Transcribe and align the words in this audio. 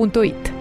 radio2pod.it. 0.00 0.52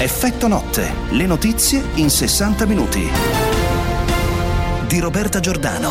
Effetto 0.00 0.48
notte, 0.48 0.82
le 1.10 1.26
notizie 1.26 1.82
in 1.96 2.10
60 2.10 2.66
minuti. 2.66 3.00
Di 4.88 5.00
Roberta 5.00 5.40
Giordano. 5.40 5.90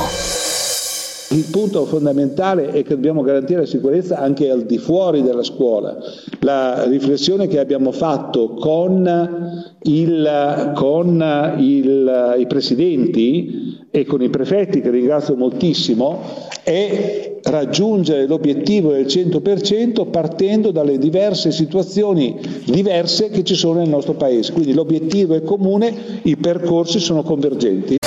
Il 1.32 1.46
punto 1.50 1.86
fondamentale 1.86 2.72
è 2.72 2.84
che 2.84 2.96
dobbiamo 2.96 3.22
garantire 3.22 3.62
la 3.62 3.66
sicurezza 3.66 4.18
anche 4.18 4.50
al 4.50 4.66
di 4.66 4.78
fuori 4.78 5.22
della 5.24 5.44
scuola. 5.44 5.98
La 6.42 6.84
riflessione 6.84 7.48
che 7.48 7.58
abbiamo 7.58 7.94
fatto 7.94 8.56
con, 8.56 9.70
il, 9.84 10.72
con 10.76 11.56
il, 11.58 12.36
i 12.38 12.48
presidenti 12.48 13.61
e 13.92 14.06
con 14.06 14.22
i 14.22 14.30
prefetti, 14.30 14.82
che 14.82 14.90
ringrazio 14.90 15.36
moltissimo, 15.36 16.24
è 16.64 17.40
raggiungere 17.44 18.26
l'obiettivo 18.26 18.92
del 18.92 19.06
100% 19.06 20.10
partendo 20.10 20.72
dalle 20.72 20.98
diverse 20.98 21.52
situazioni 21.52 22.40
diverse 22.66 23.30
che 23.30 23.44
ci 23.44 23.56
sono 23.56 23.80
nel 23.80 23.90
nostro 23.90 24.14
Paese. 24.14 24.54
Quindi 24.54 24.74
l'obiettivo 24.74 25.36
è 25.36 25.44
comune, 25.44 25.94
i 26.24 26.38
percorsi 26.38 27.00
sono 27.00 27.24
convergenti. 27.24 27.98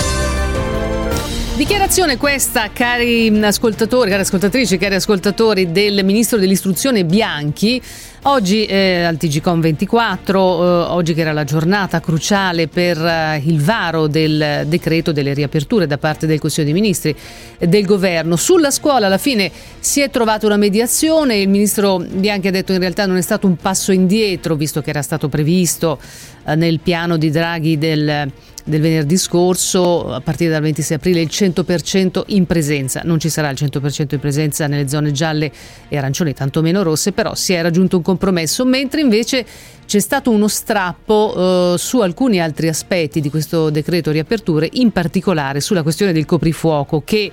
Dichiarazione 1.65 2.19
questa, 2.19 2.73
cari 2.75 3.29
ascoltatori, 3.43 4.11
cari 4.11 4.21
ascoltatrici, 4.21 4.77
cari 4.77 4.97
ascoltatori 4.97 5.73
del 5.73 6.05
Ministro 6.05 6.37
dell'Istruzione 6.37 7.07
Bianchi. 7.07 7.81
Oggi 8.25 8.67
eh, 8.67 9.03
al 9.03 9.17
TGCOM 9.17 9.63
24, 9.63 10.39
eh, 10.39 10.93
oggi 10.93 11.15
che 11.15 11.23
era 11.23 11.33
la 11.33 11.45
giornata 11.45 12.01
cruciale 12.01 12.69
per 12.69 12.99
eh, 12.99 13.41
il 13.47 13.63
varo 13.63 14.09
del 14.09 14.65
decreto 14.67 15.11
delle 15.11 15.33
riaperture 15.33 15.87
da 15.87 15.97
parte 15.97 16.27
del 16.27 16.39
Consiglio 16.39 16.67
dei 16.67 16.75
Ministri 16.75 17.17
del 17.59 17.87
Governo. 17.87 18.37
Sulla 18.37 18.71
scuola 18.71 19.07
alla 19.07 19.17
fine 19.17 19.51
si 19.81 20.03
è 20.03 20.11
trovata 20.11 20.45
una 20.45 20.59
mediazione, 20.59 21.39
il 21.39 21.49
Ministro 21.49 21.97
Bianchi 21.97 22.49
ha 22.49 22.51
detto 22.51 22.73
in 22.73 22.78
realtà 22.78 23.06
non 23.06 23.17
è 23.17 23.23
stato 23.23 23.47
un 23.47 23.56
passo 23.56 23.91
indietro 23.91 24.55
visto 24.55 24.83
che 24.83 24.91
era 24.91 25.01
stato 25.01 25.31
previsto 25.31 25.99
eh, 26.45 26.56
nel 26.56 26.81
piano 26.81 27.17
di 27.17 27.31
Draghi 27.31 27.78
del 27.78 28.31
del 28.65 28.81
venerdì 28.81 29.19
scorso, 29.19 30.12
a 30.12 30.20
partire 30.20 30.51
dal 30.51 30.62
26 30.62 30.97
aprile, 30.97 31.20
il 31.20 31.29
100% 31.31 32.23
in 32.29 32.47
presenza. 32.47 33.03
Non 33.05 33.19
ci 33.19 33.29
sarà 33.29 33.51
il 33.51 33.59
100% 33.61 34.15
in 34.15 34.21
presenza 34.21 34.67
nelle 34.67 34.89
zone 34.89 35.12
gialle 35.12 35.53
e 35.89 35.97
arancioni, 35.97 36.33
tantomeno 36.33 36.83
rosse, 36.83 37.12
però 37.12 37.34
si 37.34 37.53
è 37.53 37.61
raggiunto 37.61 37.98
un 37.98 38.03
compromesso, 38.03 38.65
mentre 38.65 39.03
invece 39.03 39.45
c'è 39.87 40.01
stato 40.01 40.31
uno 40.31 40.48
strappo 40.48 41.75
eh, 41.75 41.79
su 41.79 42.01
alcuni 42.01 42.41
altri 42.41 42.69
aspetti 42.69 43.21
di 43.21 43.29
questo 43.29 43.69
decreto 43.69 44.11
riaperture, 44.11 44.69
in 44.73 44.91
particolare 44.93 45.61
sulla 45.61 45.83
questione 45.83 46.12
del 46.12 46.25
coprifuoco 46.25 47.03
che 47.05 47.31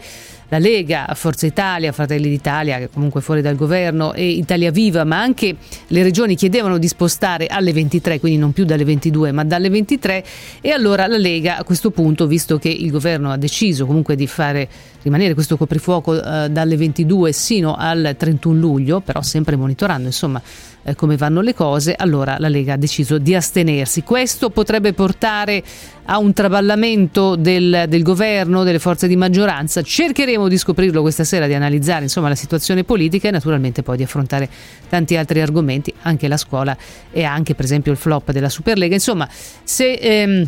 la 0.52 0.60
Lega, 0.60 1.08
Forza 1.14 1.46
Italia, 1.46 1.94
Fratelli 1.94 2.28
d'Italia, 2.28 2.78
che 2.78 2.90
comunque 2.90 3.22
fuori 3.22 3.42
dal 3.42 3.56
governo, 3.56 4.12
e 4.12 4.28
Italia 4.32 4.70
Viva, 4.70 5.06
ma 5.06 5.22
anche 5.22 5.56
le 5.88 6.04
regioni 6.04 6.36
chiedevano 6.36 6.78
di 6.78 6.90
spostare 6.90 7.48
alle 7.48 7.72
23, 7.72 8.20
quindi 8.20 8.38
non 8.38 8.52
più 8.52 8.66
dalle 8.66 8.84
22, 8.84 9.32
ma 9.32 9.46
dalle 9.46 9.70
23. 9.70 10.24
E 10.60 10.72
allora 10.72 11.08
la 11.08 11.18
Lega 11.18 11.58
a 11.58 11.64
questo 11.64 11.92
punto, 11.92 12.28
visto 12.28 12.58
che 12.58 12.68
il 12.68 12.92
governo 12.92 13.32
ha 13.32 13.38
deciso 13.38 13.86
comunque 13.86 14.18
di 14.18 14.28
fare 14.28 14.68
rimanere 15.04 15.34
questo 15.34 15.56
coprifuoco 15.56 16.22
eh, 16.22 16.50
dalle 16.50 16.76
22 16.76 17.32
sino 17.32 17.76
al 17.76 18.16
31 18.18 18.60
luglio, 18.60 19.00
però 19.00 19.22
sempre 19.22 19.56
monitorando 19.56 20.08
insomma 20.08 20.42
eh, 20.84 20.96
come 20.96 21.16
vanno 21.16 21.42
le 21.42 21.54
cose, 21.54 21.96
allora 21.96 22.38
la 22.40 22.50
Lega 22.50 22.74
ha 22.74 22.78
deciso 22.78 23.18
di 23.18 23.36
astenersi. 23.36 24.04
Questo 24.04 24.50
potrebbe 24.50 24.94
portare 24.94 25.64
a 26.06 26.18
un 26.18 26.34
traballamento 26.34 27.36
del, 27.36 27.86
del, 27.88 28.02
governo, 28.02 28.64
delle 28.64 28.80
forze 28.80 29.08
di 29.08 29.16
maggioranza. 29.16 29.82
Cercheremo 29.82 30.41
di 30.48 30.58
scoprirlo 30.58 31.02
questa 31.02 31.24
sera, 31.24 31.48
di 31.48 31.54
analizzare 31.54 32.04
insomma, 32.04 32.30
la 32.30 32.36
situazione 32.36 32.84
politica 32.84 33.28
e 33.28 33.32
naturalmente 33.32 33.84
poi 33.84 33.98
di 33.98 34.04
affrontare 34.04 34.50
tanti 34.90 35.16
altri 35.16 35.42
argomenti, 35.42 35.94
anche 36.04 36.28
la 36.28 36.38
scuola 36.38 36.76
e 37.12 37.24
anche 37.24 37.56
per 37.56 37.66
esempio 37.66 37.92
il 37.92 37.98
flop 37.98 38.32
della 38.32 38.50
Superlega. 38.50 38.94
Insomma, 38.94 39.28
se... 39.64 39.94
Ehm, 39.94 40.48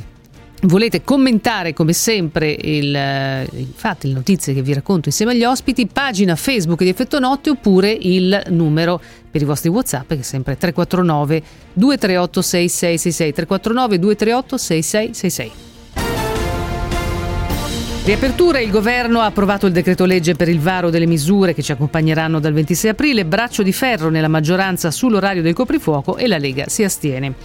Volete 0.65 1.03
commentare 1.03 1.73
come 1.73 1.91
sempre 1.91 2.49
il, 2.49 2.95
eh, 2.95 3.49
infatti, 3.51 4.07
le 4.07 4.13
notizie 4.13 4.53
che 4.53 4.61
vi 4.61 4.73
racconto 4.73 5.09
insieme 5.09 5.33
agli 5.33 5.43
ospiti, 5.43 5.87
pagina 5.87 6.37
Facebook 6.37 6.83
di 6.83 6.87
Effetto 6.87 7.19
Notte 7.19 7.49
oppure 7.49 7.91
il 7.91 8.41
numero 8.47 9.01
per 9.29 9.41
i 9.41 9.45
vostri 9.45 9.67
WhatsApp 9.67 10.07
che 10.07 10.19
è 10.19 10.21
sempre 10.21 10.55
349 10.57 11.43
238 11.73 12.41
6666 12.41 13.33
349 13.33 13.99
238 13.99 14.57
6666. 14.57 15.72
Riapertura, 18.05 18.59
il 18.59 18.69
governo 18.69 19.21
ha 19.21 19.25
approvato 19.27 19.65
il 19.65 19.71
decreto 19.71 20.03
legge 20.03 20.35
per 20.35 20.49
il 20.49 20.59
varo 20.59 20.89
delle 20.89 21.05
misure 21.05 21.53
che 21.53 21.61
ci 21.61 21.71
accompagneranno 21.71 22.41
dal 22.41 22.51
26 22.51 22.89
aprile, 22.89 23.23
braccio 23.23 23.63
di 23.63 23.71
ferro 23.71 24.09
nella 24.09 24.27
maggioranza 24.27 24.91
sull'orario 24.91 25.41
del 25.41 25.53
coprifuoco 25.53 26.17
e 26.17 26.27
la 26.27 26.37
Lega 26.37 26.67
si 26.67 26.83
astiene. 26.83 27.35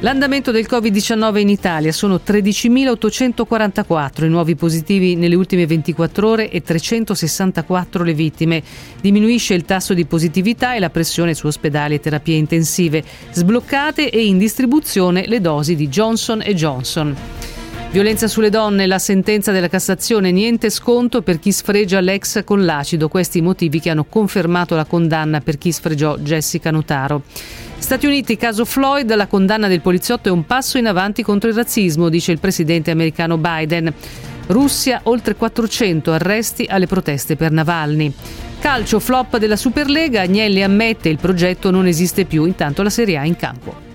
L'andamento 0.00 0.50
del 0.50 0.66
Covid-19 0.68 1.38
in 1.38 1.48
Italia 1.48 1.92
sono 1.92 2.20
13.844 2.26 4.24
i 4.24 4.28
nuovi 4.28 4.56
positivi 4.56 5.14
nelle 5.14 5.36
ultime 5.36 5.64
24 5.64 6.28
ore 6.28 6.50
e 6.50 6.60
364 6.60 8.02
le 8.02 8.12
vittime. 8.12 8.64
Diminuisce 9.00 9.54
il 9.54 9.64
tasso 9.64 9.94
di 9.94 10.06
positività 10.06 10.74
e 10.74 10.80
la 10.80 10.90
pressione 10.90 11.34
su 11.34 11.46
ospedali 11.46 11.94
e 11.94 12.00
terapie 12.00 12.34
intensive, 12.34 13.04
sbloccate 13.30 14.10
e 14.10 14.26
in 14.26 14.38
distribuzione 14.38 15.28
le 15.28 15.40
dosi 15.40 15.76
di 15.76 15.86
Johnson 15.86 16.40
Johnson. 16.52 17.14
Violenza 17.92 18.28
sulle 18.28 18.50
donne, 18.50 18.86
la 18.86 19.00
sentenza 19.00 19.50
della 19.50 19.68
Cassazione, 19.68 20.30
niente 20.30 20.70
sconto 20.70 21.22
per 21.22 21.40
chi 21.40 21.50
sfregia 21.50 21.98
l'ex 21.98 22.44
con 22.44 22.64
l'acido. 22.64 23.08
Questi 23.08 23.38
i 23.38 23.42
motivi 23.42 23.80
che 23.80 23.90
hanno 23.90 24.04
confermato 24.04 24.76
la 24.76 24.84
condanna 24.84 25.40
per 25.40 25.58
chi 25.58 25.72
sfregiò 25.72 26.16
Jessica 26.18 26.70
Notaro. 26.70 27.22
Stati 27.78 28.06
Uniti, 28.06 28.36
caso 28.36 28.64
Floyd, 28.64 29.12
la 29.16 29.26
condanna 29.26 29.66
del 29.66 29.80
poliziotto 29.80 30.28
è 30.28 30.30
un 30.30 30.46
passo 30.46 30.78
in 30.78 30.86
avanti 30.86 31.24
contro 31.24 31.48
il 31.48 31.56
razzismo, 31.56 32.08
dice 32.08 32.30
il 32.30 32.38
presidente 32.38 32.92
americano 32.92 33.38
Biden. 33.38 33.92
Russia, 34.46 35.00
oltre 35.04 35.34
400 35.34 36.12
arresti 36.12 36.66
alle 36.68 36.86
proteste 36.86 37.34
per 37.34 37.50
Navalny. 37.50 38.12
Calcio 38.60 39.00
flop 39.00 39.36
della 39.38 39.56
Superlega, 39.56 40.20
Agnelli 40.20 40.62
ammette 40.62 41.08
il 41.08 41.18
progetto 41.18 41.72
non 41.72 41.88
esiste 41.88 42.24
più, 42.24 42.44
intanto 42.44 42.84
la 42.84 42.90
Serie 42.90 43.16
A 43.16 43.24
in 43.24 43.34
campo. 43.34 43.89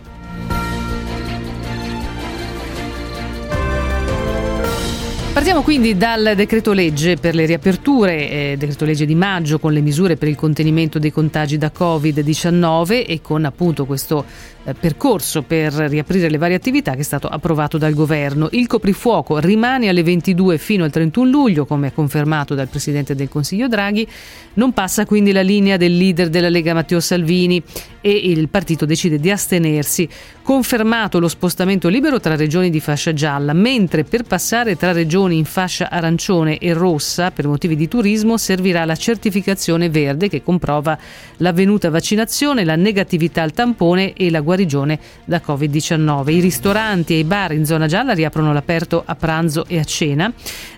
Partiamo 5.45 5.63
quindi 5.63 5.95
dal 5.95 6.33
decreto 6.35 6.73
legge 6.73 7.17
per 7.17 7.35
le 7.35 7.45
riaperture, 7.45 8.29
eh, 8.31 8.55
decreto 8.57 8.83
legge 8.83 9.05
di 9.05 9.13
maggio 9.13 9.59
con 9.59 9.73
le 9.73 9.81
misure 9.81 10.15
per 10.15 10.27
il 10.27 10.35
contenimento 10.35 10.97
dei 10.97 11.11
contagi 11.11 11.59
da 11.59 11.71
Covid-19 11.71 13.05
e 13.05 13.19
con 13.21 13.45
appunto 13.45 13.85
questo 13.85 14.25
percorso 14.73 15.43
per 15.43 15.73
riaprire 15.73 16.29
le 16.29 16.37
varie 16.37 16.55
attività 16.55 16.93
che 16.93 17.01
è 17.01 17.03
stato 17.03 17.27
approvato 17.27 17.77
dal 17.77 17.93
governo. 17.93 18.47
Il 18.51 18.65
coprifuoco 18.65 19.37
rimane 19.37 19.89
alle 19.89 20.01
22 20.01 20.57
fino 20.57 20.83
al 20.83 20.89
31 20.89 21.29
luglio, 21.29 21.65
come 21.65 21.93
confermato 21.93 22.55
dal 22.55 22.67
Presidente 22.67 23.13
del 23.13 23.29
Consiglio 23.29 23.67
Draghi. 23.67 24.07
Non 24.55 24.73
passa 24.73 25.05
quindi 25.05 25.31
la 25.31 25.41
linea 25.41 25.77
del 25.77 25.95
leader 25.95 26.29
della 26.29 26.49
Lega 26.49 26.73
Matteo 26.73 26.99
Salvini 26.99 27.61
e 28.01 28.11
il 28.11 28.49
partito 28.49 28.85
decide 28.85 29.19
di 29.19 29.29
astenersi. 29.29 30.07
Confermato 30.41 31.19
lo 31.19 31.27
spostamento 31.27 31.87
libero 31.87 32.19
tra 32.19 32.35
regioni 32.35 32.69
di 32.69 32.79
fascia 32.79 33.13
gialla, 33.13 33.53
mentre 33.53 34.03
per 34.03 34.23
passare 34.23 34.75
tra 34.75 34.91
regioni 34.91 35.37
in 35.37 35.45
fascia 35.45 35.89
arancione 35.89 36.57
e 36.57 36.73
rossa 36.73 37.31
per 37.31 37.47
motivi 37.47 37.75
di 37.75 37.87
turismo 37.87 38.37
servirà 38.37 38.85
la 38.85 38.95
certificazione 38.95 39.89
verde 39.89 40.29
che 40.29 40.43
comprova 40.43 40.97
l'avvenuta 41.37 41.89
vaccinazione, 41.89 42.63
la 42.63 42.75
negatività 42.75 43.41
al 43.41 43.51
tampone 43.51 44.13
e 44.13 44.29
la 44.29 44.39
guarigione 44.39 44.54
guarigione 44.55 44.97
da 45.25 45.41
Covid-19. 45.45 46.31
I 46.31 46.39
ristoranti 46.39 47.13
e 47.13 47.19
i 47.19 47.23
bar 47.25 47.51
in 47.51 47.65
zona 47.65 47.87
gialla 47.87 48.13
riaprono 48.13 48.53
l'aperto 48.53 49.03
a 49.05 49.15
pranzo 49.15 49.65
e 49.67 49.77
a 49.77 49.83
cena. 49.83 50.31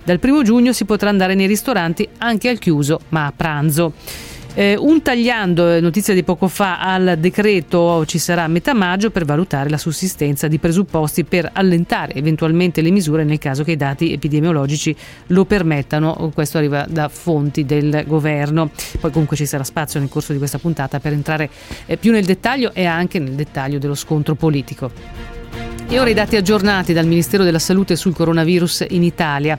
Dal 0.04 0.20
primo 0.20 0.42
giugno 0.42 0.74
si 0.74 0.86
potrà 0.86 1.10
andare 1.10 1.36
nei 1.36 1.48
ristoranti 1.48 2.08
anche 2.18 2.50
al 2.50 2.58
chiuso, 2.58 3.00
ma 3.10 3.28
a 3.28 3.34
pranzo. 3.36 3.94
Eh, 4.60 4.76
un 4.76 5.04
tagliando, 5.04 5.72
eh, 5.72 5.80
notizia 5.80 6.16
di 6.16 6.24
poco 6.24 6.48
fa, 6.48 6.80
al 6.80 7.18
decreto 7.20 8.04
ci 8.08 8.18
sarà 8.18 8.46
a 8.46 8.48
metà 8.48 8.74
maggio 8.74 9.12
per 9.12 9.24
valutare 9.24 9.70
la 9.70 9.78
sussistenza 9.78 10.48
di 10.48 10.58
presupposti 10.58 11.26
per 11.26 11.48
allentare 11.54 12.16
eventualmente 12.16 12.82
le 12.82 12.90
misure 12.90 13.24
nel 13.24 13.38
caso 13.38 13.64
che 13.64 13.74
i 13.74 13.78
dati 13.78 14.14
epidemiologici 14.14 14.96
lo 15.28 15.46
permettano. 15.46 16.32
Questo 16.34 16.58
arriva 16.58 16.88
da 16.90 17.08
fonti 17.08 17.66
del 17.66 18.04
governo. 18.08 18.72
Poi 19.00 19.12
comunque 19.12 19.38
ci 19.38 19.46
sarà 19.46 19.64
spazio 19.64 20.00
nel 20.00 20.10
corso 20.10 20.32
di 20.32 20.40
questa 20.40 20.58
puntata 20.58 21.00
per 21.00 21.14
entrare 21.14 21.52
eh, 21.86 21.98
più 21.98 22.12
nel 22.12 22.26
dettaglio 22.26 22.74
e 22.74 22.86
anche 22.86 23.20
nel 23.20 23.34
dettaglio 23.34 23.78
dello 23.78 23.94
scontro 23.94 24.34
politico. 24.34 25.37
E 25.90 26.00
ora 26.02 26.10
i 26.10 26.14
dati 26.14 26.36
aggiornati 26.36 26.92
dal 26.92 27.08
Ministero 27.08 27.46
della 27.46 27.60
Salute 27.60 27.96
sul 27.96 28.14
coronavirus 28.14 28.88
in 28.90 29.04
Italia. 29.04 29.58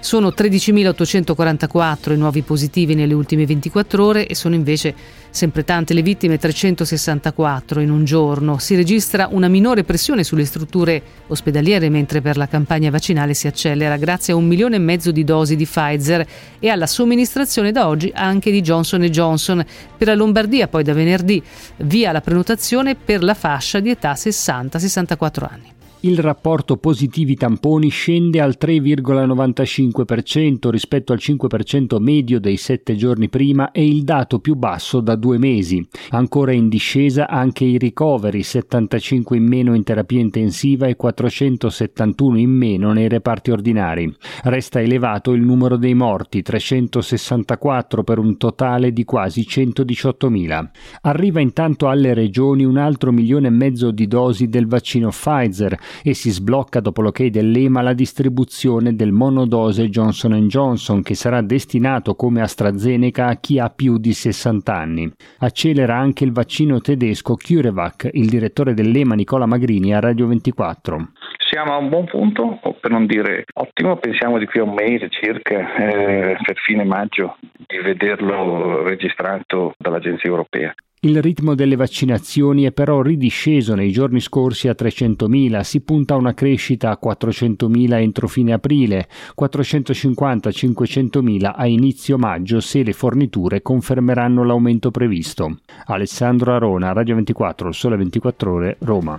Sono 0.00 0.30
13.844 0.30 2.14
i 2.14 2.16
nuovi 2.16 2.40
positivi 2.40 2.94
nelle 2.94 3.12
ultime 3.12 3.44
24 3.44 4.02
ore 4.02 4.26
e 4.26 4.34
sono 4.34 4.54
invece 4.54 4.94
sempre 5.36 5.64
tante 5.64 5.92
le 5.92 6.00
vittime, 6.00 6.38
364 6.38 7.80
in 7.80 7.90
un 7.90 8.04
giorno. 8.04 8.56
Si 8.56 8.74
registra 8.74 9.28
una 9.30 9.48
minore 9.48 9.84
pressione 9.84 10.24
sulle 10.24 10.46
strutture 10.46 11.02
ospedaliere 11.26 11.90
mentre 11.90 12.22
per 12.22 12.38
la 12.38 12.48
campagna 12.48 12.90
vaccinale 12.90 13.34
si 13.34 13.46
accelera 13.46 13.98
grazie 13.98 14.32
a 14.32 14.36
un 14.36 14.46
milione 14.46 14.76
e 14.76 14.78
mezzo 14.78 15.10
di 15.10 15.24
dosi 15.24 15.54
di 15.54 15.66
Pfizer 15.66 16.26
e 16.58 16.68
alla 16.70 16.86
somministrazione 16.86 17.70
da 17.70 17.86
oggi 17.86 18.10
anche 18.14 18.50
di 18.50 18.62
Johnson 18.62 19.02
Johnson. 19.02 19.64
Per 19.96 20.06
la 20.06 20.14
Lombardia 20.14 20.68
poi 20.68 20.82
da 20.82 20.94
venerdì 20.94 21.42
via 21.76 22.12
la 22.12 22.22
prenotazione 22.22 22.94
per 22.94 23.22
la 23.22 23.34
fascia 23.34 23.78
di 23.78 23.90
età 23.90 24.14
60-64 24.14 25.46
anni 25.48 25.75
il 26.00 26.18
rapporto 26.18 26.76
positivi 26.76 27.36
tamponi 27.36 27.88
scende 27.88 28.40
al 28.40 28.56
3,95% 28.60 30.68
rispetto 30.68 31.12
al 31.12 31.18
5% 31.20 32.00
medio 32.00 32.38
dei 32.38 32.58
sette 32.58 32.94
giorni 32.96 33.28
prima 33.28 33.72
e 33.72 33.86
il 33.86 34.04
dato 34.04 34.38
più 34.38 34.54
basso 34.56 35.00
da 35.00 35.16
due 35.16 35.38
mesi. 35.38 35.86
Ancora 36.10 36.52
in 36.52 36.68
discesa 36.68 37.28
anche 37.28 37.64
i 37.64 37.78
ricoveri, 37.78 38.42
75 38.42 39.36
in 39.36 39.44
meno 39.44 39.74
in 39.74 39.84
terapia 39.84 40.20
intensiva 40.20 40.86
e 40.86 40.96
471 40.96 42.38
in 42.38 42.50
meno 42.50 42.92
nei 42.92 43.08
reparti 43.08 43.50
ordinari. 43.50 44.14
Resta 44.44 44.80
elevato 44.80 45.32
il 45.32 45.42
numero 45.42 45.76
dei 45.76 45.94
morti, 45.94 46.42
364 46.42 48.04
per 48.04 48.18
un 48.18 48.36
totale 48.36 48.92
di 48.92 49.04
quasi 49.04 49.46
118.000. 49.48 50.68
Arriva 51.02 51.40
intanto 51.40 51.88
alle 51.88 52.14
regioni 52.14 52.64
un 52.64 52.76
altro 52.76 53.12
milione 53.12 53.48
e 53.48 53.50
mezzo 53.50 53.90
di 53.90 54.06
dosi 54.06 54.48
del 54.48 54.66
vaccino 54.66 55.08
Pfizer, 55.08 55.76
e 56.02 56.14
si 56.14 56.30
sblocca 56.30 56.80
dopo 56.80 57.02
l'ok 57.02 57.26
dell'EMA 57.26 57.82
la 57.82 57.92
distribuzione 57.92 58.94
del 58.94 59.12
monodose 59.12 59.88
Johnson 59.88 60.46
Johnson 60.48 61.02
che 61.02 61.14
sarà 61.14 61.40
destinato 61.42 62.14
come 62.14 62.40
AstraZeneca 62.40 63.26
a 63.26 63.36
chi 63.36 63.58
ha 63.58 63.70
più 63.70 63.98
di 63.98 64.12
60 64.12 64.74
anni. 64.74 65.12
Accelera 65.38 65.96
anche 65.96 66.24
il 66.24 66.32
vaccino 66.32 66.80
tedesco 66.80 67.36
CureVac, 67.36 68.10
il 68.12 68.28
direttore 68.28 68.74
dell'EMA 68.74 69.14
Nicola 69.14 69.46
Magrini 69.46 69.94
a 69.94 70.00
Radio 70.00 70.26
24 70.26 71.10
siamo 71.56 71.72
a 71.72 71.76
un 71.76 71.88
buon 71.88 72.04
punto, 72.04 72.58
per 72.80 72.90
non 72.90 73.06
dire 73.06 73.44
ottimo, 73.54 73.96
pensiamo 73.96 74.36
di 74.38 74.46
qui 74.46 74.60
a 74.60 74.64
un 74.64 74.74
mese 74.74 75.08
circa, 75.08 75.74
eh, 75.76 76.36
per 76.44 76.56
fine 76.56 76.84
maggio, 76.84 77.36
di 77.66 77.78
vederlo 77.78 78.82
registrato 78.82 79.74
dall'Agenzia 79.78 80.28
Europea. 80.28 80.74
Il 81.06 81.22
ritmo 81.22 81.54
delle 81.54 81.76
vaccinazioni 81.76 82.64
è 82.64 82.72
però 82.72 83.00
ridisceso 83.00 83.76
nei 83.76 83.92
giorni 83.92 84.18
scorsi 84.18 84.66
a 84.66 84.74
300.000, 84.76 85.60
si 85.60 85.82
punta 85.82 86.14
a 86.14 86.16
una 86.16 86.34
crescita 86.34 86.90
a 86.90 86.98
400.000 87.00 88.00
entro 88.00 88.26
fine 88.26 88.52
aprile, 88.52 89.06
450-500.000 89.40 91.52
a 91.54 91.64
inizio 91.68 92.18
maggio 92.18 92.58
se 92.58 92.82
le 92.82 92.92
forniture 92.92 93.62
confermeranno 93.62 94.42
l'aumento 94.42 94.90
previsto. 94.90 95.60
Alessandro 95.84 96.52
Arona, 96.52 96.92
Radio 96.92 97.14
24, 97.14 97.70
Sole 97.70 97.96
24 97.98 98.52
Ore, 98.52 98.76
Roma. 98.80 99.16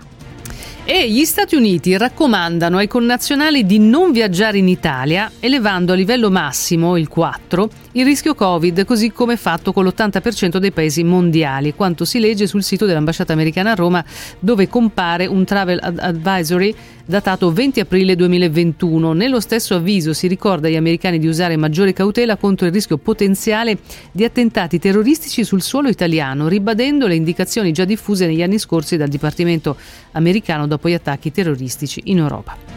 E 0.90 1.12
gli 1.12 1.26
Stati 1.26 1.56
Uniti 1.56 1.98
raccomandano 1.98 2.78
ai 2.78 2.88
connazionali 2.88 3.66
di 3.66 3.78
non 3.78 4.14
viaggiare 4.14 4.58
in 4.58 4.70
Italia, 4.70 5.30
elevando 5.40 5.92
a 5.92 5.96
livello 5.96 6.32
massimo, 6.32 6.96
il 6.96 7.10
4, 7.10 7.70
il 7.98 8.06
rischio 8.06 8.36
Covid, 8.36 8.86
così 8.86 9.12
come 9.12 9.38
fatto 9.38 9.74
con 9.74 9.84
l'80% 9.84 10.58
dei 10.58 10.72
paesi 10.72 11.04
mondiali, 11.04 11.74
quanto 11.74 12.06
si 12.06 12.20
legge 12.20 12.46
sul 12.46 12.62
sito 12.62 12.86
dell'ambasciata 12.86 13.34
americana 13.34 13.72
a 13.72 13.74
Roma, 13.74 14.06
dove 14.38 14.70
compare 14.70 15.26
un 15.26 15.44
travel 15.46 15.80
advisory 15.82 16.76
datato 17.04 17.52
20 17.52 17.80
aprile 17.80 18.16
2021. 18.16 19.14
Nello 19.14 19.40
stesso 19.40 19.74
avviso 19.74 20.14
si 20.14 20.28
ricorda 20.28 20.68
agli 20.68 20.76
americani 20.76 21.18
di 21.18 21.26
usare 21.26 21.58
maggiore 21.58 21.94
cautela 21.94 22.38
contro 22.38 22.68
il 22.68 22.72
rischio 22.72 22.98
potenziale 22.98 23.80
di 24.12 24.24
attentati 24.24 24.78
terroristici 24.78 25.44
sul 25.44 25.64
suolo 25.64 25.90
italiano, 25.90 26.48
ribadendo 26.48 27.08
le 27.08 27.16
indicazioni 27.16 27.72
già 27.72 27.86
diffuse 27.86 28.28
negli 28.28 28.44
anni 28.44 28.60
scorsi 28.60 28.96
dal 28.96 29.08
Dipartimento 29.08 29.76
americano 30.12 30.68
dopo 30.68 30.88
gli 30.88 30.94
attacchi 30.94 31.32
terroristici 31.32 32.02
in 32.06 32.20
Europa. 32.20 32.77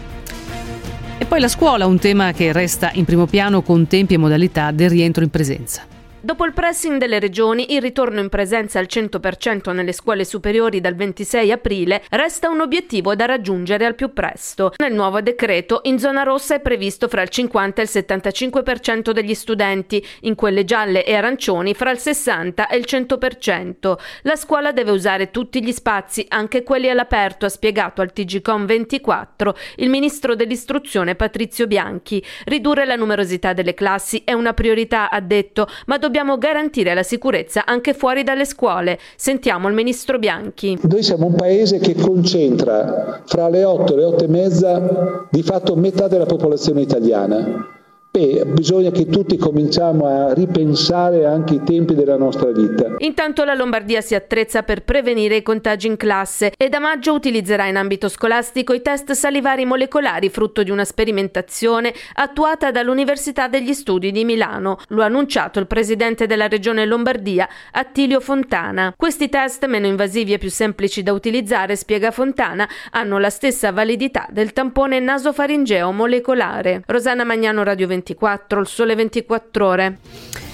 E 1.20 1.26
poi 1.26 1.38
la 1.38 1.48
scuola, 1.48 1.84
un 1.84 1.98
tema 1.98 2.32
che 2.32 2.50
resta 2.50 2.92
in 2.94 3.04
primo 3.04 3.26
piano 3.26 3.60
con 3.60 3.86
tempi 3.86 4.14
e 4.14 4.16
modalità 4.16 4.70
del 4.70 4.88
rientro 4.88 5.22
in 5.22 5.28
presenza. 5.28 5.89
Dopo 6.22 6.44
il 6.44 6.52
pressing 6.52 6.98
delle 6.98 7.18
regioni, 7.18 7.72
il 7.72 7.80
ritorno 7.80 8.20
in 8.20 8.28
presenza 8.28 8.78
al 8.78 8.88
100% 8.90 9.72
nelle 9.72 9.92
scuole 9.92 10.26
superiori 10.26 10.78
dal 10.78 10.94
26 10.94 11.50
aprile 11.50 12.02
resta 12.10 12.50
un 12.50 12.60
obiettivo 12.60 13.14
da 13.14 13.24
raggiungere 13.24 13.86
al 13.86 13.94
più 13.94 14.12
presto. 14.12 14.74
Nel 14.76 14.92
nuovo 14.92 15.22
decreto, 15.22 15.80
in 15.84 15.98
zona 15.98 16.22
rossa 16.22 16.56
è 16.56 16.60
previsto 16.60 17.08
fra 17.08 17.22
il 17.22 17.30
50 17.30 17.80
e 17.80 17.84
il 17.84 17.90
75% 17.90 19.12
degli 19.12 19.32
studenti, 19.32 20.06
in 20.20 20.34
quelle 20.34 20.66
gialle 20.66 21.06
e 21.06 21.14
arancioni 21.14 21.72
fra 21.72 21.90
il 21.90 21.96
60 21.98 22.68
e 22.68 22.76
il 22.76 22.84
100%. 22.86 23.98
La 24.24 24.36
scuola 24.36 24.72
deve 24.72 24.90
usare 24.90 25.30
tutti 25.30 25.64
gli 25.64 25.72
spazi, 25.72 26.26
anche 26.28 26.62
quelli 26.62 26.90
all'aperto, 26.90 27.46
ha 27.46 27.48
spiegato 27.48 28.02
al 28.02 28.12
TGCOM 28.12 28.66
24 28.66 29.56
il 29.76 29.88
ministro 29.88 30.34
dell'istruzione 30.34 31.14
Patrizio 31.14 31.66
Bianchi. 31.66 32.22
Ridurre 32.44 32.84
la 32.84 32.96
numerosità 32.96 33.54
delle 33.54 33.72
classi 33.72 34.20
è 34.22 34.34
una 34.34 34.52
priorità, 34.52 35.08
ha 35.08 35.20
detto, 35.20 35.66
ma 35.86 35.96
dobbiamo 35.96 36.08
dobbiamo 36.10 36.38
garantire 36.38 36.92
la 36.92 37.04
sicurezza 37.04 37.64
anche 37.64 37.94
fuori 37.94 38.24
dalle 38.24 38.44
scuole. 38.44 38.98
Sentiamo 39.14 39.68
il 39.68 39.74
ministro 39.74 40.18
Bianchi. 40.18 40.76
Noi 40.82 41.04
siamo 41.04 41.26
un 41.26 41.36
paese 41.36 41.78
che 41.78 41.94
concentra 41.94 43.22
fra 43.26 43.48
le 43.48 43.62
8 43.62 43.92
e 43.92 43.96
le 43.96 44.04
8 44.04 44.24
e 44.24 44.28
mezza 44.28 45.28
di 45.30 45.42
fatto 45.44 45.76
metà 45.76 46.08
della 46.08 46.26
popolazione 46.26 46.80
italiana 46.80 47.78
Beh, 48.12 48.44
bisogna 48.44 48.90
che 48.90 49.06
tutti 49.06 49.36
cominciamo 49.36 50.04
a 50.06 50.34
ripensare 50.34 51.26
anche 51.26 51.54
i 51.54 51.62
tempi 51.62 51.94
della 51.94 52.16
nostra 52.16 52.50
vita. 52.50 52.96
Intanto 52.98 53.44
la 53.44 53.54
Lombardia 53.54 54.00
si 54.00 54.16
attrezza 54.16 54.64
per 54.64 54.82
prevenire 54.82 55.36
i 55.36 55.42
contagi 55.42 55.86
in 55.86 55.96
classe 55.96 56.52
e 56.56 56.68
da 56.68 56.80
maggio 56.80 57.14
utilizzerà 57.14 57.66
in 57.66 57.76
ambito 57.76 58.08
scolastico 58.08 58.72
i 58.72 58.82
test 58.82 59.12
salivari 59.12 59.64
molecolari 59.64 60.28
frutto 60.28 60.64
di 60.64 60.72
una 60.72 60.84
sperimentazione 60.84 61.94
attuata 62.14 62.72
dall'Università 62.72 63.46
degli 63.46 63.72
Studi 63.74 64.10
di 64.10 64.24
Milano. 64.24 64.78
Lo 64.88 65.02
ha 65.02 65.04
annunciato 65.04 65.60
il 65.60 65.68
presidente 65.68 66.26
della 66.26 66.48
regione 66.48 66.86
Lombardia, 66.86 67.48
Attilio 67.70 68.18
Fontana. 68.18 68.92
Questi 68.96 69.28
test, 69.28 69.64
meno 69.66 69.86
invasivi 69.86 70.32
e 70.32 70.38
più 70.38 70.50
semplici 70.50 71.04
da 71.04 71.12
utilizzare, 71.12 71.76
spiega 71.76 72.10
Fontana, 72.10 72.68
hanno 72.90 73.20
la 73.20 73.30
stessa 73.30 73.70
validità 73.70 74.26
del 74.30 74.52
tampone 74.52 74.98
nasofaringeo 74.98 75.92
molecolare. 75.92 76.82
Rosanna 76.86 77.22
Magnano 77.22 77.62
Radio 77.62 77.86
20 77.86 77.98
24, 78.00 78.60
il 78.60 78.66
sole 78.66 78.94
24 78.94 79.66
ore. 79.66 79.98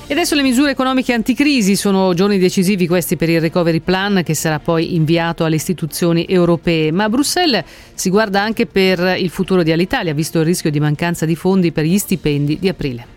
E 0.08 0.12
adesso 0.12 0.36
le 0.36 0.42
misure 0.42 0.70
economiche 0.70 1.12
anticrisi 1.12 1.74
sono 1.74 2.14
giorni 2.14 2.38
decisivi 2.38 2.86
questi 2.86 3.16
per 3.16 3.28
il 3.28 3.40
recovery 3.40 3.80
plan 3.80 4.22
che 4.24 4.34
sarà 4.34 4.60
poi 4.60 4.94
inviato 4.94 5.44
alle 5.44 5.56
istituzioni 5.56 6.26
europee, 6.28 6.92
ma 6.92 7.08
Bruxelles 7.08 7.64
si 7.94 8.10
guarda 8.10 8.40
anche 8.40 8.66
per 8.66 9.16
il 9.18 9.30
futuro 9.30 9.64
di 9.64 9.72
Alitalia, 9.72 10.14
visto 10.14 10.38
il 10.38 10.44
rischio 10.44 10.70
di 10.70 10.78
mancanza 10.78 11.26
di 11.26 11.34
fondi 11.34 11.72
per 11.72 11.84
gli 11.84 11.98
stipendi 11.98 12.58
di 12.60 12.68
aprile. 12.68 13.15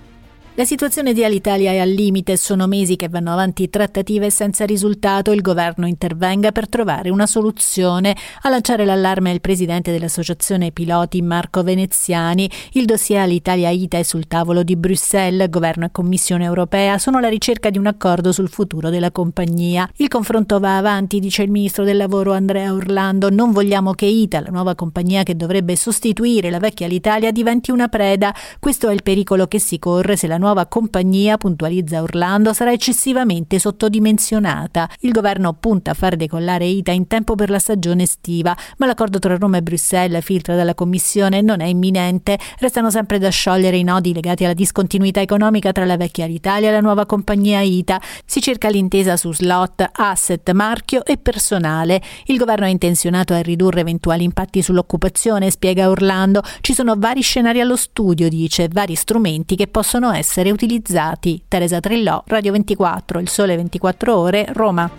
La 0.60 0.66
situazione 0.66 1.14
di 1.14 1.24
Alitalia 1.24 1.72
è 1.72 1.78
al 1.78 1.88
limite, 1.88 2.36
sono 2.36 2.68
mesi 2.68 2.98
che 2.98 3.08
vanno 3.08 3.32
avanti 3.32 3.70
trattative 3.70 4.30
senza 4.30 4.66
risultato. 4.66 5.32
Il 5.32 5.40
governo 5.40 5.88
intervenga 5.88 6.52
per 6.52 6.68
trovare 6.68 7.10
una 7.10 7.28
soluzione. 7.28 8.14
A 8.42 8.50
lanciare 8.50 8.84
l'allarme 8.84 9.32
è 9.32 9.34
il 9.34 9.40
presidente 9.40 9.90
dell'associazione 9.90 10.74
piloti 10.74 11.22
Marco 11.22 11.64
Veneziani. 11.64 12.52
Il 12.74 12.84
dossier 12.84 13.22
Alitalia 13.22 13.70
ITA 13.70 14.00
è 14.00 14.04
sul 14.04 14.28
tavolo 14.28 14.64
di 14.64 14.76
Bruxelles. 14.76 15.50
Governo 15.50 15.86
e 15.86 15.92
Commissione 15.94 16.44
europea 16.44 16.98
sono 16.98 17.20
alla 17.20 17.30
ricerca 17.30 17.70
di 17.70 17.78
un 17.78 17.88
accordo 17.88 18.34
sul 18.34 18.50
futuro 18.50 18.90
della 18.90 19.12
compagnia. 19.12 19.90
Il 19.96 20.10
confronto 20.10 20.60
va 20.60 20.76
avanti, 20.76 21.20
dice 21.20 21.44
il 21.44 21.52
ministro 21.52 21.86
del 21.86 21.96
lavoro 21.96 22.34
Andrea 22.34 22.74
Orlando. 22.74 23.30
Non 23.30 23.54
vogliamo 23.54 23.94
che 23.94 24.08
ITA, 24.08 24.42
la 24.42 24.50
nuova 24.50 24.76
compagnia 24.76 25.24
che 25.24 25.38
dovrebbe 25.38 25.78
sostituire 25.78 26.50
la 26.50 26.60
vecchia 26.60 26.86
Alitalia, 26.86 27.32
diventi 27.32 27.72
una 27.72 27.88
preda. 27.88 28.36
Questo 28.60 28.90
è 28.90 28.94
il 28.94 29.04
pericolo 29.04 29.48
che 29.48 29.60
si 29.60 29.80
corre 29.80 30.18
se 30.18 30.28
la 30.28 30.36
nuova 30.36 30.48
nuova 30.50 30.66
compagnia, 30.66 31.38
puntualizza 31.38 32.02
Orlando, 32.02 32.54
sarà 32.54 32.72
eccessivamente 32.72 33.60
sottodimensionata. 33.60 34.90
Il 35.02 35.12
governo 35.12 35.54
punta 35.54 35.92
a 35.92 35.94
far 35.94 36.16
decollare 36.16 36.66
ITA 36.66 36.92
in 36.92 37.06
tempo 37.06 37.36
per 37.36 37.52
la 37.52 37.60
stagione 37.60 38.04
estiva, 38.04 38.58
ma 38.78 38.88
l'accordo 38.88 39.20
tra 39.20 39.38
Roma 39.38 39.58
e 39.58 39.62
Bruxelles, 39.62 40.24
filtra 40.24 40.56
dalla 40.56 40.74
Commissione, 40.74 41.42
non 41.42 41.62
è 41.62 41.66
imminente. 41.66 42.40
Restano 42.58 42.90
sempre 42.90 43.20
da 43.20 43.30
sciogliere 43.30 43.78
i 43.78 43.84
nodi 43.84 44.12
legati 44.12 44.44
alla 44.44 44.56
discontinuità 44.56 45.22
economica 45.22 45.72
tra 45.72 45.86
la 45.86 45.98
vecchia 45.98 46.26
Alitalia 46.26 46.70
e 46.70 46.72
la 46.72 46.82
nuova 46.82 47.06
compagnia 47.06 47.62
ITA. 47.62 48.02
Si 48.26 48.42
cerca 48.42 48.70
l'intesa 48.70 49.18
su 49.18 49.32
slot, 49.32 49.88
asset, 49.92 50.52
marchio 50.54 51.06
e 51.06 51.18
personale. 51.18 52.02
Il 52.26 52.38
governo 52.38 52.66
è 52.66 52.70
intenzionato 52.70 53.34
a 53.34 53.42
ridurre 53.42 53.82
eventuali 53.82 54.24
impatti 54.24 54.64
sull'occupazione, 54.64 55.52
spiega 55.52 55.90
Orlando. 55.90 56.42
Ci 56.62 56.74
sono 56.74 56.96
vari 56.98 57.22
scenari 57.22 57.62
allo 57.62 57.76
studio, 57.76 58.28
dice, 58.30 58.68
vari 58.68 58.96
strumenti 58.96 59.56
che 59.56 59.68
possono 59.68 60.12
essere 60.12 60.38
essere 60.40 60.52
utilizzati. 60.52 61.42
Teresa 61.48 61.80
Trillò, 61.80 62.24
Radio 62.28 62.54
24, 62.54 63.20
Il 63.20 63.28
Sole 63.28 63.56
24 63.58 64.16
Ore, 64.16 64.48
Roma. 64.54 64.90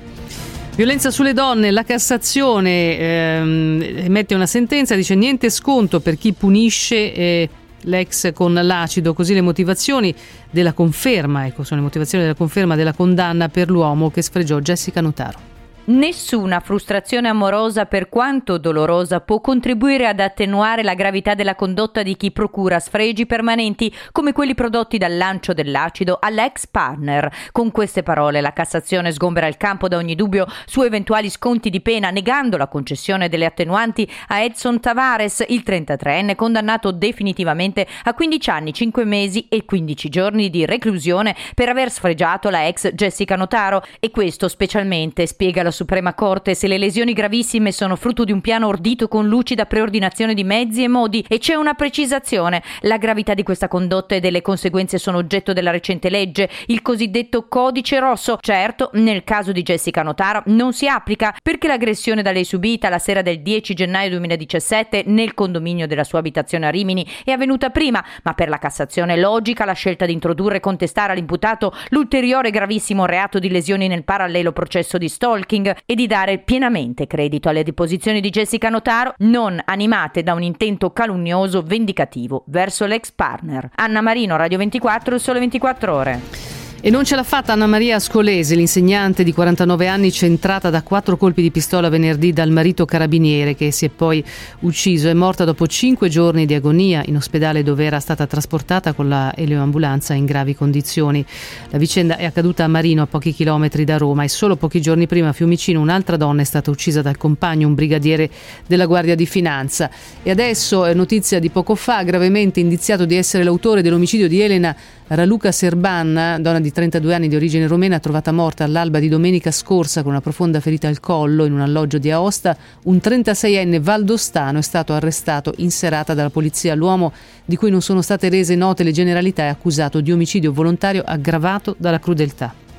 Violenza 0.77 1.11
sulle 1.11 1.33
donne, 1.33 1.71
la 1.71 1.83
Cassazione 1.83 2.99
ehm, 2.99 3.83
emette 4.05 4.35
una 4.35 4.47
sentenza, 4.47 4.95
dice 4.95 5.15
niente 5.15 5.51
sconto 5.51 6.01
per 6.01 6.17
chi 6.17 6.33
punisce 6.33 7.13
eh, 7.13 7.49
l'ex 7.83 8.33
con 8.33 8.53
l'acido, 8.53 9.15
così 9.15 9.35
le 9.35 9.41
motivazioni 9.41 10.15
della 10.51 10.73
conferma, 10.73 11.47
ecco, 11.47 11.65
sono 11.65 11.81
le 11.81 11.87
motivazioni 11.87 12.25
della 12.25 12.37
conferma 12.37 12.77
della 12.77 12.93
condanna 12.93 13.49
per 13.49 13.69
l'uomo 13.69 14.11
che 14.11 14.23
sfregiò 14.23 14.59
Jessica 14.61 15.01
Notaro. 15.01 15.50
Nessuna 15.91 16.61
frustrazione 16.61 17.27
amorosa, 17.27 17.85
per 17.85 18.09
quanto 18.09 18.59
dolorosa, 18.59 19.19
può 19.19 19.41
contribuire 19.41 20.07
ad 20.07 20.21
attenuare 20.21 20.85
la 20.85 20.95
gravità 20.95 21.35
della 21.35 21.57
condotta 21.57 22.05
di 22.05 22.17
chi 22.17 22.31
procura 22.31 22.79
sfregi 22.79 23.27
permanenti 23.27 23.93
come 24.13 24.33
quelli 24.33 24.55
prodotti 24.55 24.99
dal 24.99 25.17
lancio 25.17 25.53
dell'acido 25.53 26.19
all'ex 26.21 26.69
partner. 26.69 27.29
Con 27.51 27.73
queste 27.73 28.05
parole 28.05 28.41
la 28.41 28.53
Cassazione 28.53 29.11
sgombera 29.11 29.49
il 29.49 29.57
campo 29.57 29.89
da 29.89 29.97
ogni 29.97 30.15
dubbio 30.15 30.47
su 30.65 30.83
eventuali 30.83 31.29
sconti 31.29 31.71
di 31.71 31.81
pena, 31.81 32.11
negando 32.11 32.57
la 32.57 32.69
concessione 32.69 33.29
delle 33.29 33.47
attenuanti 33.47 34.09
a 34.29 34.43
Edson 34.43 34.79
Tavares, 34.79 35.45
il 35.49 35.65
33enne 35.67 36.37
condannato 36.37 36.93
definitivamente 36.93 37.85
a 38.05 38.15
15 38.15 38.51
anni, 38.51 38.73
5 38.73 39.05
mesi 39.05 39.49
e 39.49 39.65
15 39.65 40.09
giorni 40.09 40.51
di 40.51 40.65
reclusione 40.67 41.35
per 41.53 41.69
aver 41.69 41.91
sfregiato 41.91 42.49
la 42.49 42.69
ex 42.69 42.93
Jessica 42.93 43.35
Notaro 43.35 43.83
e 43.99 44.13
questo 44.13 44.47
specialmente 44.47 45.27
spiega 45.27 45.65
la 45.65 45.79
Suprema 45.81 46.13
Corte 46.13 46.55
se 46.55 46.69
le 46.69 46.77
lesioni 46.77 47.15
gravissime 47.15 47.73
sono 47.73 47.97
frutto 47.97 48.25
di 48.25 48.33
un 48.33 48.43
piano 48.43 48.67
ordito 48.67 49.09
con 49.09 49.27
lucida 49.27 49.65
preordinazione 49.65 50.35
di 50.35 50.45
mezzi 50.45 50.83
e 50.83 50.89
modi 50.89 51.25
e 51.27 51.39
c'è 51.39 51.55
una 51.55 51.73
precisazione. 51.73 52.63
La 52.81 52.99
gravità 52.99 53.33
di 53.33 53.43
questa 53.43 53.67
condotta 53.67 54.15
e 54.15 54.21
delle 54.21 54.43
conseguenze 54.43 54.99
sono 54.99 55.17
oggetto 55.17 55.55
della 55.55 55.71
recente 55.71 56.11
legge, 56.11 56.51
il 56.67 56.83
cosiddetto 56.83 57.49
codice 57.49 57.99
rosso. 57.99 58.37
Certo, 58.43 58.91
nel 58.93 59.25
caso 59.25 59.53
di 59.53 59.63
Jessica 59.63 60.03
Notaro 60.03 60.43
non 60.49 60.75
si 60.75 60.87
applica 60.87 61.35
perché 61.43 61.67
l'aggressione 61.67 62.21
da 62.21 62.31
lei 62.31 62.45
subita 62.45 62.91
la 62.91 62.99
sera 62.99 63.23
del 63.23 63.41
10 63.41 63.73
gennaio 63.73 64.11
2017 64.11 65.05
nel 65.07 65.33
condominio 65.33 65.87
della 65.87 66.05
sua 66.05 66.19
abitazione 66.19 66.67
a 66.67 66.71
Rimini 66.71 67.07
è 67.25 67.31
avvenuta 67.31 67.71
prima, 67.71 68.05
ma 68.23 68.35
per 68.35 68.51
la 68.51 68.59
Cassazione 68.59 69.15
è 69.15 69.17
logica 69.17 69.65
la 69.65 69.73
scelta 69.73 70.05
di 70.05 70.13
introdurre 70.13 70.59
e 70.59 70.61
contestare 70.61 71.13
all'imputato 71.13 71.73
l'ulteriore 71.89 72.51
gravissimo 72.51 73.07
reato 73.07 73.39
di 73.39 73.49
lesioni 73.49 73.89
nel 73.89 74.05
parallelo 74.05 74.53
processo 74.53 74.99
di 74.99 75.09
stalking 75.09 75.60
e 75.69 75.95
di 75.95 76.07
dare 76.07 76.39
pienamente 76.39 77.07
credito 77.07 77.49
alle 77.49 77.63
deposizioni 77.63 78.21
di 78.21 78.31
Jessica 78.31 78.69
Notaro, 78.69 79.15
non 79.19 79.61
animate 79.65 80.23
da 80.23 80.35
un 80.35 80.43
intento 80.43 80.93
calunnioso 80.93 81.63
vendicativo 81.63 82.45
verso 82.47 82.87
l'ex 82.87 83.11
partner. 83.11 83.71
Anna 83.77 84.01
Marino, 84.01 84.37
Radio 84.37 84.59
24, 84.59 85.19
Sole 85.19 85.39
24 85.41 85.95
Ore. 85.95 86.60
E 86.83 86.89
non 86.89 87.05
ce 87.05 87.15
l'ha 87.15 87.25
fatta 87.25 87.53
Anna 87.53 87.67
Maria 87.67 87.97
Ascolese, 87.97 88.55
l'insegnante 88.55 89.23
di 89.23 89.35
49 89.35 89.87
anni 89.87 90.11
centrata 90.11 90.71
da 90.71 90.83
quattro 90.83 91.19
colpi 91.19 91.43
di 91.43 91.51
pistola 91.51 91.91
venerdì 91.91 92.33
dal 92.33 92.51
marito 92.51 92.87
carabiniere 92.87 93.55
che 93.55 93.71
si 93.71 93.85
è 93.85 93.91
poi 93.91 94.25
ucciso. 94.61 95.07
È 95.07 95.13
morta 95.13 95.45
dopo 95.45 95.67
cinque 95.67 96.09
giorni 96.09 96.47
di 96.47 96.55
agonia 96.55 97.03
in 97.05 97.17
ospedale 97.17 97.63
dove 97.63 97.85
era 97.85 98.01
stata 98.01 98.27
trasportata 98.27 98.95
con 98.95 99.11
la 99.11 99.31
elioambulanza 99.37 100.15
in 100.15 100.25
gravi 100.25 100.55
condizioni. 100.55 101.23
La 101.69 101.77
vicenda 101.77 102.17
è 102.17 102.25
accaduta 102.25 102.65
a 102.65 102.69
Marino, 102.69 103.03
a 103.03 103.07
pochi 103.07 103.35
chilometri 103.35 103.85
da 103.85 103.99
Roma 103.99 104.25
e 104.25 104.29
solo 104.29 104.57
pochi 104.57 104.81
giorni 104.81 105.07
prima 105.07 105.29
a 105.29 105.33
Fiumicino 105.35 105.83
un'altra 105.83 106.17
donna 106.17 106.41
è 106.41 106.45
stata 106.45 106.71
uccisa 106.71 107.03
dal 107.03 107.19
compagno, 107.19 107.67
un 107.67 107.75
brigadiere 107.75 108.31
della 108.67 108.87
Guardia 108.87 109.15
di 109.15 109.27
Finanza. 109.27 109.91
E 110.23 110.31
adesso, 110.31 110.87
è 110.87 110.95
notizia 110.95 111.41
di 111.41 111.51
poco 111.51 111.75
fa, 111.75 112.03
gravemente 112.05 112.59
indiziato 112.59 113.05
di 113.05 113.17
essere 113.17 113.45
l'autore 113.45 113.83
dell'omicidio 113.83 114.29
di 114.29 114.41
Elena 114.41 114.75
Raluca 115.09 115.51
Serban, 115.51 116.39
donna 116.41 116.61
di 116.61 116.70
32 116.73 117.15
anni 117.15 117.29
di 117.29 117.37
origine 117.37 117.67
romena, 117.67 117.99
trovata 117.99 118.33
morta 118.33 118.65
all'alba 118.65 118.99
di 118.99 119.09
domenica 119.09 119.51
scorsa 119.51 120.03
con 120.03 120.13
una 120.13 120.21
profonda 120.21 120.61
ferita 120.61 120.89
al 120.89 121.01
collo 121.01 121.45
in 121.45 121.53
un 121.53 121.61
alloggio 121.61 121.99
di 121.99 122.11
Aosta, 122.11 122.57
un 122.85 122.97
36enne 122.97 123.81
valdostano 123.81 124.59
è 124.59 124.63
stato 124.63 124.93
arrestato 124.93 125.53
in 125.57 125.71
serata 125.71 126.15
dalla 126.15 126.31
polizia. 126.31 126.75
L'uomo, 126.75 127.13
di 127.45 127.57
cui 127.57 127.71
non 127.71 127.83
sono 127.83 128.03
state 128.03 128.29
rese 128.29 128.55
note 128.55 128.83
le 128.85 128.93
generalità, 128.93 129.45
è 129.45 129.49
accusato 129.49 130.01
di 130.01 130.13
omicidio 130.13 130.53
volontario 130.53 131.03
aggravato 131.05 131.75
dalla 131.79 131.99
crudeltà. 131.99 132.70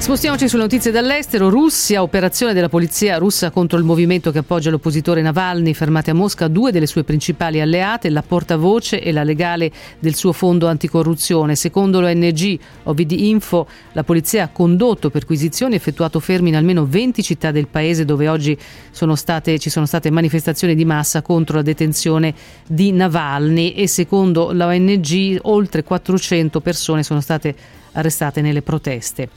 Spostiamoci 0.00 0.48
sulle 0.48 0.62
notizie 0.62 0.90
dall'estero. 0.90 1.50
Russia, 1.50 2.02
operazione 2.02 2.54
della 2.54 2.70
polizia 2.70 3.18
russa 3.18 3.50
contro 3.50 3.76
il 3.76 3.84
movimento 3.84 4.30
che 4.30 4.38
appoggia 4.38 4.70
l'oppositore 4.70 5.20
Navalny, 5.20 5.74
fermate 5.74 6.12
a 6.12 6.14
Mosca 6.14 6.48
due 6.48 6.72
delle 6.72 6.86
sue 6.86 7.04
principali 7.04 7.60
alleate, 7.60 8.08
la 8.08 8.22
portavoce 8.22 9.02
e 9.02 9.12
la 9.12 9.22
legale 9.22 9.70
del 9.98 10.14
suo 10.14 10.32
fondo 10.32 10.66
anticorruzione. 10.66 11.56
Secondo 11.56 12.00
l'ONG 12.00 12.58
OVD 12.84 13.10
Info, 13.10 13.66
la 13.92 14.04
polizia 14.04 14.44
ha 14.44 14.48
condotto 14.48 15.10
perquisizioni 15.10 15.74
e 15.74 15.76
effettuato 15.76 16.20
fermi 16.20 16.48
in 16.48 16.56
almeno 16.56 16.86
20 16.86 17.22
città 17.22 17.50
del 17.50 17.66
paese 17.66 18.06
dove 18.06 18.28
oggi 18.28 18.56
sono 18.90 19.14
state, 19.14 19.58
ci 19.58 19.68
sono 19.68 19.84
state 19.84 20.10
manifestazioni 20.10 20.74
di 20.74 20.86
massa 20.86 21.20
contro 21.20 21.56
la 21.56 21.62
detenzione 21.62 22.32
di 22.66 22.92
Navalny 22.92 23.72
e 23.72 23.86
secondo 23.88 24.52
l'ONG 24.52 25.38
oltre 25.42 25.82
400 25.82 26.60
persone 26.60 27.02
sono 27.02 27.20
state 27.20 27.77
arrestate 27.98 28.40
nelle 28.40 28.62
proteste. 28.62 29.28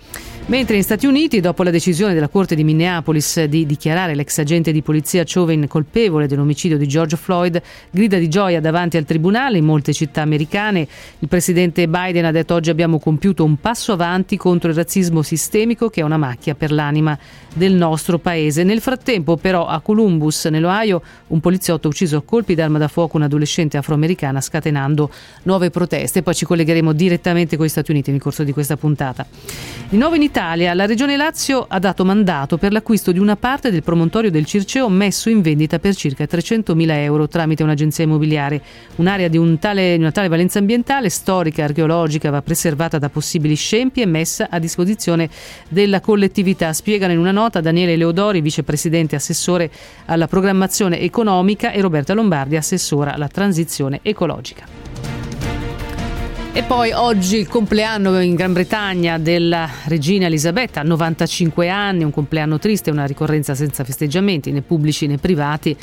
Mentre 0.48 0.76
negli 0.76 0.84
Stati 0.84 1.06
Uniti, 1.06 1.40
dopo 1.40 1.64
la 1.64 1.70
decisione 1.70 2.14
della 2.14 2.28
Corte 2.28 2.56
di 2.56 2.64
Minneapolis 2.64 3.44
di 3.44 3.66
dichiarare 3.66 4.16
l'ex 4.16 4.38
agente 4.40 4.72
di 4.72 4.82
polizia 4.82 5.24
Chauvin 5.26 5.68
colpevole 5.68 6.28
dell'omicidio 6.28 6.78
di 6.78 6.88
George 6.88 7.16
Floyd, 7.16 7.62
grida 7.90 8.18
di 8.18 8.28
gioia 8.28 8.60
davanti 8.60 8.98
al 8.98 9.06
tribunale 9.06 9.60
in 9.60 9.66
molte 9.66 9.94
città 9.94 10.24
americane. 10.24 10.88
Il 11.20 11.28
presidente 11.28 11.88
Biden 11.88 12.26
ha 12.26 12.32
detto 12.32 12.56
oggi 12.56 12.70
abbiamo 12.70 13.00
compiuto 13.00 13.44
un 13.44 13.58
passo 13.58 13.94
avanti 13.94 14.36
contro 14.36 14.70
il 14.70 14.76
razzismo 14.76 15.22
sistemico 15.22 15.90
che 15.90 16.02
è 16.02 16.04
una 16.04 16.18
macchia 16.18 16.56
per 16.56 16.72
l'anima 16.72 17.18
del 17.54 17.74
nostro 17.74 18.18
paese. 18.18 18.64
Nel 18.64 18.82
frattempo, 18.82 19.38
però, 19.38 19.68
a 19.68 19.80
Columbus, 19.80 20.46
nell'Ohio, 20.46 21.02
un 21.28 21.40
poliziotto 21.40 21.88
ha 21.88 21.92
ucciso 21.92 22.18
a 22.18 22.24
colpi 22.24 22.56
d'arma 22.56 22.78
da 22.78 22.88
fuoco 22.88 23.18
un'adolescente 23.18 23.78
afroamericana, 23.78 24.42
scatenando 24.42 25.10
nuove 25.44 25.70
proteste. 25.70 26.24
Poi 26.24 26.34
ci 26.34 26.46
collegheremo 26.46 26.92
direttamente 26.94 27.58
con 27.58 27.66
gli 27.66 27.70
Stati 27.70 27.92
Uniti 27.92 28.12
nel 28.12 28.20
corso 28.20 28.44
di 28.44 28.51
questa 28.54 28.78
puntata. 28.78 29.26
Di 29.92 29.98
nuovo 29.98 30.16
in 30.16 30.22
Italia, 30.22 30.74
la 30.74 30.86
Regione 30.86 31.18
Lazio 31.18 31.66
ha 31.68 31.78
dato 31.78 32.06
mandato 32.06 32.58
per 32.58 32.72
l'acquisto 32.72 33.12
di 33.12 33.20
una 33.20 33.36
parte 33.36 33.72
del 33.72 33.84
promontorio 33.84 34.32
del 34.32 34.46
Circeo 34.46 34.88
messo 34.88 35.30
in 35.30 35.42
vendita 35.42 35.80
per 35.80 35.96
circa 35.96 36.24
300.000 36.24 36.92
euro 36.92 37.28
tramite 37.28 37.62
un'agenzia 37.62 38.06
immobiliare. 38.06 38.62
Un'area 38.96 39.28
di, 39.28 39.36
un 39.36 39.60
tale, 39.60 39.96
di 39.96 40.02
una 40.02 40.12
tale 40.12 40.30
valenza 40.30 40.60
ambientale, 40.60 41.10
storica, 41.10 41.66
archeologica, 41.66 42.30
va 42.30 42.42
preservata 42.42 43.00
da 43.00 43.10
possibili 43.10 43.56
scempi 43.56 44.00
e 44.00 44.06
messa 44.06 44.48
a 44.50 44.60
disposizione 44.60 45.30
della 45.68 46.00
collettività. 46.00 46.72
Spiegano 46.72 47.12
in 47.12 47.20
una 47.20 47.32
nota 47.32 47.60
Daniele 47.60 47.98
Leodori, 47.98 48.40
vicepresidente 48.40 49.18
assessore 49.18 49.70
alla 50.06 50.28
programmazione 50.28 51.02
economica, 51.02 51.72
e 51.72 51.82
Roberta 51.82 52.14
Lombardi, 52.14 52.56
assessora 52.56 53.14
alla 53.14 53.28
transizione 53.28 54.00
ecologica. 54.04 54.81
E 56.54 56.64
poi 56.64 56.92
oggi 56.92 57.38
il 57.38 57.48
compleanno 57.48 58.20
in 58.20 58.36
Gran 58.36 58.52
Bretagna 58.52 59.18
della 59.18 59.70
regina 59.86 60.26
Elisabetta, 60.26 60.84
95 60.84 61.70
anni, 61.70 62.04
un 62.04 62.12
compleanno 62.12 62.60
triste, 62.60 62.92
una 62.92 63.06
ricorrenza 63.06 63.56
senza 63.56 63.86
festeggiamenti 63.86 64.52
né 64.52 64.62
pubblici 64.62 65.08
né 65.08 65.18
privati, 65.18 65.74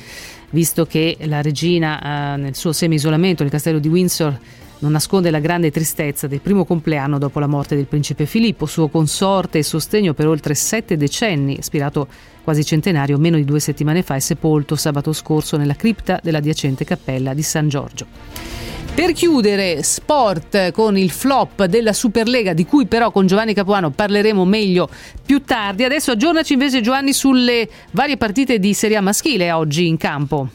visto 0.50 0.84
che 0.84 1.16
la 1.22 1.40
regina 1.40 2.34
eh, 2.34 2.36
nel 2.36 2.54
suo 2.54 2.72
semi-isolamento 2.72 3.42
nel 3.42 3.50
castello 3.50 3.78
di 3.78 3.88
Windsor 3.88 4.38
non 4.80 4.92
nasconde 4.92 5.30
la 5.30 5.40
grande 5.40 5.70
tristezza 5.70 6.26
del 6.26 6.42
primo 6.42 6.66
compleanno 6.66 7.16
dopo 7.16 7.40
la 7.40 7.46
morte 7.46 7.74
del 7.74 7.86
principe 7.86 8.26
Filippo, 8.26 8.66
suo 8.66 8.88
consorte 8.88 9.56
e 9.56 9.62
sostegno 9.62 10.12
per 10.12 10.26
oltre 10.26 10.54
sette 10.54 10.98
decenni, 10.98 11.58
ispirato 11.58 12.06
quasi 12.44 12.62
centenario 12.62 13.16
meno 13.16 13.36
di 13.36 13.44
due 13.44 13.58
settimane 13.58 14.02
fa 14.02 14.16
e 14.16 14.20
sepolto 14.20 14.76
sabato 14.76 15.14
scorso 15.14 15.56
nella 15.56 15.74
cripta 15.74 16.20
dell'adiacente 16.22 16.84
cappella 16.84 17.32
di 17.32 17.42
San 17.42 17.70
Giorgio. 17.70 18.06
Per 18.98 19.12
chiudere, 19.12 19.84
sport 19.84 20.72
con 20.72 20.98
il 20.98 21.12
flop 21.12 21.66
della 21.66 21.92
Superlega, 21.92 22.52
di 22.52 22.66
cui 22.66 22.86
però 22.86 23.12
con 23.12 23.28
Giovanni 23.28 23.54
Capuano 23.54 23.90
parleremo 23.90 24.44
meglio 24.44 24.88
più 25.24 25.44
tardi. 25.44 25.84
Adesso 25.84 26.10
aggiornaci 26.10 26.54
invece 26.54 26.80
Giovanni 26.80 27.12
sulle 27.12 27.68
varie 27.92 28.16
partite 28.16 28.58
di 28.58 28.74
Serie 28.74 28.96
A 28.96 29.00
maschile 29.00 29.52
oggi 29.52 29.86
in 29.86 29.98
campo. 29.98 30.48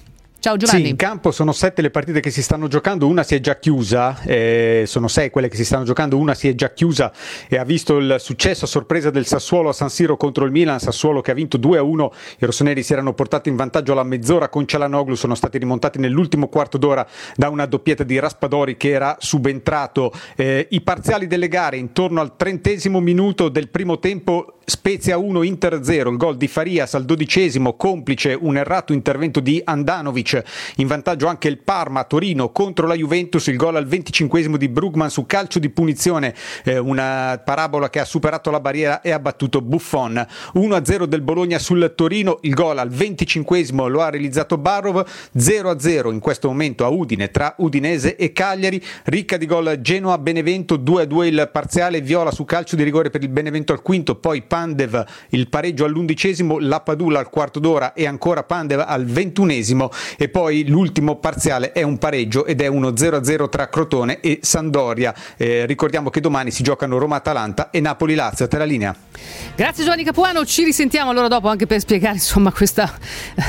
Ciao 0.44 0.58
Giovanni. 0.58 0.84
Sì, 0.84 0.90
in 0.90 0.98
campo 0.98 1.32
sono 1.32 1.54
sette 1.54 1.82
le 1.82 1.90
partite 1.90 2.20
che 2.20 2.30
si 2.30 2.44
stanno 2.44 2.68
giocando, 2.68 3.08
una 3.08 3.24
si 3.24 3.34
è 3.34 3.40
già 3.40 3.58
chiusa, 3.60 4.20
eh, 4.24 4.84
sono 4.86 5.08
sei 5.08 5.30
quelle 5.30 5.48
che 5.48 5.56
si 5.56 5.64
stanno 5.64 5.86
giocando, 5.86 6.18
una 6.18 6.34
si 6.34 6.50
è 6.50 6.54
già 6.54 6.74
chiusa 6.74 7.14
e 7.48 7.58
ha 7.58 7.64
visto 7.64 7.96
il 7.96 8.18
successo 8.20 8.66
a 8.66 8.68
sorpresa 8.68 9.10
del 9.10 9.26
Sassuolo 9.26 9.70
a 9.70 9.72
San 9.72 9.90
Siro 9.90 10.18
contro 10.18 10.44
il 10.44 10.52
Milan, 10.52 10.82
Sassuolo 10.82 11.22
che 11.22 11.32
ha 11.32 11.34
vinto 11.34 11.58
2-1, 11.58 12.10
i 12.40 12.46
rossoneri 12.46 12.84
si 12.84 12.92
erano 12.92 13.14
portati 13.14 13.48
in 13.48 13.56
vantaggio 13.56 13.94
alla 13.94 14.04
mezz'ora 14.04 14.50
con 14.50 14.68
Cialanoglu, 14.68 15.16
sono 15.16 15.34
stati 15.34 15.58
rimontati 15.58 15.98
nell'ultimo 15.98 16.50
quarto 16.50 16.78
d'ora 16.78 17.08
da 17.38 17.48
una 17.48 17.66
doppietta 17.66 18.04
di 18.04 18.20
Raspadori 18.20 18.76
che 18.76 18.90
era 18.90 19.16
subentrato. 19.20 20.12
Eh, 20.36 20.68
I 20.72 20.82
parziali 20.82 21.26
delle 21.26 21.48
gare 21.48 21.78
intorno 21.78 22.20
al 22.20 22.36
trentesimo 22.36 23.00
minuto 23.00 23.48
del 23.48 23.70
primo 23.70 23.98
tempo 23.98 24.58
Spezia 24.66 25.18
1 25.18 25.44
Inter 25.44 25.84
0, 25.84 26.10
il 26.10 26.16
gol 26.18 26.38
di 26.38 26.48
Farias 26.48 26.94
al 26.94 27.04
dodicesimo, 27.04 27.76
complice 27.76 28.38
un 28.40 28.56
errato 28.56 28.94
intervento 28.94 29.42
di 29.42 29.62
Andanovic, 29.62 30.42
in 30.78 30.88
vantaggio 30.88 31.28
anche 31.28 31.50
il 31.50 31.58
Parma 31.58 32.06
Torino 32.06 32.50
contro 32.52 32.88
la 32.88 32.96
Juventus, 32.96 33.48
il 33.48 33.58
gol 33.58 33.76
al 33.76 33.86
venticinquesimo 33.86 34.56
di 34.56 34.70
Brugman 34.70 35.10
su 35.10 35.26
calcio 35.26 35.60
di 35.60 35.70
punizione, 35.70 36.34
eh, 36.64 36.78
una 36.78 37.42
parabola 37.44 37.90
che 37.90 38.00
ha 38.00 38.06
superato 38.06 38.52
la 38.52 38.62
barriera 38.62 39.02
e 39.02 39.12
ha 39.12 39.20
battuto 39.20 39.62
Buffon. 39.62 40.26
1-0 40.54 41.04
del 41.04 41.22
Bologna 41.22 41.60
sul 41.60 41.92
Torino, 41.94 42.38
il 42.44 42.54
gol 42.54 42.78
al 42.78 42.90
venticinquesimo 42.90 43.88
lo 43.88 44.02
ha 44.02 44.10
realizzato 44.10 44.58
Barov, 44.58 45.06
0-0 45.38 46.10
in 46.10 46.20
questo 46.20 46.48
momento 46.48 46.86
a 46.86 46.88
Udine 46.88 47.32
tra 47.32 47.54
Udinese 47.58 48.16
e 48.16 48.32
Cagliari, 48.32 48.82
ricca 49.06 49.36
di 49.36 49.46
gol 49.46 49.82
Genoa 49.82 50.18
Benevento, 50.18 50.78
2-2 50.78 51.24
il 51.26 51.50
parziale, 51.52 52.00
viola 52.00 52.32
su 52.32 52.46
calcio 52.46 52.78
di 52.78 52.84
rigore 52.84 53.10
per 53.10 53.22
il 53.24 53.30
Benevento 53.30 53.74
al 53.74 53.82
quinto, 53.82 54.16
poi 54.16 54.42
Pandev 54.54 55.04
il 55.30 55.50
pareggio 55.50 55.84
all'undicesimo, 55.84 56.60
la 56.60 56.80
Padula 56.82 57.18
al 57.18 57.32
quarto 57.32 57.60
d'ora 57.60 57.94
e 57.94 58.06
ancora 58.06 58.44
Pandev 58.44 58.84
al 58.86 59.04
ventunesimo 59.04 59.90
e 60.16 60.30
poi 60.30 60.68
l'ultimo 60.68 61.16
parziale 61.16 61.72
è 61.72 61.82
un 61.82 61.98
pareggio 61.98 62.46
ed 62.46 62.62
è 62.62 62.68
uno 62.68 62.90
0-0 62.90 63.50
tra 63.50 63.68
Crotone 63.68 64.20
e 64.20 64.42
Sandoria. 64.44 65.12
Eh, 65.38 65.66
ricordiamo 65.66 66.12
che 66.12 66.20
domani 66.20 66.52
si 66.52 66.62
giocano 66.62 67.00
Roma-Atalanta 67.00 67.72
e 67.72 67.80
Napoli-Lazio. 67.80 68.46
A 68.46 68.48
te 68.48 68.60
la 68.60 68.66
linea. 68.66 68.96
Grazie 69.56 69.84
Giovanni 69.84 70.04
Capuano, 70.04 70.46
ci 70.46 70.64
risentiamo 70.64 71.10
allora 71.10 71.30
dopo 71.30 71.48
anche 71.48 71.66
per 71.66 71.80
spiegare 71.80 72.14
insomma 72.22 72.52
questo 72.52 72.88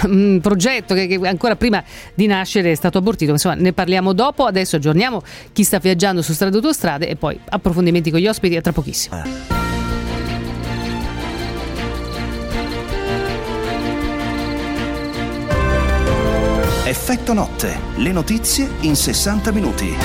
um, 0.05 0.39
progetto 0.41 0.95
che, 0.95 1.07
che, 1.07 1.21
ancora 1.29 1.57
prima 1.57 1.85
di 2.15 2.27
nascere 2.27 2.71
è 2.71 2.75
stato 2.75 2.97
abortito, 2.97 3.33
insomma 3.33 3.57
ne 3.57 3.75
parliamo 3.75 4.15
dopo, 4.15 4.47
adesso 4.47 4.77
aggiorniamo 4.77 5.23
chi 5.53 5.65
sta 5.65 5.79
viaggiando 5.79 6.23
su 6.23 6.33
strade 6.33 6.57
autostrade 6.57 7.09
e 7.09 7.17
poi 7.17 7.39
approfondimenti 7.51 8.11
con 8.11 8.21
gli 8.21 8.27
ospiti 8.27 8.57
a 8.57 8.63
tra 8.63 8.73
pochissimo. 8.73 9.74
Effetto 16.95 17.33
notte, 17.33 17.77
le 17.97 18.13
notizie 18.13 18.71
in 18.83 18.95
60 18.95 19.51
minuti. 19.51 19.97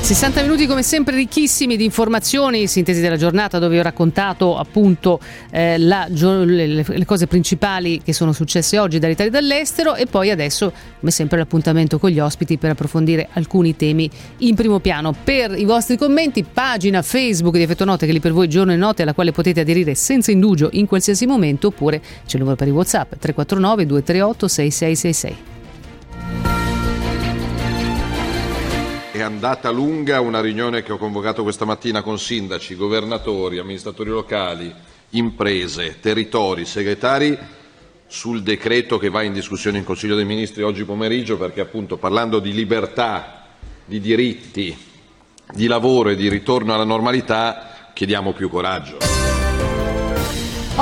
60 0.00 0.40
minuti 0.40 0.66
come 0.66 0.82
sempre 0.82 1.14
ricchissimi 1.14 1.76
di 1.76 1.84
informazioni, 1.84 2.66
sintesi 2.66 3.02
della 3.02 3.18
giornata 3.18 3.58
dove 3.58 3.78
ho 3.78 3.82
raccontato 3.82 4.56
appunto 4.56 5.20
eh, 5.50 5.76
la, 5.78 6.06
le, 6.08 6.66
le, 6.66 7.04
cose 7.04 7.26
principali 7.26 8.00
che 8.02 8.14
sono 8.14 8.32
successe 8.32 8.78
oggi 8.78 8.98
dall'Italia 8.98 9.30
e 9.30 9.34
dall'estero 9.34 9.94
e 9.94 10.06
poi 10.06 10.30
adesso 10.30 10.72
come 10.98 11.12
sempre 11.12 11.36
l'appuntamento 11.36 11.98
con 11.98 12.08
gli 12.08 12.18
ospiti 12.18 12.56
per 12.56 12.70
approfondire 12.70 13.28
alcuni 13.34 13.76
temi 13.76 14.10
in 14.38 14.54
primo 14.54 14.80
piano. 14.80 15.12
Per 15.12 15.56
i 15.56 15.66
vostri 15.66 15.98
commenti 15.98 16.42
pagina 16.42 17.02
Facebook 17.02 17.54
di 17.56 17.62
Effetto 17.62 17.84
Note 17.84 18.06
che 18.06 18.12
lì 18.12 18.20
per 18.20 18.32
voi 18.32 18.48
giorno 18.48 18.72
e 18.72 18.76
notte 18.76 19.02
alla 19.02 19.12
quale 19.12 19.30
potete 19.30 19.60
aderire 19.60 19.94
senza 19.94 20.30
indugio 20.30 20.70
in 20.72 20.86
qualsiasi 20.86 21.26
momento 21.26 21.66
oppure 21.66 22.00
c'è 22.00 22.32
il 22.32 22.38
numero 22.38 22.56
per 22.56 22.66
i 22.66 22.72
Whatsapp 22.72 23.10
349 23.10 23.86
238 23.86 24.48
6666. 24.48 25.49
È 29.20 29.22
andata 29.22 29.68
lunga 29.68 30.18
una 30.22 30.40
riunione 30.40 30.82
che 30.82 30.92
ho 30.92 30.96
convocato 30.96 31.42
questa 31.42 31.66
mattina 31.66 32.00
con 32.00 32.18
sindaci, 32.18 32.74
governatori, 32.74 33.58
amministratori 33.58 34.08
locali, 34.08 34.74
imprese, 35.10 35.98
territori, 36.00 36.64
segretari 36.64 37.38
sul 38.06 38.42
decreto 38.42 38.96
che 38.96 39.10
va 39.10 39.20
in 39.20 39.34
discussione 39.34 39.76
in 39.76 39.84
Consiglio 39.84 40.16
dei 40.16 40.24
Ministri 40.24 40.62
oggi 40.62 40.84
pomeriggio 40.84 41.36
perché 41.36 41.60
appunto 41.60 41.98
parlando 41.98 42.38
di 42.38 42.54
libertà, 42.54 43.44
di 43.84 44.00
diritti, 44.00 44.74
di 45.52 45.66
lavoro 45.66 46.08
e 46.08 46.16
di 46.16 46.30
ritorno 46.30 46.72
alla 46.72 46.84
normalità 46.84 47.90
chiediamo 47.92 48.32
più 48.32 48.48
coraggio. 48.48 49.39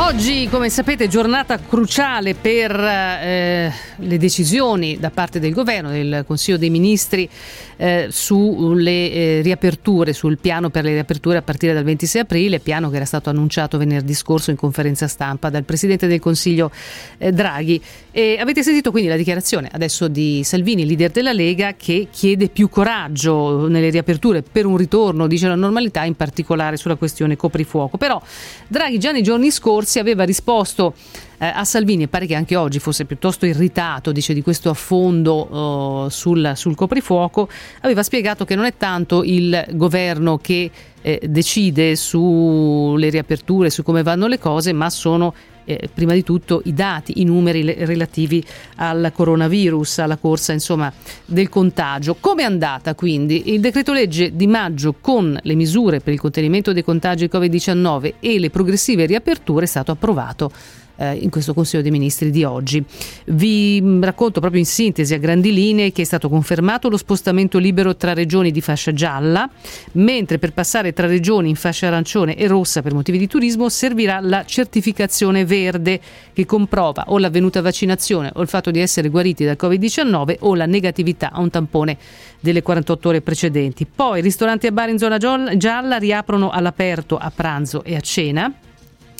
Oggi, 0.01 0.49
come 0.49 0.71
sapete, 0.71 1.09
giornata 1.09 1.59
cruciale 1.59 2.35
per 2.35 2.71
eh, 2.73 3.73
le 3.97 4.17
decisioni 4.17 4.97
da 4.97 5.11
parte 5.11 5.41
del 5.41 5.53
governo, 5.53 5.91
del 5.91 6.23
Consiglio 6.25 6.57
dei 6.57 6.71
Ministri 6.71 7.29
eh, 7.77 8.07
sulle 8.09 9.11
eh, 9.11 9.41
riaperture, 9.43 10.13
sul 10.13 10.39
piano 10.39 10.71
per 10.71 10.85
le 10.85 10.93
riaperture 10.93 11.39
a 11.39 11.43
partire 11.43 11.75
dal 11.75 11.83
26 11.83 12.21
aprile, 12.21 12.61
piano 12.61 12.91
che 12.91 12.97
era 12.97 13.05
stato 13.05 13.29
annunciato 13.29 13.77
venerdì 13.77 14.15
scorso 14.15 14.51
in 14.51 14.57
conferenza 14.57 15.09
stampa 15.09 15.51
dal 15.51 15.65
Presidente 15.65 16.07
del 16.07 16.21
Consiglio 16.21 16.71
eh, 17.19 17.33
Draghi. 17.33 17.83
E 18.19 18.37
avete 18.41 18.65
sentito 18.65 18.91
quindi 18.91 19.09
la 19.09 19.17
dichiarazione 19.17 19.69
adesso 19.71 20.09
di 20.09 20.43
Salvini, 20.43 20.85
leader 20.85 21.13
della 21.13 21.33
Lega, 21.33 21.75
che 21.77 22.09
chiede 22.11 22.49
più 22.49 22.69
coraggio 22.69 23.69
nelle 23.69 23.91
riaperture 23.91 24.43
per 24.43 24.67
un 24.67 24.77
ritorno, 24.77 25.29
dice 25.29 25.47
la 25.47 25.55
normalità, 25.55 26.03
in 26.03 26.17
particolare 26.17 26.77
sulla 26.77 26.97
questione 26.97 27.37
coprifuoco. 27.37 27.97
Però 27.97 28.21
Draghi 28.67 28.99
già 28.99 29.13
nei 29.13 29.23
giorni 29.23 29.53
scorsi 29.53 29.67
Corsi 29.69 29.99
aveva 30.01 30.25
risposto 30.25 30.95
eh, 31.39 31.47
a 31.47 31.63
Salvini 31.63 32.03
e 32.03 32.09
pare 32.09 32.27
che 32.27 32.35
anche 32.35 32.57
oggi 32.57 32.81
fosse 32.81 33.05
piuttosto 33.05 33.47
irritato, 33.47 34.11
dice 34.11 34.35
di 34.35 34.43
questo 34.43 34.71
affondo 34.71 36.05
uh, 36.05 36.09
sul, 36.09 36.53
sul, 36.57 36.75
coprifuoco, 36.75 37.49
aveva 37.83 38.03
spiegato 38.03 38.45
che 38.45 38.57
non 38.57 38.65
è 38.65 38.75
tanto 38.77 39.23
il 39.23 39.65
governo 39.75 40.39
che 40.39 40.69
eh, 41.01 41.21
decide 41.23 41.95
sulle 41.95 43.11
riaperture, 43.11 43.71
su 43.71 43.85
come 43.85 44.03
vanno 44.03 44.27
le 44.27 44.41
cose, 44.41 44.73
ma 44.73 44.91
sono 44.91 45.33
eh, 45.69 45.91
prima 45.93 46.15
di 46.15 46.25
tutto 46.25 46.63
i 46.65 46.73
dati, 46.73 47.21
i 47.21 47.25
numeri 47.25 47.63
le, 47.63 47.85
relativi 47.85 48.43
al 48.77 49.13
coronavirus, 49.15 49.99
alla 49.99 50.17
corsa 50.17 50.53
insomma, 50.53 50.91
del 51.27 51.51
contagio. 51.51 52.17
Come 52.19 52.43
è 52.43 52.47
andata 52.47 52.95
quindi? 52.95 53.53
Il 53.53 53.61
decreto 53.61 53.93
legge 53.93 54.35
di 54.35 54.47
maggio 54.47 54.95
con 54.99 55.39
le 55.43 55.55
misure 55.55 56.01
per 56.01 56.15
il 56.15 56.21
contenimento 56.21 56.73
dei 56.73 56.83
contagi 56.83 57.29
Covid-19 57.31 58.15
e 58.21 58.39
le 58.39 58.49
progressive 58.49 59.05
riaperture 59.05 59.65
è 59.65 59.69
stato 59.69 59.93
approvato 59.93 60.51
eh, 60.99 61.15
in 61.15 61.31
questo 61.31 61.55
Consiglio 61.55 61.83
dei 61.83 61.91
Ministri 61.91 62.31
di 62.31 62.45
oggi. 62.45 62.85
Vi 63.27 63.81
mm, 63.81 64.03
racconto 64.03 64.41
proprio 64.41 64.61
in 64.61 64.67
sintesi 64.67 65.15
a 65.15 65.19
grandi 65.19 65.53
linee 65.53 65.93
che 65.93 66.03
è 66.03 66.05
stato 66.05 66.29
confermato 66.29 66.89
lo 66.89 66.97
spostamento 66.97 67.59
libero 67.59 67.97
tra 67.97 68.13
regioni 68.13 68.51
di 68.51 68.61
fascia 68.61 68.93
gialla, 68.93 69.49
mentre 69.93 70.39
per 70.39 70.53
passare 70.53 70.93
tra 70.93 71.07
regioni 71.07 71.49
in 71.49 71.57
fascia 71.57 71.87
arancione 71.87 72.37
e 72.37 72.47
rossa 72.47 72.83
per 72.83 72.95
motivi 72.95 73.19
di 73.19 73.27
turismo 73.27 73.69
servirà 73.69 74.21
la 74.21 74.45
certificazione 74.45 75.45
verde 75.45 76.01
che 76.33 76.45
comprova 76.45 77.05
o 77.09 77.19
l'avvenuta 77.19 77.63
vaccinazione 77.63 78.31
o 78.35 78.43
il 78.43 78.49
fatto 78.49 78.71
di 78.71 78.81
essere 78.81 79.09
guariti 79.09 79.45
dal 79.45 79.57
Covid-19 79.59 80.37
o 80.41 80.55
la 80.55 80.67
negatività 80.67 81.31
a 81.33 81.41
un 81.41 81.51
tampone 81.51 81.97
delle 82.41 82.63
48 82.63 83.09
ore 83.09 83.21
precedenti. 83.21 83.87
Poi 83.87 84.21
ristoranti 84.21 84.67
e 84.67 84.73
bar 84.73 84.89
in 84.89 84.99
zona 84.99 85.19
gialla 85.19 85.97
riaprono 85.97 86.51
all'aperto 86.51 87.17
a 87.17 87.31
pranzo 87.35 87.85
e 87.85 87.97
a 87.97 88.01
cena 88.01 88.53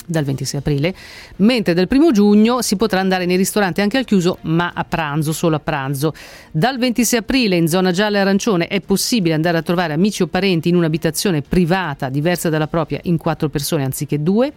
dal 0.09 0.23
26 0.23 0.59
aprile, 0.59 0.93
mentre 1.37 1.73
dal 1.73 1.87
1 1.89 2.11
giugno 2.11 2.61
si 2.61 2.75
potrà 2.75 2.99
andare 2.99 3.25
nei 3.25 3.37
ristoranti 3.37 3.81
anche 3.81 3.97
al 3.97 4.05
chiuso, 4.05 4.39
ma 4.41 4.71
a 4.73 4.83
pranzo, 4.83 5.31
solo 5.31 5.55
a 5.55 5.59
pranzo. 5.59 6.13
Dal 6.51 6.77
26 6.77 7.19
aprile 7.19 7.55
in 7.55 7.67
zona 7.67 7.91
gialla 7.91 8.17
e 8.17 8.21
arancione 8.21 8.67
è 8.67 8.81
possibile 8.81 9.35
andare 9.35 9.57
a 9.57 9.61
trovare 9.61 9.93
amici 9.93 10.23
o 10.23 10.27
parenti 10.27 10.69
in 10.69 10.75
un'abitazione 10.75 11.41
privata 11.41 12.09
diversa 12.09 12.49
dalla 12.49 12.67
propria 12.67 12.99
in 13.03 13.17
quattro 13.17 13.49
persone 13.49 13.83
anziché 13.83 14.21
due. 14.21 14.51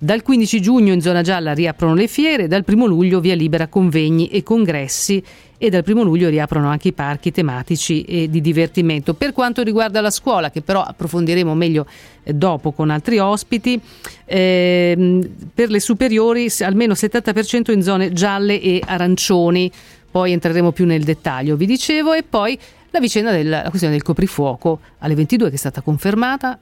Dal 0.00 0.22
15 0.22 0.60
giugno 0.60 0.92
in 0.92 1.00
zona 1.00 1.22
gialla 1.22 1.52
riaprono 1.52 1.94
le 1.94 2.06
fiere, 2.06 2.46
dal 2.46 2.62
1 2.64 2.86
luglio 2.86 3.18
via 3.18 3.34
libera 3.34 3.66
convegni 3.66 4.28
e 4.28 4.44
congressi 4.44 5.20
e 5.58 5.70
dal 5.70 5.82
1 5.84 6.02
luglio 6.02 6.28
riaprono 6.28 6.68
anche 6.68 6.88
i 6.88 6.92
parchi 6.92 7.32
tematici 7.32 8.02
e 8.02 8.30
di 8.30 8.40
divertimento. 8.40 9.14
Per 9.14 9.32
quanto 9.32 9.64
riguarda 9.64 10.00
la 10.00 10.10
scuola, 10.10 10.52
che 10.52 10.62
però 10.62 10.82
approfondiremo 10.82 11.52
meglio 11.52 11.84
eh, 12.22 12.32
dopo 12.32 12.70
con 12.70 12.90
altri 12.90 13.18
ospiti, 13.18 13.80
ehm, 14.24 15.30
per 15.52 15.68
le 15.68 15.80
superiori 15.80 16.46
almeno 16.60 16.92
70% 16.92 17.72
in 17.72 17.82
zone 17.82 18.12
gialle 18.12 18.60
e 18.60 18.80
arancioni, 18.86 19.68
poi 20.08 20.30
entreremo 20.30 20.70
più 20.70 20.86
nel 20.86 21.02
dettaglio, 21.02 21.56
vi 21.56 21.66
dicevo, 21.66 22.12
e 22.12 22.22
poi 22.22 22.56
la 22.90 23.00
vicenda 23.00 23.30
della 23.30 23.62
questione 23.68 23.94
del 23.94 24.02
coprifuoco 24.02 24.80
alle 24.98 25.14
22 25.14 25.48
che 25.48 25.54
è 25.54 25.58
stata 25.58 25.80
confermata 25.82 26.58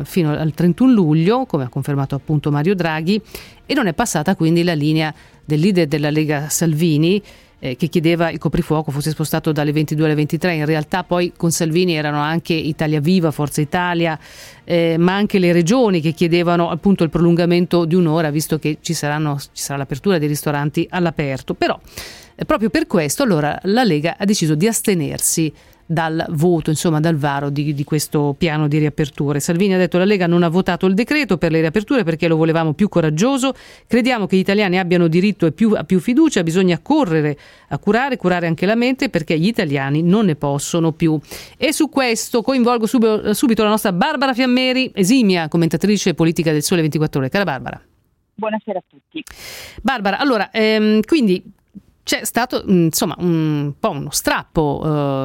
eh, 0.00 0.04
fino 0.04 0.30
al 0.30 0.52
31 0.52 0.92
luglio, 0.92 1.46
come 1.46 1.64
ha 1.64 1.68
confermato 1.68 2.14
appunto 2.14 2.50
Mario 2.50 2.74
Draghi, 2.74 3.20
e 3.66 3.74
non 3.74 3.86
è 3.86 3.92
passata 3.92 4.36
quindi 4.36 4.62
la 4.62 4.74
linea 4.74 5.12
del 5.44 5.60
leader 5.60 5.86
della 5.86 6.10
Lega 6.10 6.48
Salvini 6.48 7.22
eh, 7.64 7.76
che 7.76 7.88
chiedeva 7.88 8.28
il 8.30 8.36
coprifuoco 8.36 8.90
fosse 8.90 9.10
spostato 9.10 9.50
dalle 9.50 9.72
22 9.72 10.04
alle 10.04 10.14
23. 10.14 10.54
In 10.54 10.66
realtà 10.66 11.02
poi 11.02 11.32
con 11.34 11.50
Salvini 11.50 11.94
erano 11.94 12.20
anche 12.20 12.52
Italia 12.52 13.00
Viva, 13.00 13.30
Forza 13.30 13.62
Italia, 13.62 14.18
eh, 14.64 14.96
ma 14.98 15.14
anche 15.14 15.38
le 15.38 15.50
regioni 15.50 16.02
che 16.02 16.12
chiedevano 16.12 16.68
appunto 16.68 17.04
il 17.04 17.10
prolungamento 17.10 17.86
di 17.86 17.94
un'ora, 17.94 18.28
visto 18.30 18.58
che 18.58 18.78
ci, 18.82 18.92
saranno, 18.92 19.38
ci 19.38 19.48
sarà 19.62 19.78
l'apertura 19.78 20.18
dei 20.18 20.28
ristoranti 20.28 20.86
all'aperto. 20.90 21.54
Però 21.54 21.80
proprio 22.44 22.68
per 22.68 22.86
questo 22.86 23.22
allora 23.22 23.58
la 23.62 23.82
Lega 23.82 24.16
ha 24.18 24.24
deciso 24.26 24.54
di 24.54 24.66
astenersi 24.66 25.50
dal 25.86 26.24
voto, 26.30 26.70
insomma 26.70 27.00
dal 27.00 27.16
varo 27.16 27.50
di, 27.50 27.74
di, 27.74 27.84
questo 27.84 28.34
piano 28.36 28.68
di 28.68 28.78
riaperture. 28.78 29.40
Salvini 29.40 29.74
ha 29.74 29.78
detto 29.78 29.98
la 29.98 30.04
Lega 30.04 30.26
non 30.26 30.42
ha 30.42 30.48
votato 30.48 30.86
il 30.86 30.94
decreto 30.94 31.36
per 31.36 31.50
le 31.50 31.60
riaperture 31.60 32.04
perché 32.04 32.28
lo 32.28 32.36
volevamo 32.36 32.72
più 32.72 32.88
coraggioso, 32.88 33.54
crediamo 33.86 34.26
che 34.26 34.36
gli 34.36 34.40
italiani 34.40 34.78
abbiano 34.78 35.08
diritto 35.08 35.46
a 35.46 35.50
più, 35.50 35.72
a 35.72 35.84
più 35.84 36.00
fiducia, 36.00 36.42
bisogna 36.42 36.78
correre 36.80 37.36
a 37.68 37.78
curare, 37.78 38.16
curare 38.16 38.46
anche 38.46 38.66
la 38.66 38.74
mente 38.74 39.08
perché 39.08 39.38
gli 39.38 39.46
italiani 39.46 40.02
non 40.02 40.26
ne 40.26 40.36
possono 40.36 40.92
più. 40.92 41.18
E 41.56 41.72
su 41.72 41.88
questo 41.88 42.42
coinvolgo 42.42 42.86
subito, 42.86 43.34
subito 43.34 43.62
la 43.62 43.70
nostra 43.70 43.92
Barbara 43.92 44.32
Fiammeri, 44.32 44.92
esimia 44.94 45.48
commentatrice 45.48 46.14
politica 46.14 46.52
del 46.52 46.62
Sole 46.62 46.80
24 46.80 47.20
Ore. 47.20 47.28
Cara 47.28 47.44
Barbara. 47.44 47.82
Buonasera 48.36 48.78
a 48.78 48.82
tutti. 48.88 49.22
Barbara, 49.80 50.18
allora, 50.18 50.50
ehm, 50.50 51.02
quindi 51.02 51.42
c'è 52.04 52.24
stato 52.24 52.62
insomma 52.66 53.16
un 53.18 53.72
po' 53.80 53.90
uno 53.90 54.10
strappo 54.10 54.82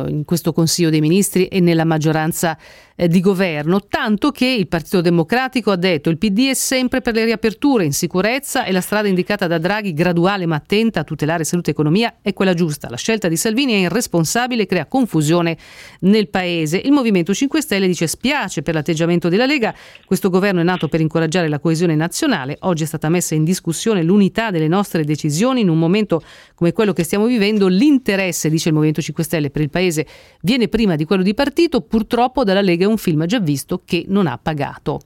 eh, 0.07 0.09
in 0.11 0.23
questo 0.25 0.53
Consiglio 0.53 0.89
dei 0.89 1.01
Ministri 1.01 1.47
e 1.47 1.59
nella 1.59 1.83
maggioranza 1.83 2.57
eh, 2.99 3.07
di 3.07 3.21
governo, 3.21 3.85
tanto 3.87 4.29
che 4.31 4.45
il 4.45 4.67
Partito 4.67 4.99
Democratico 4.99 5.71
ha 5.71 5.77
detto 5.77 6.09
il 6.09 6.17
PD 6.17 6.49
è 6.49 6.53
sempre 6.53 6.99
per 6.99 7.13
le 7.13 7.23
riaperture 7.23 7.85
in 7.85 7.93
sicurezza 7.93 8.65
e 8.65 8.73
la 8.73 8.81
strada 8.81 9.07
indicata 9.07 9.47
da 9.47 9.57
Draghi, 9.57 9.93
graduale 9.93 10.45
ma 10.45 10.57
attenta 10.57 10.99
a 10.99 11.03
tutelare 11.05 11.45
salute 11.45 11.69
e 11.69 11.73
economia, 11.73 12.15
è 12.21 12.33
quella 12.33 12.53
giusta. 12.53 12.89
La 12.89 12.97
scelta 12.97 13.29
di 13.29 13.37
Salvini 13.37 13.71
è 13.71 13.77
irresponsabile 13.77 14.63
e 14.63 14.65
crea 14.65 14.85
confusione 14.85 15.57
nel 16.01 16.27
Paese. 16.27 16.81
Il 16.83 16.91
Movimento 16.91 17.33
5 17.33 17.61
Stelle 17.61 17.87
dice 17.87 18.05
spiace 18.05 18.63
per 18.63 18.73
l'atteggiamento 18.73 19.29
della 19.29 19.45
Lega, 19.45 19.73
questo 20.03 20.29
governo 20.29 20.59
è 20.59 20.63
nato 20.63 20.89
per 20.89 20.99
incoraggiare 20.99 21.47
la 21.47 21.59
coesione 21.59 21.95
nazionale, 21.95 22.57
oggi 22.61 22.83
è 22.83 22.87
stata 22.87 23.07
messa 23.07 23.33
in 23.33 23.45
discussione 23.45 24.03
l'unità 24.03 24.51
delle 24.51 24.67
nostre 24.67 25.05
decisioni 25.05 25.61
in 25.61 25.69
un 25.69 25.79
momento 25.79 26.21
come 26.53 26.73
quello 26.73 26.91
che 26.91 27.05
stiamo 27.05 27.27
vivendo, 27.27 27.67
l'interesse, 27.67 28.49
dice 28.49 28.67
il 28.67 28.73
Movimento 28.73 29.01
5 29.01 29.23
Stelle, 29.23 29.49
per 29.51 29.61
il 29.61 29.69
Paese 29.69 30.05
viene 30.41 30.67
prima 30.67 30.97
di 30.97 31.05
quello 31.05 31.23
di 31.23 31.33
partito, 31.33 31.79
purtroppo 31.79 32.43
dalla 32.43 32.59
Lega 32.59 32.87
un 32.89 32.97
film 32.97 33.25
già 33.25 33.39
visto 33.39 33.81
che 33.85 34.05
non 34.07 34.27
ha 34.27 34.37
pagato. 34.41 34.99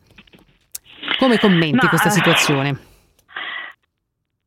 Come 1.17 1.37
commenti 1.37 1.75
Ma, 1.75 1.89
questa 1.89 2.09
situazione? 2.09 2.91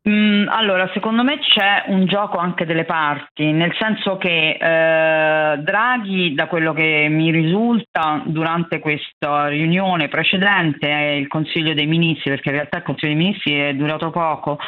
Mm, 0.09 0.47
allora, 0.49 0.89
secondo 0.95 1.25
me 1.25 1.41
c'è 1.41 1.85
un 1.89 2.07
gioco 2.07 2.37
anche 2.37 2.65
delle 2.65 2.85
parti, 2.85 3.51
nel 3.51 3.75
senso 3.77 4.17
che 4.19 4.51
eh, 4.51 5.59
Draghi, 5.59 6.33
da 6.33 6.47
quello 6.47 6.73
che 6.73 7.09
mi 7.11 7.33
risulta 7.33 8.23
durante 8.25 8.79
questa 8.79 9.49
riunione 9.49 10.07
precedente, 10.07 10.87
il 10.87 11.27
Consiglio 11.27 11.75
dei 11.75 11.87
Ministri, 11.87 12.31
perché 12.31 12.51
in 12.51 12.55
realtà 12.55 12.77
il 12.77 12.85
Consiglio 12.85 13.15
dei 13.15 13.25
Ministri 13.25 13.55
è 13.59 13.75
durato 13.75 14.11
poco, 14.11 14.59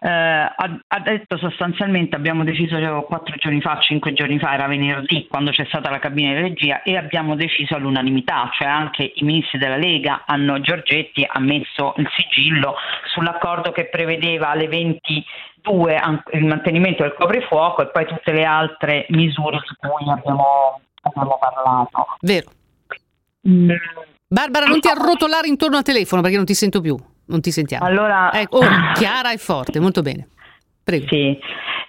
eh, 0.00 0.08
ha, 0.08 0.80
ha, 0.86 1.00
detto 1.00 1.36
sostanzialmente 1.38 2.14
abbiamo 2.14 2.44
deciso 2.44 2.76
quattro 3.02 3.34
giorni 3.36 3.60
fa, 3.60 3.78
cinque 3.80 4.12
giorni 4.12 4.38
fa, 4.38 4.54
era 4.54 4.68
venerdì 4.68 5.26
quando 5.28 5.50
c'è 5.50 5.64
stata 5.66 5.90
la 5.90 5.98
cabina 5.98 6.34
di 6.34 6.40
regia 6.40 6.82
e 6.82 6.96
abbiamo 6.96 7.34
deciso 7.34 7.74
all'unanimità, 7.74 8.48
cioè 8.52 8.68
anche 8.68 9.12
i 9.16 9.24
ministri 9.24 9.58
della 9.58 9.76
Lega 9.76 10.22
hanno, 10.24 10.60
Giorgetti 10.60 11.26
ha 11.28 11.40
messo 11.40 11.94
il 11.96 12.08
sigillo 12.16 12.76
sull'accordo 13.12 13.72
che 13.72 13.86
prevedeva 13.86 14.50
alle 14.50 14.68
22 14.68 16.00
il 16.34 16.44
mantenimento 16.44 17.02
del 17.02 17.16
coprifuoco 17.18 17.82
e 17.82 17.88
poi 17.88 18.06
tutte 18.06 18.30
le 18.30 18.44
altre 18.44 19.06
misure 19.08 19.58
su 19.64 19.74
cui 19.76 20.08
abbiamo, 20.08 20.80
abbiamo 21.02 21.38
parlato. 21.40 22.06
Vero. 22.20 22.50
Mm. 23.48 23.70
Barbara, 24.28 24.66
non 24.66 24.78
ti 24.78 24.88
arrotolare 24.88 25.48
intorno 25.48 25.76
al 25.76 25.82
telefono 25.82 26.22
perché 26.22 26.36
non 26.36 26.44
ti 26.44 26.54
sento 26.54 26.80
più 26.80 26.96
non 27.28 27.40
ti 27.40 27.50
sentiamo. 27.50 27.84
Allora, 27.84 28.32
ecco, 28.32 28.58
oh, 28.58 28.92
chiara 28.94 29.32
e 29.32 29.38
forte, 29.38 29.80
molto 29.80 30.02
bene. 30.02 30.28
Prego. 30.82 31.06
Sì. 31.08 31.38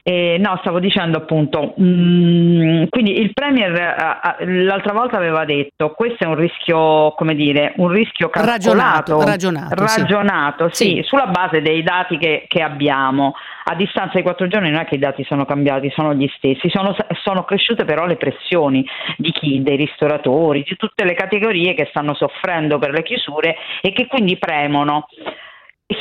Eh, 0.10 0.38
no, 0.40 0.58
stavo 0.62 0.80
dicendo 0.80 1.20
appunto, 1.20 1.76
mh, 1.78 1.84
mm, 1.84 2.84
quindi 2.90 3.20
il 3.20 3.32
Premier 3.32 3.72
uh, 3.72 4.44
l'altra 4.64 4.92
volta 4.92 5.18
aveva 5.18 5.46
detto 5.46 5.92
questo 5.92 6.24
è 6.24 6.28
un 6.28 6.34
rischio, 6.34 7.14
come 7.16 7.36
dire, 7.36 7.74
un 7.76 7.90
rischio 7.90 8.28
calcolato, 8.30 8.74
ragionato, 8.74 9.24
ragionato, 9.24 9.76
ragionato 9.76 10.70
sì. 10.72 10.86
sì. 10.86 11.02
sulla 11.04 11.28
base 11.28 11.62
dei 11.62 11.84
dati 11.84 12.18
che, 12.18 12.46
che, 12.48 12.64
abbiamo. 12.64 13.36
A 13.66 13.76
distanza 13.76 14.18
di 14.18 14.24
quattro 14.24 14.48
giorni 14.48 14.72
non 14.72 14.80
è 14.80 14.86
che 14.86 14.96
i 14.96 15.00
dati 15.00 15.24
sono 15.26 15.46
cambiati, 15.46 15.92
sono 15.92 16.16
gli 16.16 16.28
stessi, 16.38 16.72
sono, 16.72 16.96
sono 17.22 17.44
cresciute 17.44 17.86
però 17.86 18.08
le 18.08 18.16
pressioni 18.16 18.84
di 19.16 19.32
chi? 19.32 19.62
Dei 19.62 19.76
ristoratori, 19.76 20.66
di 20.68 20.76
tutte 20.76 21.06
le 21.06 21.14
categorie 21.14 21.76
che 21.76 21.86
stanno 21.92 22.16
soffrendo 22.16 22.80
per 22.80 22.94
le 22.94 23.04
chiusure 23.04 23.58
e 23.82 23.92
che 23.92 24.08
quindi 24.08 24.40
premono 24.40 25.06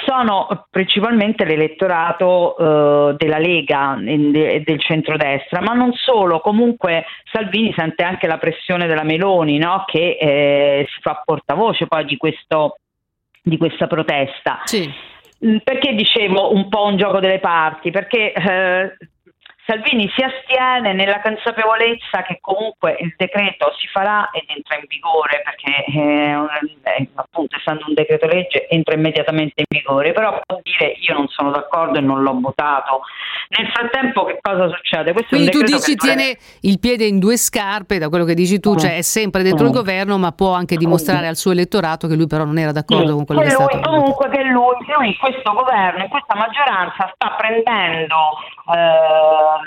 sono 0.04 0.66
principalmente 0.70 1.44
l'elettorato 1.44 2.56
eh, 2.56 3.14
della 3.16 3.38
Lega 3.38 3.98
e 4.04 4.62
del 4.64 4.80
centrodestra, 4.80 5.60
ma 5.60 5.72
non 5.72 5.92
solo, 5.94 6.40
comunque 6.40 7.06
Salvini 7.32 7.72
sente 7.74 8.02
anche 8.02 8.26
la 8.26 8.36
pressione 8.36 8.86
della 8.86 9.02
Meloni 9.02 9.56
no? 9.56 9.84
che 9.86 10.18
eh, 10.20 10.86
si 10.88 11.00
fa 11.00 11.22
portavoce 11.24 11.86
poi 11.86 12.04
di, 12.04 12.16
questo, 12.18 12.78
di 13.42 13.56
questa 13.56 13.86
protesta. 13.86 14.60
Sì. 14.64 14.92
Mm, 15.46 15.58
perché 15.64 15.94
dicevo 15.94 16.52
un 16.52 16.68
po' 16.68 16.84
un 16.84 16.96
gioco 16.96 17.20
delle 17.20 17.38
parti? 17.38 17.90
Perché 17.90 18.32
eh, 18.32 18.96
Salvini 19.68 20.10
si 20.16 20.22
astiene 20.22 20.94
nella 20.94 21.20
consapevolezza 21.20 22.22
che 22.22 22.38
comunque 22.40 22.96
il 23.00 23.12
decreto 23.18 23.70
si 23.78 23.86
farà 23.88 24.30
ed 24.32 24.44
entra 24.48 24.76
in 24.76 24.84
vigore 24.88 25.42
perché 25.44 25.84
eh, 25.84 26.96
eh, 26.96 27.08
appunto 27.14 27.54
essendo 27.54 27.84
un 27.86 27.92
decreto 27.92 28.26
legge 28.26 28.66
entra 28.66 28.94
immediatamente 28.94 29.60
in 29.60 29.66
vigore, 29.68 30.12
però 30.12 30.40
può 30.46 30.58
dire 30.62 30.96
io 30.98 31.12
non 31.12 31.28
sono 31.28 31.50
d'accordo 31.50 31.98
e 31.98 32.00
non 32.00 32.22
l'ho 32.22 32.38
votato. 32.40 33.02
Nel 33.58 33.68
frattempo 33.68 34.24
che 34.24 34.38
cosa 34.40 34.74
succede? 34.74 35.12
Questo 35.12 35.36
Quindi 35.36 35.50
tu 35.50 35.60
dici 35.60 35.96
tiene 35.96 36.38
il 36.62 36.78
piede 36.80 37.04
in 37.04 37.18
due 37.18 37.36
scarpe, 37.36 37.98
da 37.98 38.08
quello 38.08 38.24
che 38.24 38.34
dici 38.34 38.60
tu, 38.60 38.72
mm. 38.72 38.78
cioè 38.78 38.96
è 38.96 39.02
sempre 39.02 39.42
dentro 39.42 39.64
mm. 39.64 39.68
il 39.68 39.74
governo 39.74 40.16
ma 40.16 40.32
può 40.32 40.54
anche 40.54 40.76
dimostrare 40.76 41.26
mm. 41.26 41.28
al 41.28 41.36
suo 41.36 41.52
elettorato 41.52 42.08
che 42.08 42.14
lui 42.14 42.26
però 42.26 42.44
non 42.44 42.56
era 42.56 42.72
d'accordo 42.72 43.12
mm. 43.12 43.16
con 43.16 43.24
quello 43.26 43.40
che, 43.42 43.48
che 43.48 43.52
è 43.52 43.56
stato. 43.56 43.80
Comunque 43.80 44.30
che 44.30 44.44
lui, 44.44 44.76
lui 44.96 45.14
questo 45.18 45.52
governo, 45.52 46.04
in 46.04 46.08
questa 46.08 46.34
maggioranza 46.36 47.12
sta 47.14 47.36
prendendo... 47.36 48.16
Eh, 48.74 49.57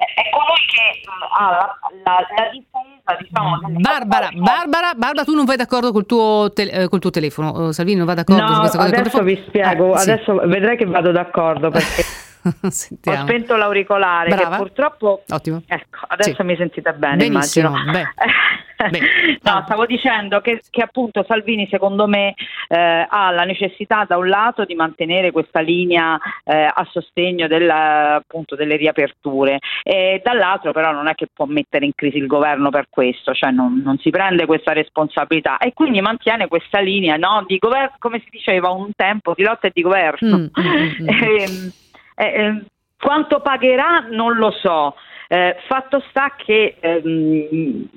è 0.00 0.30
colui 0.30 0.64
che 0.66 1.00
ha 1.38 1.50
la, 1.50 1.78
la, 2.04 2.26
la 2.36 2.48
difesa 2.50 3.16
diciamo, 3.18 3.58
Barbara, 3.80 4.28
Barbara, 4.32 4.92
Barbara, 4.94 5.24
tu 5.24 5.34
non 5.34 5.44
vai 5.44 5.56
d'accordo 5.56 5.92
col 5.92 6.06
tuo, 6.06 6.50
te, 6.54 6.62
eh, 6.62 6.88
col 6.88 7.00
tuo 7.00 7.10
telefono, 7.10 7.66
uh, 7.66 7.70
Salvini 7.72 7.98
non 7.98 8.06
va 8.06 8.14
d'accordo 8.14 8.42
no, 8.42 8.54
su 8.54 8.60
questa 8.60 8.78
cosa? 8.78 8.96
adesso 8.96 9.22
vi 9.22 9.44
spiego, 9.46 9.92
ah, 9.92 10.00
adesso 10.00 10.40
sì. 10.40 10.48
vedrai 10.48 10.76
che 10.76 10.86
vado 10.86 11.12
d'accordo 11.12 11.70
perché 11.70 12.04
ho 12.62 12.70
spento 12.70 13.56
l'auricolare 13.56 14.28
Brava. 14.30 14.50
che 14.50 14.56
purtroppo 14.56 15.22
Ottimo. 15.28 15.62
ecco, 15.66 15.98
adesso 16.08 16.34
sì. 16.36 16.42
mi 16.42 16.56
sentite 16.56 16.92
bene 16.92 17.16
Benissimo. 17.16 17.68
immagino 17.68 17.92
Beh. 18.88 19.00
no, 19.42 19.62
stavo 19.66 19.84
dicendo 19.84 20.40
che, 20.40 20.62
che, 20.70 20.80
appunto 20.80 21.22
Salvini 21.28 21.68
secondo 21.70 22.06
me 22.06 22.34
eh, 22.68 23.06
ha 23.06 23.30
la 23.30 23.44
necessità 23.44 24.06
da 24.08 24.16
un 24.16 24.28
lato 24.28 24.64
di 24.64 24.74
mantenere 24.74 25.32
questa 25.32 25.60
linea 25.60 26.18
eh, 26.44 26.64
a 26.64 26.88
sostegno 26.90 27.46
del, 27.46 27.68
appunto, 27.68 28.56
delle 28.56 28.76
riaperture 28.76 29.58
e 29.82 30.22
dall'altro 30.24 30.72
però 30.72 30.92
non 30.92 31.08
è 31.08 31.14
che 31.14 31.28
può 31.30 31.44
mettere 31.44 31.84
in 31.84 31.92
crisi 31.94 32.16
il 32.16 32.26
governo 32.26 32.70
per 32.70 32.86
questo, 32.88 33.34
cioè 33.34 33.50
non, 33.50 33.82
non 33.84 33.98
si 33.98 34.08
prende 34.08 34.46
questa 34.46 34.72
responsabilità 34.72 35.58
e 35.58 35.74
quindi 35.74 36.00
mantiene 36.00 36.48
questa 36.48 36.80
linea 36.80 37.16
no, 37.16 37.44
di 37.46 37.58
governo, 37.58 37.96
come 37.98 38.20
si 38.20 38.28
diceva 38.30 38.70
un 38.70 38.92
tempo, 38.96 39.34
di 39.36 39.42
lotta 39.42 39.66
e 39.66 39.72
di 39.74 39.82
governo. 39.82 40.38
Mm, 40.38 40.42
mm, 40.42 41.02
mm. 41.02 41.06
mm. 41.06 41.68
Ehm, 42.20 42.26
eh, 42.26 42.46
eh, 42.46 42.64
quanto 42.98 43.40
pagherà 43.40 44.06
non 44.10 44.36
lo 44.36 44.50
so. 44.50 44.94
Eh, 45.28 45.56
fatto 45.66 46.02
sta 46.10 46.34
che 46.36 46.76
ehm, 46.80 47.88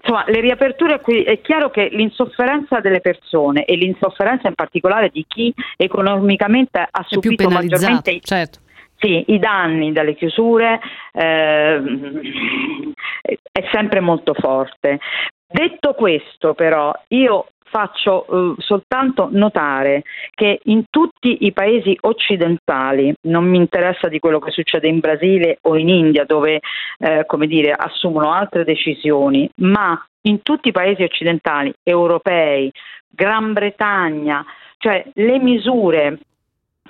insomma, 0.00 0.24
le 0.26 0.40
riaperture 0.40 1.00
qui 1.00 1.22
è 1.22 1.40
chiaro 1.40 1.70
che 1.70 1.88
l'insofferenza 1.90 2.80
delle 2.80 3.00
persone 3.00 3.64
e 3.64 3.74
l'insofferenza 3.74 4.48
in 4.48 4.54
particolare 4.54 5.10
di 5.10 5.24
chi 5.26 5.52
economicamente 5.76 6.78
ha 6.88 7.04
subito 7.06 7.48
maggiormente 7.48 8.20
certo. 8.20 8.60
sì, 8.98 9.24
i 9.28 9.38
danni 9.38 9.92
dalle 9.92 10.14
chiusure 10.14 10.80
eh, 11.12 11.82
è 13.52 13.68
sempre 13.72 14.00
molto 14.00 14.34
forte. 14.34 15.00
Detto 15.52 15.92
questo, 15.94 16.54
però, 16.54 16.92
io 17.08 17.48
faccio 17.72 18.26
eh, 18.26 18.54
soltanto 18.58 19.30
notare 19.32 20.02
che 20.34 20.60
in 20.64 20.84
tutti 20.90 21.46
i 21.46 21.52
paesi 21.52 21.96
occidentali, 22.02 23.14
non 23.22 23.48
mi 23.48 23.56
interessa 23.56 24.08
di 24.08 24.18
quello 24.18 24.38
che 24.38 24.50
succede 24.50 24.88
in 24.88 25.00
Brasile 25.00 25.56
o 25.62 25.78
in 25.78 25.88
India 25.88 26.24
dove 26.26 26.60
eh, 26.98 27.26
dire, 27.46 27.72
assumono 27.72 28.30
altre 28.30 28.64
decisioni, 28.64 29.48
ma 29.56 29.98
in 30.22 30.42
tutti 30.42 30.68
i 30.68 30.72
paesi 30.72 31.02
occidentali, 31.02 31.72
europei, 31.82 32.70
Gran 33.08 33.54
Bretagna, 33.54 34.44
cioè 34.76 35.02
le 35.14 35.38
misure 35.38 36.18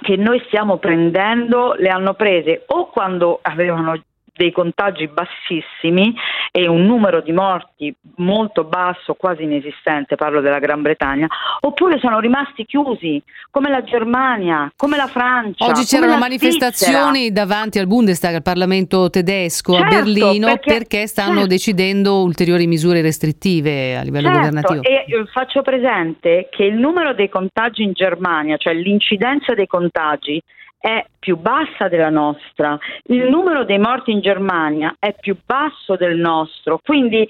che 0.00 0.16
noi 0.16 0.42
stiamo 0.46 0.78
prendendo 0.78 1.74
le 1.74 1.90
hanno 1.90 2.14
prese 2.14 2.64
o 2.66 2.88
quando 2.90 3.38
avevano 3.40 3.94
dei 4.34 4.50
contagi 4.50 5.08
bassissimi 5.08 6.14
e 6.50 6.66
un 6.66 6.86
numero 6.86 7.20
di 7.20 7.32
morti 7.32 7.94
molto 8.16 8.64
basso, 8.64 9.14
quasi 9.14 9.42
inesistente, 9.42 10.16
parlo 10.16 10.40
della 10.40 10.58
Gran 10.58 10.80
Bretagna, 10.80 11.26
oppure 11.60 11.98
sono 11.98 12.18
rimasti 12.18 12.64
chiusi, 12.64 13.22
come 13.50 13.68
la 13.68 13.82
Germania, 13.82 14.72
come 14.76 14.96
la 14.96 15.06
Francia. 15.06 15.66
Oggi 15.66 15.84
c'erano 15.84 16.16
manifestazioni 16.16 17.24
Svizzera. 17.24 17.46
davanti 17.46 17.78
al 17.78 17.86
Bundestag, 17.86 18.34
al 18.34 18.42
Parlamento 18.42 19.10
tedesco 19.10 19.74
certo, 19.74 19.94
a 19.94 19.98
Berlino, 19.98 20.46
perché, 20.46 20.72
perché 20.72 21.06
stanno 21.06 21.32
certo. 21.32 21.48
decidendo 21.48 22.22
ulteriori 22.22 22.66
misure 22.66 23.02
restrittive 23.02 23.96
a 23.96 24.02
livello 24.02 24.28
certo, 24.28 24.38
governativo. 24.38 24.82
E 24.82 25.04
eh, 25.06 25.26
faccio 25.32 25.62
presente 25.62 26.48
che 26.50 26.64
il 26.64 26.76
numero 26.76 27.12
dei 27.12 27.28
contagi 27.28 27.82
in 27.82 27.92
Germania, 27.92 28.56
cioè 28.56 28.72
l'incidenza 28.72 29.54
dei 29.54 29.66
contagi, 29.66 30.42
è 30.82 31.06
più 31.16 31.36
bassa 31.36 31.86
della 31.86 32.10
nostra, 32.10 32.76
il 33.04 33.28
numero 33.30 33.64
dei 33.64 33.78
morti 33.78 34.10
in 34.10 34.20
Germania 34.20 34.96
è 34.98 35.14
più 35.14 35.36
basso 35.46 35.94
del 35.94 36.16
nostro, 36.16 36.80
quindi 36.84 37.24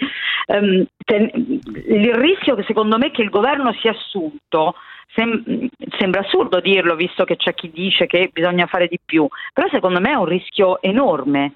ehm, 0.47 0.87
ten- 1.05 1.31
il 1.35 2.15
rischio 2.15 2.55
che 2.55 2.63
secondo 2.63 2.97
me 2.97 3.11
che 3.11 3.21
il 3.21 3.29
governo 3.29 3.75
si 3.75 3.89
è 3.89 3.91
assunto 3.91 4.75
sem- 5.15 5.69
sembra 5.99 6.21
assurdo 6.21 6.61
dirlo 6.61 6.97
visto 6.97 7.25
che 7.25 7.37
c'è 7.37 7.53
chi 7.53 7.71
dice 7.71 8.07
che 8.07 8.31
bisogna 8.33 8.65
fare 8.65 8.89
di 8.89 8.99
più, 9.05 9.29
però 9.53 9.69
secondo 9.69 10.01
me 10.01 10.13
è 10.13 10.15
un 10.15 10.25
rischio 10.25 10.81
enorme. 10.81 11.53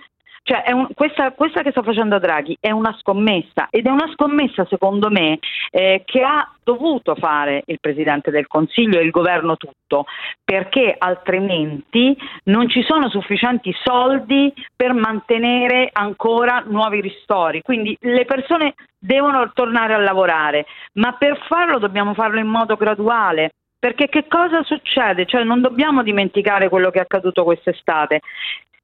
Cioè, 0.49 0.71
un, 0.71 0.87
questa, 0.95 1.33
questa, 1.33 1.63
che 1.63 1.73
sta 1.73 1.83
facendo 1.83 2.21
Draghi 2.21 2.57
è 2.61 2.71
una 2.71 2.97
scommessa 3.01 3.67
ed 3.69 3.87
è 3.87 3.91
una 3.91 4.09
scommessa, 4.13 4.65
secondo 4.67 5.11
me, 5.11 5.41
eh, 5.73 6.03
che 6.05 6.23
ha 6.23 6.49
dovuto 6.63 7.17
fare 7.17 7.65
il 7.67 7.81
Presidente 7.81 8.31
del 8.31 8.47
Consiglio 8.47 9.01
e 9.01 9.03
il 9.03 9.11
governo 9.11 9.57
tutto, 9.57 10.05
perché 10.45 10.95
altrimenti 10.97 12.17
non 12.45 12.69
ci 12.69 12.85
sono 12.85 13.09
sufficienti 13.09 13.75
soldi 13.83 14.55
per 14.77 14.93
mantenere 14.93 15.91
ancora 15.93 16.63
nuovi 16.65 17.01
ristori. 17.01 17.61
Quindi 17.61 17.97
le 18.03 18.25
persone 18.25 18.75
devono 18.97 19.51
tornare 19.53 19.95
a 19.95 19.99
lavorare, 19.99 20.67
ma 20.93 21.13
per 21.15 21.41
farlo 21.49 21.81
dobbiamo 21.81 22.15
farlo 22.15 22.39
in 22.39 22.47
modo 22.47 22.77
graduale. 22.77 23.51
Perché 23.79 24.09
che 24.09 24.27
cosa 24.27 24.63
succede? 24.63 25.27
Cioè 25.27 25.45
non 25.45 25.61
dobbiamo 25.61 26.03
dimenticare 26.03 26.69
quello 26.69 26.91
che 26.91 26.99
è 26.99 27.03
accaduto 27.03 27.45
quest'estate. 27.45 28.21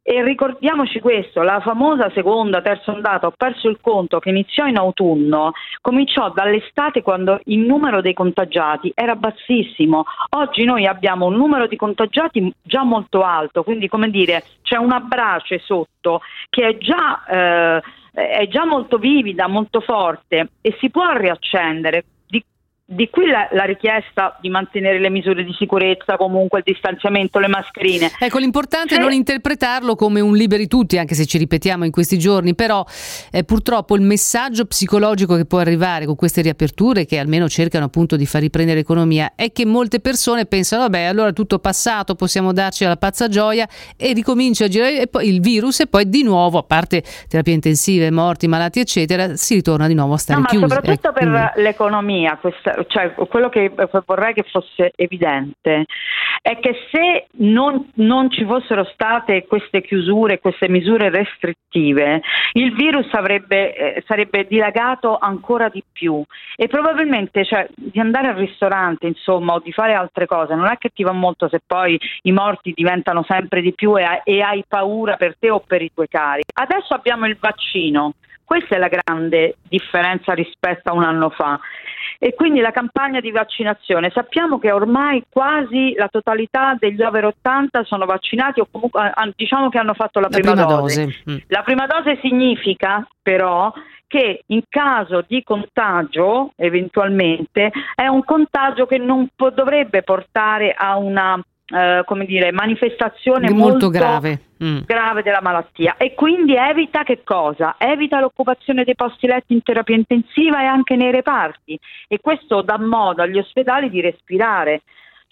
E 0.04 0.20
ricordiamoci 0.24 0.98
questo, 0.98 1.42
la 1.42 1.60
famosa 1.60 2.10
seconda, 2.10 2.60
terza 2.60 2.90
ondata, 2.90 3.28
ho 3.28 3.34
perso 3.36 3.68
il 3.68 3.78
conto, 3.80 4.18
che 4.18 4.30
iniziò 4.30 4.66
in 4.66 4.76
autunno, 4.76 5.52
cominciò 5.80 6.30
dall'estate 6.30 7.02
quando 7.02 7.38
il 7.44 7.60
numero 7.60 8.00
dei 8.00 8.12
contagiati 8.12 8.90
era 8.96 9.14
bassissimo. 9.14 10.02
Oggi 10.30 10.64
noi 10.64 10.86
abbiamo 10.86 11.26
un 11.26 11.36
numero 11.36 11.68
di 11.68 11.76
contagiati 11.76 12.52
già 12.62 12.82
molto 12.82 13.22
alto, 13.22 13.62
quindi 13.62 13.86
come 13.86 14.10
dire 14.10 14.42
c'è 14.62 14.76
una 14.76 14.98
brace 14.98 15.60
sotto 15.60 16.20
che 16.50 16.66
è 16.66 16.78
già, 16.78 17.24
eh, 17.24 17.80
è 18.12 18.48
già 18.48 18.64
molto 18.64 18.98
vivida, 18.98 19.46
molto 19.46 19.80
forte 19.80 20.48
e 20.60 20.76
si 20.80 20.90
può 20.90 21.12
riaccendere. 21.12 22.04
Di 22.84 23.08
qui 23.08 23.28
la, 23.28 23.48
la, 23.52 23.62
richiesta 23.62 24.36
di 24.40 24.50
mantenere 24.50 24.98
le 24.98 25.08
misure 25.08 25.44
di 25.44 25.54
sicurezza, 25.56 26.16
comunque 26.16 26.58
il 26.58 26.64
distanziamento, 26.66 27.38
le 27.38 27.46
mascherine. 27.46 28.10
Ecco, 28.18 28.38
l'importante 28.38 28.96
è 28.96 28.98
non 28.98 29.12
interpretarlo 29.12 29.94
come 29.94 30.18
un 30.18 30.34
liberi 30.34 30.66
tutti, 30.66 30.98
anche 30.98 31.14
se 31.14 31.24
ci 31.24 31.38
ripetiamo 31.38 31.84
in 31.84 31.92
questi 31.92 32.18
giorni, 32.18 32.56
però 32.56 32.84
eh, 33.30 33.44
purtroppo 33.44 33.94
il 33.94 34.02
messaggio 34.02 34.66
psicologico 34.66 35.36
che 35.36 35.46
può 35.46 35.58
arrivare 35.58 36.06
con 36.06 36.16
queste 36.16 36.42
riaperture, 36.42 37.06
che 37.06 37.18
almeno 37.18 37.48
cercano 37.48 37.84
appunto 37.84 38.16
di 38.16 38.26
far 38.26 38.40
riprendere 38.40 38.80
l'economia, 38.80 39.32
è 39.36 39.52
che 39.52 39.64
molte 39.64 40.00
persone 40.00 40.46
pensano, 40.46 40.82
vabbè, 40.82 41.02
allora 41.02 41.32
tutto 41.32 41.60
passato, 41.60 42.16
possiamo 42.16 42.52
darci 42.52 42.82
la 42.84 42.96
pazza 42.96 43.28
gioia 43.28 43.66
e 43.96 44.12
ricomincia 44.12 44.64
a 44.64 44.68
girare 44.68 45.08
il 45.22 45.40
virus 45.40 45.80
e 45.80 45.86
poi 45.86 46.08
di 46.08 46.24
nuovo, 46.24 46.58
a 46.58 46.64
parte 46.64 47.04
terapie 47.28 47.54
intensive, 47.54 48.10
morti, 48.10 48.48
malati, 48.48 48.80
eccetera, 48.80 49.36
si 49.36 49.54
ritorna 49.54 49.86
di 49.86 49.94
nuovo 49.94 50.14
a 50.14 50.18
stare 50.18 50.40
no, 50.40 50.46
chiusi. 50.46 50.64
Ma 50.64 50.74
soprattutto 50.74 51.08
ecco, 51.08 51.18
per 51.18 51.28
quindi... 51.28 51.62
l'economia, 51.62 52.36
questa 52.38 52.71
cioè 52.86 53.12
quello 53.14 53.48
che 53.48 53.72
vorrei 54.06 54.34
che 54.34 54.44
fosse 54.50 54.92
evidente 54.96 55.86
è 56.40 56.58
che 56.58 56.74
se 56.90 57.26
non, 57.38 57.90
non, 57.94 58.30
ci 58.30 58.44
fossero 58.44 58.84
state 58.84 59.46
queste 59.46 59.80
chiusure, 59.80 60.40
queste 60.40 60.68
misure 60.68 61.08
restrittive, 61.08 62.20
il 62.54 62.74
virus 62.74 63.06
avrebbe, 63.12 63.74
eh, 63.74 64.04
sarebbe 64.06 64.46
dilagato 64.46 65.18
ancora 65.18 65.68
di 65.68 65.82
più 65.90 66.22
e 66.56 66.66
probabilmente 66.66 67.44
cioè, 67.44 67.68
di 67.74 68.00
andare 68.00 68.28
al 68.28 68.36
ristorante 68.36 69.06
insomma 69.06 69.54
o 69.54 69.60
di 69.60 69.72
fare 69.72 69.94
altre 69.94 70.26
cose 70.26 70.54
non 70.54 70.66
è 70.66 70.76
che 70.78 70.90
ti 70.90 71.02
va 71.02 71.12
molto 71.12 71.48
se 71.48 71.60
poi 71.64 71.98
i 72.22 72.32
morti 72.32 72.72
diventano 72.74 73.24
sempre 73.28 73.60
di 73.60 73.72
più 73.72 73.96
e, 73.98 74.22
e 74.24 74.40
hai 74.40 74.64
paura 74.66 75.16
per 75.16 75.36
te 75.38 75.50
o 75.50 75.60
per 75.60 75.82
i 75.82 75.92
tuoi 75.92 76.08
cari. 76.08 76.42
Adesso 76.52 76.94
abbiamo 76.94 77.26
il 77.26 77.36
vaccino. 77.38 78.14
Questa 78.52 78.76
è 78.76 78.78
la 78.78 78.90
grande 78.90 79.56
differenza 79.66 80.34
rispetto 80.34 80.90
a 80.90 80.92
un 80.92 81.04
anno 81.04 81.30
fa 81.30 81.58
e 82.18 82.34
quindi 82.34 82.60
la 82.60 82.70
campagna 82.70 83.18
di 83.18 83.30
vaccinazione. 83.30 84.10
Sappiamo 84.12 84.58
che 84.58 84.70
ormai 84.70 85.24
quasi 85.30 85.94
la 85.96 86.08
totalità 86.08 86.76
degli 86.78 87.00
over 87.00 87.24
80 87.24 87.82
sono 87.84 88.04
vaccinati 88.04 88.60
o 88.60 88.68
comunque 88.70 89.10
diciamo 89.36 89.70
che 89.70 89.78
hanno 89.78 89.94
fatto 89.94 90.20
la, 90.20 90.28
la 90.30 90.36
prima, 90.36 90.52
prima 90.52 90.66
dose. 90.66 91.04
dose. 91.06 91.22
Mm. 91.30 91.36
La 91.46 91.62
prima 91.62 91.86
dose 91.86 92.18
significa 92.20 93.08
però 93.22 93.72
che 94.06 94.42
in 94.48 94.64
caso 94.68 95.24
di 95.26 95.42
contagio 95.42 96.52
eventualmente 96.56 97.72
è 97.94 98.06
un 98.06 98.22
contagio 98.22 98.84
che 98.84 98.98
non 98.98 99.28
po- 99.34 99.48
dovrebbe 99.48 100.02
portare 100.02 100.74
a 100.76 100.98
una 100.98 101.42
eh, 101.72 102.02
come 102.04 102.26
dire, 102.26 102.52
manifestazione 102.52 103.50
molto, 103.50 103.68
molto 103.68 103.88
grave. 103.88 104.40
Mm. 104.62 104.82
grave 104.86 105.22
della 105.22 105.40
malattia 105.42 105.96
e 105.96 106.14
quindi 106.14 106.54
evita 106.54 107.02
che 107.02 107.22
cosa? 107.24 107.74
Evita 107.78 108.20
l'occupazione 108.20 108.84
dei 108.84 108.94
posti 108.94 109.26
letti 109.26 109.54
in 109.54 109.62
terapia 109.62 109.96
intensiva 109.96 110.62
e 110.62 110.66
anche 110.66 110.94
nei 110.94 111.10
reparti 111.10 111.76
e 112.06 112.20
questo 112.20 112.62
dà 112.62 112.78
modo 112.78 113.22
agli 113.22 113.38
ospedali 113.38 113.90
di 113.90 114.00
respirare. 114.00 114.82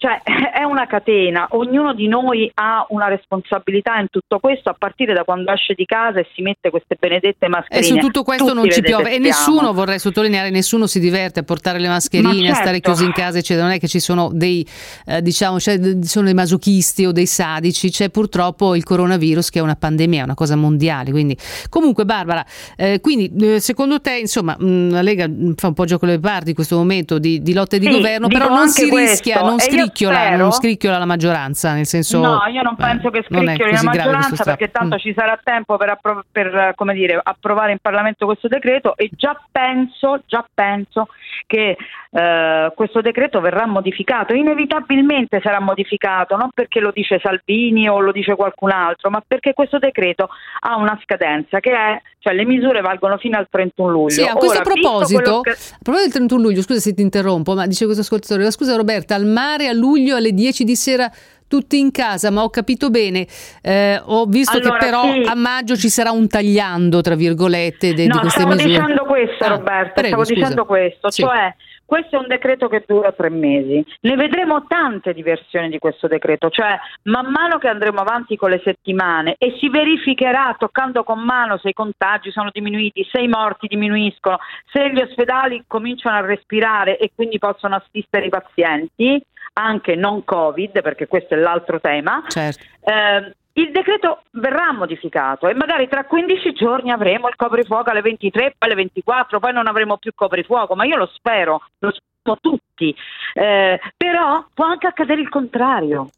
Cioè 0.01 0.19
è 0.51 0.63
una 0.63 0.87
catena, 0.87 1.45
ognuno 1.51 1.93
di 1.93 2.07
noi 2.07 2.49
ha 2.55 2.87
una 2.89 3.07
responsabilità 3.07 3.99
in 3.99 4.07
tutto 4.09 4.39
questo 4.39 4.69
a 4.69 4.75
partire 4.75 5.13
da 5.13 5.23
quando 5.23 5.51
esce 5.51 5.75
di 5.75 5.85
casa 5.85 6.19
e 6.19 6.27
si 6.33 6.41
mette 6.41 6.71
queste 6.71 6.97
benedette 6.99 7.47
mascherine. 7.47 7.87
E 7.87 8.01
su 8.01 8.07
tutto 8.07 8.23
questo 8.23 8.45
Tutti 8.45 8.57
non 8.57 8.69
ci 8.71 8.81
le 8.81 8.87
piove 8.87 9.11
e 9.13 9.19
nessuno, 9.19 9.73
vorrei 9.73 9.99
sottolineare, 9.99 10.49
nessuno 10.49 10.87
si 10.87 10.99
diverte 10.99 11.41
a 11.41 11.43
portare 11.43 11.77
le 11.77 11.87
mascherine, 11.87 12.47
Ma 12.47 12.49
a 12.49 12.55
stare 12.55 12.71
certo. 12.71 12.89
chiusi 12.89 13.03
in 13.05 13.11
casa, 13.11 13.37
eccetera. 13.37 13.67
Non 13.67 13.75
è 13.75 13.79
che 13.79 13.87
ci 13.87 13.99
sono 13.99 14.31
dei, 14.33 14.67
eh, 15.05 15.21
diciamo, 15.21 15.59
cioè, 15.59 15.79
sono 16.01 16.25
dei 16.25 16.33
masochisti 16.33 17.05
o 17.05 17.11
dei 17.11 17.27
sadici, 17.27 17.91
c'è 17.91 18.09
purtroppo 18.09 18.73
il 18.73 18.83
coronavirus 18.83 19.51
che 19.51 19.59
è 19.59 19.61
una 19.61 19.75
pandemia, 19.75 20.21
è 20.21 20.23
una 20.23 20.33
cosa 20.33 20.55
mondiale. 20.55 21.11
Quindi, 21.11 21.37
comunque, 21.69 22.05
Barbara, 22.05 22.43
eh, 22.75 22.99
quindi 23.01 23.31
eh, 23.39 23.59
secondo 23.59 24.01
te, 24.01 24.17
insomma, 24.17 24.55
mh, 24.57 24.89
la 24.89 25.03
Lega 25.03 25.27
mh, 25.27 25.53
fa 25.57 25.67
un 25.67 25.73
po' 25.75 25.85
gioco 25.85 26.05
alle 26.05 26.19
parti 26.19 26.49
in 26.49 26.55
questo 26.55 26.75
momento 26.75 27.19
di, 27.19 27.39
di 27.43 27.53
lotte 27.53 27.77
di 27.77 27.85
Sì, 27.85 27.91
governo, 27.91 28.27
però 28.29 28.49
non 28.49 28.67
si 28.67 28.87
questo. 28.87 29.11
rischia, 29.11 29.41
non 29.41 29.59
io 29.69 29.90
scricchiola, 29.91 30.35
non 30.35 30.51
scricchiola 30.51 30.97
la 30.97 31.05
maggioranza, 31.05 31.73
nel 31.73 31.85
senso. 31.85 32.19
No, 32.19 32.41
io 32.47 32.61
non 32.61 32.73
eh, 32.73 32.81
penso 32.81 33.09
che 33.09 33.25
non 33.29 33.49
è 33.49 33.55
scricchioli 33.55 33.73
la 33.73 33.83
maggioranza 33.83 34.43
perché 34.43 34.71
tanto 34.71 34.95
Mm. 34.95 34.99
ci 34.99 35.13
sarà 35.15 35.39
tempo 35.43 35.77
per, 35.77 35.89
appro- 35.89 36.23
per, 36.31 36.47
eh, 36.55 36.73
come 36.75 36.93
dire, 36.93 37.19
approvare 37.21 37.71
in 37.71 37.77
Parlamento 37.81 38.25
questo 38.25 38.47
decreto 38.47 38.95
e 38.95 39.09
già 39.13 39.39
penso, 39.51 40.21
già 40.25 40.45
penso 40.53 41.07
che 41.45 41.77
eh, 42.11 42.71
questo 42.75 43.01
decreto 43.01 43.39
verrà 43.39 43.65
modificato, 43.65 44.33
inevitabilmente 44.33 45.39
sarà 45.41 45.59
modificato, 45.59 46.35
non 46.35 46.49
perché 46.53 46.79
lo 46.79 46.91
dice 46.91 47.19
Salvini 47.21 47.87
o 47.89 47.99
lo 47.99 48.11
dice 48.11 48.35
qualcun 48.35 48.71
altro, 48.71 49.09
ma 49.09 49.23
perché 49.25 49.53
questo 49.53 49.77
decreto 49.79 50.29
ha 50.61 50.75
una 50.77 50.99
scadenza 51.03 51.59
che 51.59 51.71
è, 51.71 52.01
cioè 52.23 52.33
le 52.33 52.45
misure 52.45 52.81
valgono 52.81 53.17
fino 53.17 53.35
al 53.37 53.47
31 53.49 53.89
luglio. 53.89 54.09
Sì, 54.09 54.21
a 54.21 54.33
questo 54.35 54.59
Ora, 54.59 54.63
proposito, 54.71 55.41
che- 55.41 55.49
a 55.51 55.55
proposito 55.81 56.01
del 56.03 56.11
31 56.11 56.41
luglio, 56.41 56.61
scusa 56.61 56.79
se 56.79 56.93
ti 56.93 57.01
interrompo, 57.01 57.55
ma 57.55 57.65
dice 57.65 57.85
questo 57.85 58.03
ascoltatore, 58.03 58.43
"Ma 58.43 58.51
scusa 58.51 58.75
Roberta, 58.75 59.15
al 59.15 59.25
mare 59.25 59.67
a 59.67 59.73
luglio 59.73 60.15
alle 60.15 60.31
10 60.31 60.63
di 60.63 60.75
sera 60.75 61.11
tutti 61.47 61.79
in 61.79 61.89
casa, 61.91 62.29
ma 62.29 62.43
ho 62.43 62.49
capito 62.51 62.89
bene, 62.91 63.25
eh, 63.61 63.99
ho 64.05 64.25
visto 64.25 64.55
Allora, 64.57 64.77
che 64.77 64.85
però 64.85 65.01
sì. 65.11 65.23
a 65.25 65.35
maggio 65.35 65.75
ci 65.75 65.89
sarà 65.89 66.11
un 66.11 66.27
tagliando, 66.27 67.01
tra 67.01 67.15
virgolette, 67.15 67.93
de- 67.93 68.03
di 68.03 68.07
no, 68.07 68.19
queste 68.19 68.39
stavo 68.39 68.53
misure. 68.55 68.69
dicendo 68.79 69.03
questo, 69.05 69.43
Ah, 69.43 69.47
Roberta, 69.49 69.91
prego, 70.01 70.07
stavo 70.07 70.23
scusa. 70.23 70.33
dicendo 70.35 70.65
questo, 70.65 71.09
Sì. 71.11 71.21
cioè 71.23 71.53
questo 71.91 72.15
è 72.15 72.19
un 72.19 72.27
decreto 72.27 72.69
che 72.69 72.85
dura 72.87 73.11
tre 73.11 73.29
mesi. 73.29 73.85
Ne 74.03 74.15
vedremo 74.15 74.65
tante 74.65 75.13
di 75.13 75.23
versioni 75.23 75.67
di 75.67 75.77
questo 75.77 76.07
decreto, 76.07 76.49
cioè 76.49 76.79
man 77.03 77.29
mano 77.29 77.57
che 77.57 77.67
andremo 77.67 77.99
avanti 77.99 78.37
con 78.37 78.49
le 78.49 78.61
settimane 78.63 79.35
e 79.37 79.57
si 79.59 79.67
verificherà 79.67 80.55
toccando 80.57 81.03
con 81.03 81.19
mano 81.19 81.57
se 81.57 81.67
i 81.67 81.73
contagi 81.73 82.31
sono 82.31 82.49
diminuiti, 82.49 83.05
se 83.11 83.19
i 83.19 83.27
morti 83.27 83.67
diminuiscono, 83.67 84.37
se 84.71 84.89
gli 84.93 85.01
ospedali 85.01 85.65
cominciano 85.67 86.15
a 86.15 86.25
respirare 86.25 86.97
e 86.97 87.11
quindi 87.13 87.37
possono 87.39 87.75
assistere 87.75 88.27
i 88.27 88.29
pazienti, 88.29 89.21
anche 89.55 89.95
non 89.95 90.23
Covid, 90.23 90.81
perché 90.81 91.07
questo 91.07 91.33
è 91.33 91.37
l'altro 91.37 91.81
tema. 91.81 92.23
Certo. 92.25 92.63
Eh, 92.85 93.35
il 93.53 93.71
decreto 93.71 94.23
verrà 94.31 94.71
modificato 94.71 95.47
e 95.47 95.53
magari 95.53 95.87
tra 95.87 96.05
15 96.05 96.53
giorni 96.53 96.91
avremo 96.91 97.27
il 97.27 97.35
coprifuoco 97.35 97.89
alle 97.89 98.01
23, 98.01 98.55
poi 98.57 98.69
alle 98.69 98.75
24, 98.75 99.39
poi 99.39 99.53
non 99.53 99.67
avremo 99.67 99.97
più 99.97 100.11
coprifuoco, 100.15 100.75
ma 100.75 100.85
io 100.85 100.97
lo 100.97 101.09
spero, 101.13 101.61
lo 101.79 101.91
spero 101.91 102.37
tutti. 102.39 102.95
Eh, 103.33 103.79
però 103.97 104.45
può 104.53 104.65
anche 104.65 104.87
accadere 104.87 105.21
il 105.21 105.29
contrario. 105.29 106.09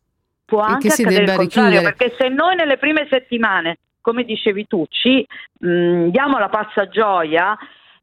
Può 0.45 0.61
E 0.61 0.71
anche 0.71 0.87
accadere 0.89 1.23
il 1.23 1.35
contrario, 1.35 1.79
richiudere. 1.79 1.81
perché 1.93 2.15
se 2.17 2.29
noi 2.29 2.55
nelle 2.55 2.77
prime 2.77 3.07
settimane 3.09 3.77
come 4.03 4.25
dicevi 4.25 4.67
tu, 4.67 4.85
ci 4.89 5.25
mh, 5.59 6.09
diamo 6.09 6.37
la 6.37 6.49
pazza 6.49 6.89
gioia 6.89 7.57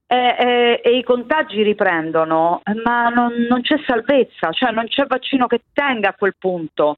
e, 0.06 0.16
e, 0.16 0.80
e, 0.82 0.96
i 0.96 1.04
contagi 1.04 1.62
riprendono, 1.62 2.62
ma 2.82 3.10
non, 3.10 3.32
non, 3.48 3.60
c'è 3.60 3.76
salvezza, 3.86 4.50
cioè 4.50 4.72
non 4.72 4.88
c'è 4.88 5.04
vaccino 5.06 5.46
che 5.46 5.60
tenga 5.72 6.08
a 6.08 6.14
quel 6.14 6.34
punto. 6.38 6.96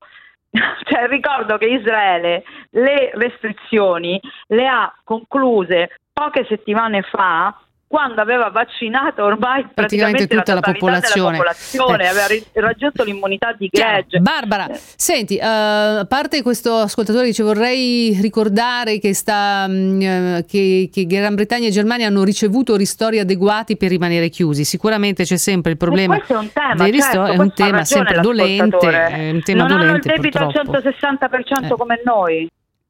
cioè, 0.85 1.07
ricordo 1.09 1.57
che 1.57 1.67
Israele 1.67 2.45
le 2.71 3.11
restrizioni 3.15 4.21
le 4.49 4.67
ha 4.67 4.95
concluse 5.05 5.99
poche 6.13 6.45
settimane 6.47 7.03
fa 7.03 7.59
quando 7.93 8.23
aveva 8.23 8.49
vaccinato 8.49 9.23
ormai 9.23 9.67
praticamente, 9.75 10.27
praticamente 10.27 10.27
tutta 10.27 10.55
la, 10.55 10.61
la 10.65 10.73
popolazione, 10.73 11.37
popolazione 11.37 12.05
eh. 12.05 12.07
aveva 12.07 12.27
raggiunto 12.55 13.05
l'immunità 13.05 13.53
di 13.53 13.69
gregge. 13.71 14.19
Barbara, 14.19 14.71
eh. 14.71 14.81
senti, 14.97 15.35
uh, 15.35 15.99
a 15.99 16.07
parte 16.09 16.41
questo 16.41 16.77
ascoltatore 16.77 17.27
che 17.27 17.33
ci 17.35 17.43
vorrei 17.43 18.19
ricordare 18.23 18.99
che, 18.99 19.13
sta, 19.13 19.67
uh, 19.69 20.43
che, 20.49 20.89
che, 20.91 21.05
Gran 21.05 21.35
Bretagna 21.35 21.67
e 21.67 21.71
Germania 21.71 22.07
hanno 22.07 22.25
ricevuto 22.25 22.77
ristori 22.77 23.19
adeguati 23.19 23.77
per 23.77 23.91
rimanere 23.91 24.31
chiusi. 24.31 24.65
Sicuramente 24.65 25.25
c'è 25.25 25.37
sempre 25.37 25.73
il 25.73 25.77
problema 25.77 26.17
questo 26.17 26.33
è 26.33 26.39
un 26.39 26.51
tema, 26.51 26.75
dei 26.75 26.91
ristori, 26.93 27.27
certo, 27.27 27.43
è 27.43 27.45
un 27.45 27.53
tema 27.53 27.85
sempre 27.85 28.21
dolente, 28.21 28.89
è 28.89 29.31
un 29.33 29.43
tema 29.43 29.67
non 29.67 29.69
dolente, 29.69 29.87
hanno 29.87 29.97
il 29.97 30.03
debito 30.03 30.39
al 30.39 30.49
160% 30.49 31.65
eh. 31.65 31.77
come 31.77 32.01
noi. 32.03 32.49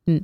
Mm 0.08 0.16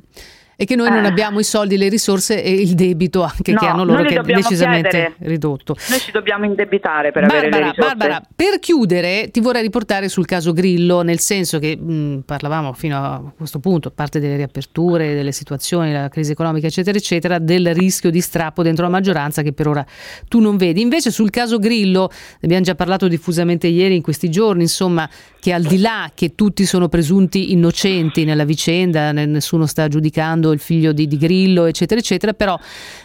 e 0.61 0.65
che 0.65 0.75
noi 0.75 0.91
non 0.91 1.05
eh. 1.05 1.07
abbiamo 1.07 1.39
i 1.39 1.45
soldi, 1.45 1.77
le 1.77 1.89
risorse 1.89 2.43
e 2.43 2.53
il 2.53 2.75
debito 2.75 3.23
anche 3.23 3.53
no, 3.53 3.61
che 3.61 3.67
hanno 3.67 3.85
loro 3.85 4.03
che 4.03 4.17
è 4.17 4.23
decisamente 4.23 4.89
chiedere. 4.89 5.15
ridotto. 5.21 5.77
Noi 5.89 5.99
ci 6.01 6.11
dobbiamo 6.11 6.47
indebitare 6.47 7.13
per 7.13 7.29
Barbara, 7.29 7.47
avere 7.47 7.63
le 7.63 7.71
risorse. 7.71 7.95
Barbara, 7.97 8.23
per 8.35 8.59
chiudere 8.59 9.29
ti 9.31 9.39
vorrei 9.39 9.63
riportare 9.63 10.09
sul 10.09 10.27
caso 10.27 10.53
Grillo, 10.53 11.03
nel 11.03 11.21
senso 11.21 11.61
che 11.61 11.77
mh, 11.77 12.23
parlavamo 12.27 12.73
fino 12.73 12.97
a 12.97 13.33
questo 13.37 13.61
punto, 13.61 13.87
a 13.87 13.93
parte 13.95 14.19
delle 14.19 14.35
riaperture, 14.35 15.15
delle 15.15 15.31
situazioni, 15.31 15.93
la 15.93 16.09
crisi 16.09 16.33
economica 16.33 16.67
eccetera 16.67 16.99
eccetera, 16.99 17.39
del 17.39 17.73
rischio 17.73 18.11
di 18.11 18.21
strappo 18.21 18.65
dentro 18.65 18.83
la 18.83 18.91
maggioranza 18.91 19.43
che 19.43 19.53
per 19.53 19.69
ora 19.69 19.87
tu 20.27 20.41
non 20.41 20.57
vedi. 20.57 20.81
Invece 20.81 21.13
sul 21.13 21.31
caso 21.31 21.59
Grillo, 21.59 22.11
ne 22.11 22.39
abbiamo 22.43 22.65
già 22.65 22.75
parlato 22.75 23.07
diffusamente 23.07 23.69
ieri 23.69 23.95
in 23.95 24.03
questi 24.03 24.29
giorni, 24.29 24.63
insomma, 24.63 25.09
che 25.39 25.53
al 25.53 25.63
di 25.63 25.79
là 25.79 26.11
che 26.13 26.35
tutti 26.35 26.67
sono 26.67 26.89
presunti 26.89 27.53
innocenti 27.53 28.25
nella 28.25 28.45
vicenda, 28.45 29.13
nessuno 29.13 29.65
sta 29.65 29.87
giudicando 29.87 30.47
il 30.53 30.59
figlio 30.59 30.93
di, 30.93 31.07
di 31.07 31.17
Grillo, 31.17 31.65
eccetera, 31.65 32.01
eccetera, 32.01 32.33
però 32.33 32.59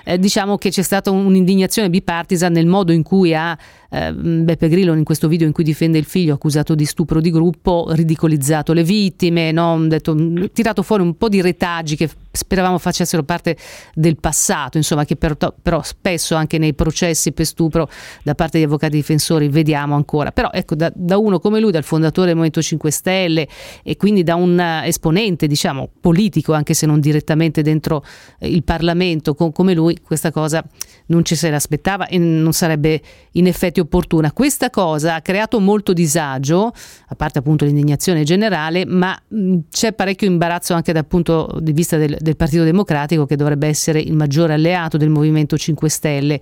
eh, 0.03 0.17
diciamo 0.17 0.57
che 0.57 0.69
c'è 0.69 0.81
stata 0.81 1.11
un'indignazione 1.11 1.89
bipartisan 1.89 2.51
nel 2.51 2.67
modo 2.67 2.91
in 2.91 3.03
cui 3.03 3.33
ha 3.33 3.57
eh, 3.93 4.11
Beppe 4.11 4.69
Grillo 4.69 4.93
in 4.93 5.03
questo 5.03 5.27
video 5.27 5.45
in 5.45 5.53
cui 5.53 5.63
difende 5.63 5.99
il 5.99 6.05
figlio 6.05 6.33
accusato 6.33 6.73
di 6.73 6.85
stupro 6.85 7.21
di 7.21 7.29
gruppo, 7.29 7.87
ridicolizzato 7.91 8.73
le 8.73 8.83
vittime, 8.83 9.51
no? 9.51 9.79
Detto, 9.87 10.15
tirato 10.51 10.81
fuori 10.81 11.03
un 11.03 11.15
po' 11.15 11.29
di 11.29 11.41
retaggi 11.41 11.95
che 11.95 12.09
speravamo 12.31 12.79
facessero 12.79 13.21
parte 13.21 13.55
del 13.93 14.17
passato, 14.17 14.77
insomma 14.77 15.05
che 15.05 15.15
però, 15.15 15.35
però, 15.61 15.83
spesso 15.83 16.33
anche 16.33 16.57
nei 16.57 16.73
processi 16.73 17.31
per 17.33 17.45
stupro 17.45 17.87
da 18.23 18.33
parte 18.33 18.57
degli 18.57 18.65
avvocati 18.65 18.95
difensori 18.95 19.47
vediamo 19.47 19.93
ancora. 19.93 20.31
Però 20.31 20.49
ecco, 20.51 20.73
da, 20.73 20.91
da 20.95 21.17
uno 21.17 21.39
come 21.39 21.59
lui, 21.59 21.71
dal 21.71 21.83
fondatore 21.83 22.27
del 22.27 22.35
Movimento 22.35 22.63
5 22.63 22.89
Stelle 22.89 23.47
e 23.83 23.95
quindi 23.95 24.23
da 24.23 24.33
un 24.33 24.59
esponente, 24.83 25.45
diciamo, 25.45 25.87
politico, 25.99 26.53
anche 26.53 26.73
se 26.73 26.87
non 26.87 26.99
direttamente 26.99 27.32
dentro 27.35 28.03
il 28.39 28.63
Parlamento, 28.63 29.33
con, 29.35 29.51
come 29.51 29.73
lui, 29.73 29.97
questa 30.01 30.31
cosa 30.31 30.63
non 31.07 31.25
ci 31.25 31.35
se 31.35 31.49
l'aspettava 31.49 32.07
e 32.07 32.17
non 32.17 32.53
sarebbe 32.53 33.01
in 33.31 33.47
effetti 33.47 33.79
opportuna. 33.79 34.31
Questa 34.31 34.69
cosa 34.69 35.15
ha 35.15 35.21
creato 35.21 35.59
molto 35.59 35.93
disagio, 35.93 36.71
a 37.07 37.15
parte 37.15 37.39
appunto 37.39 37.65
l'indignazione 37.65 38.23
generale, 38.23 38.85
ma 38.85 39.17
mh, 39.27 39.57
c'è 39.69 39.93
parecchio 39.93 40.27
imbarazzo 40.27 40.73
anche 40.73 40.93
dal 40.93 41.05
punto 41.05 41.57
di 41.61 41.71
vista 41.71 41.97
del, 41.97 42.17
del, 42.19 42.35
Partito 42.35 42.63
Democratico 42.63 43.25
che 43.25 43.35
dovrebbe 43.35 43.67
essere 43.67 43.99
il 43.99 44.13
maggiore 44.13 44.53
alleato 44.53 44.97
del 44.97 45.09
Movimento 45.09 45.57
5 45.57 45.89
Stelle. 45.89 46.39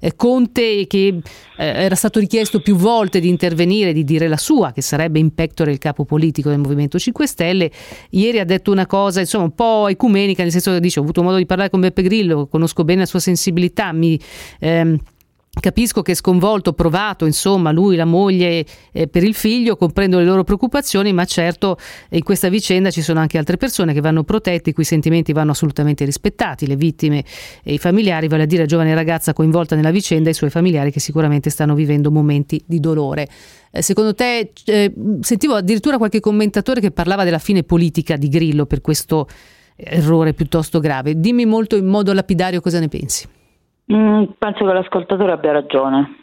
Eh, 0.00 0.14
Conte 0.16 0.86
che 0.86 1.20
eh, 1.56 1.64
era 1.64 1.94
stato 1.94 2.18
richiesto 2.18 2.60
più 2.60 2.76
volte 2.76 3.20
di 3.20 3.28
intervenire, 3.28 3.92
di 3.92 4.04
dire 4.04 4.28
la 4.28 4.36
sua, 4.36 4.72
che 4.72 4.82
sarebbe 4.82 5.18
in 5.18 5.34
pectore 5.34 5.70
il 5.70 5.78
capo 5.78 6.04
politico 6.04 6.48
del 6.48 6.58
Movimento 6.58 6.98
5 6.98 7.26
Stelle, 7.26 7.70
ieri 8.10 8.38
ha 8.38 8.44
detto 8.44 8.70
una 8.70 8.86
cosa 8.86 9.20
insomma 9.20 9.44
un 9.44 9.54
po' 9.54 9.88
ecumenica, 9.88 10.33
nel 10.42 10.52
senso 10.52 10.72
che 10.72 10.80
dice 10.80 10.98
ho 10.98 11.02
avuto 11.02 11.22
modo 11.22 11.36
di 11.36 11.46
parlare 11.46 11.70
con 11.70 11.80
Beppe 11.80 12.02
Grillo, 12.02 12.46
conosco 12.46 12.84
bene 12.84 13.00
la 13.00 13.06
sua 13.06 13.20
sensibilità, 13.20 13.92
mi... 13.92 14.18
Ehm, 14.60 14.98
Capisco 15.60 16.02
che 16.02 16.12
è 16.12 16.14
sconvolto, 16.16 16.72
provato, 16.72 17.26
insomma, 17.26 17.70
lui, 17.70 17.94
la 17.94 18.04
moglie 18.04 18.66
eh, 18.90 19.06
per 19.06 19.22
il 19.22 19.34
figlio, 19.34 19.76
comprendo 19.76 20.18
le 20.18 20.24
loro 20.24 20.42
preoccupazioni, 20.42 21.12
ma 21.12 21.24
certo 21.26 21.78
in 22.10 22.24
questa 22.24 22.48
vicenda 22.48 22.90
ci 22.90 23.02
sono 23.02 23.20
anche 23.20 23.38
altre 23.38 23.56
persone 23.56 23.92
che 23.94 24.00
vanno 24.00 24.24
protette, 24.24 24.70
i 24.70 24.72
cui 24.72 24.82
sentimenti 24.82 25.32
vanno 25.32 25.52
assolutamente 25.52 26.04
rispettati, 26.04 26.66
le 26.66 26.74
vittime 26.74 27.24
e 27.62 27.74
i 27.74 27.78
familiari, 27.78 28.26
vale 28.26 28.42
a 28.42 28.46
dire 28.46 28.62
la 28.62 28.68
giovane 28.68 28.94
ragazza 28.94 29.32
coinvolta 29.32 29.76
nella 29.76 29.92
vicenda 29.92 30.28
e 30.28 30.32
i 30.32 30.34
suoi 30.34 30.50
familiari 30.50 30.90
che 30.90 30.98
sicuramente 30.98 31.50
stanno 31.50 31.76
vivendo 31.76 32.10
momenti 32.10 32.60
di 32.66 32.80
dolore. 32.80 33.28
Eh, 33.70 33.80
secondo 33.80 34.12
te, 34.12 34.50
eh, 34.64 34.92
sentivo 35.20 35.54
addirittura 35.54 35.98
qualche 35.98 36.18
commentatore 36.18 36.80
che 36.80 36.90
parlava 36.90 37.22
della 37.22 37.38
fine 37.38 37.62
politica 37.62 38.16
di 38.16 38.28
Grillo 38.28 38.66
per 38.66 38.80
questo 38.80 39.28
errore 39.76 40.34
piuttosto 40.34 40.80
grave. 40.80 41.18
Dimmi 41.18 41.46
molto 41.46 41.76
in 41.76 41.86
modo 41.86 42.12
lapidario 42.12 42.60
cosa 42.60 42.80
ne 42.80 42.88
pensi. 42.88 43.28
Mm, 43.92 44.24
penso 44.38 44.64
che 44.64 44.72
l'ascoltatore 44.72 45.32
abbia 45.32 45.52
ragione. 45.52 46.18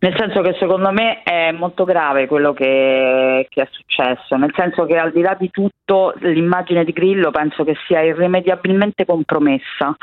Nel 0.00 0.14
senso 0.16 0.40
che 0.42 0.56
secondo 0.58 0.92
me 0.92 1.22
è 1.24 1.50
molto 1.50 1.84
grave 1.84 2.28
quello 2.28 2.52
che, 2.52 3.46
che, 3.50 3.62
è 3.62 3.68
successo, 3.70 4.36
nel 4.36 4.52
senso 4.54 4.86
che 4.86 4.96
al 4.96 5.10
di 5.10 5.20
là 5.20 5.36
di 5.38 5.50
tutto 5.50 6.14
l'immagine 6.20 6.84
di 6.84 6.92
Grillo 6.92 7.32
penso 7.32 7.64
che 7.64 7.74
sia 7.86 8.00
irrimediabilmente 8.02 9.04
compromessa, 9.04 9.94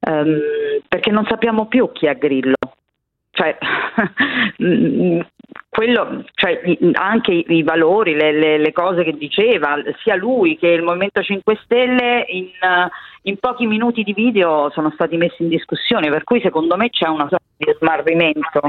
ehm, 0.00 0.40
perché 0.88 1.10
non 1.10 1.26
sappiamo 1.28 1.66
più 1.66 1.92
chi 1.92 2.06
è 2.06 2.16
Grillo. 2.16 2.54
Cioè, 3.36 3.58
quello, 5.68 6.24
cioè, 6.32 6.58
anche 6.94 7.32
i, 7.32 7.44
i 7.48 7.62
valori, 7.62 8.14
le, 8.14 8.32
le, 8.32 8.58
le, 8.58 8.72
cose 8.72 9.04
che 9.04 9.12
diceva, 9.12 9.76
sia 10.02 10.16
lui 10.16 10.56
che 10.56 10.68
il 10.68 10.82
Movimento 10.82 11.22
5 11.22 11.60
Stelle 11.64 12.24
in, 12.28 12.48
in, 13.22 13.36
pochi 13.38 13.66
minuti 13.66 14.02
di 14.02 14.14
video 14.14 14.70
sono 14.72 14.90
stati 14.94 15.18
messi 15.18 15.42
in 15.42 15.50
discussione, 15.50 16.08
per 16.08 16.24
cui 16.24 16.40
secondo 16.40 16.76
me 16.76 16.88
c'è 16.88 17.08
una 17.08 17.28
sorta 17.28 17.44
di 17.58 17.74
smarrimento. 17.78 18.60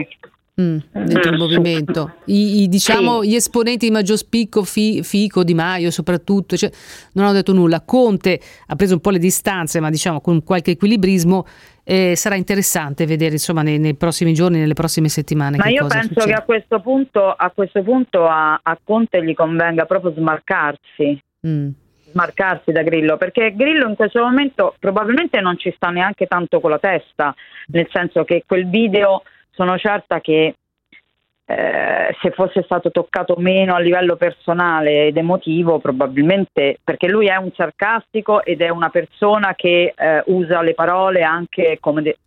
Mm, 0.60 0.78
dentro 0.92 1.30
il 1.30 1.36
mm. 1.36 1.40
movimento, 1.40 2.14
I, 2.26 2.64
i, 2.64 2.68
diciamo 2.68 3.22
sì. 3.22 3.30
gli 3.30 3.36
esponenti 3.36 3.86
di 3.86 3.92
maggior 3.92 4.18
spicco, 4.18 4.64
Fi, 4.64 5.02
Fico, 5.04 5.44
Di 5.44 5.54
Maio 5.54 5.92
soprattutto, 5.92 6.58
cioè, 6.58 6.72
non 7.14 7.26
hanno 7.26 7.36
detto 7.36 7.54
nulla. 7.54 7.82
Conte 7.86 8.42
ha 8.66 8.76
preso 8.76 8.96
un 8.96 9.00
po' 9.00 9.12
le 9.12 9.20
distanze, 9.20 9.80
ma 9.80 9.90
diciamo 9.90 10.20
con 10.20 10.44
qualche 10.44 10.72
equilibrismo 10.72 11.46
eh, 11.90 12.18
sarà 12.18 12.36
interessante 12.36 13.06
vedere 13.06 13.32
insomma 13.32 13.62
nei, 13.62 13.80
nei, 13.80 13.96
prossimi 13.96 14.34
giorni, 14.34 14.60
nelle 14.60 14.74
prossime 14.74 15.08
settimane. 15.08 15.56
Ma 15.56 15.70
io 15.70 15.88
penso 15.88 16.08
succede. 16.20 16.34
che 16.34 16.34
a 16.34 16.42
questo 16.44 16.82
punto, 16.82 17.32
a, 17.32 17.50
questo 17.56 17.82
punto 17.82 18.28
a, 18.28 18.60
a 18.62 18.78
Conte 18.84 19.24
gli 19.24 19.34
convenga 19.34 19.86
proprio 19.86 20.12
smarcarsi. 20.14 21.20
Mm 21.48 21.70
smarcarsi 22.10 22.72
da 22.72 22.84
Grillo, 22.84 23.18
perché 23.18 23.54
Grillo 23.54 23.88
in 23.88 23.96
questo 23.96 24.22
momento 24.24 24.76
probabilmente 24.80 25.42
non 25.42 25.58
ci 25.58 25.72
sta 25.76 25.90
neanche 25.90 26.26
tanto 26.26 26.62
con 26.62 26.72
la 26.72 26.80
testa, 26.80 27.36
nel 27.68 27.88
senso 27.92 28.24
che 28.24 28.44
quel 28.48 28.68
video 28.70 29.24
sono 29.52 29.78
certa 29.78 30.22
che 30.22 30.56
eh, 31.50 32.14
se 32.22 32.32
fosse 32.32 32.62
stato 32.64 32.92
toccato 32.92 33.36
meno 33.38 33.74
a 33.74 33.80
livello 33.80 34.18
personale 34.18 35.08
ed 35.08 35.16
emotivo, 35.16 35.80
probabilmente 35.80 36.78
perché 36.84 37.08
lui 37.08 37.28
è 37.28 37.38
un 37.38 37.52
sarcastico 37.56 38.44
ed 38.44 38.60
è 38.60 38.68
una 38.68 38.90
persona 38.90 39.56
che 39.56 39.94
eh, 39.96 40.24
usa 40.26 40.62
le 40.62 40.74
parole 40.74 41.24
anche 41.24 41.78
come, 41.80 42.02
de- 42.02 42.18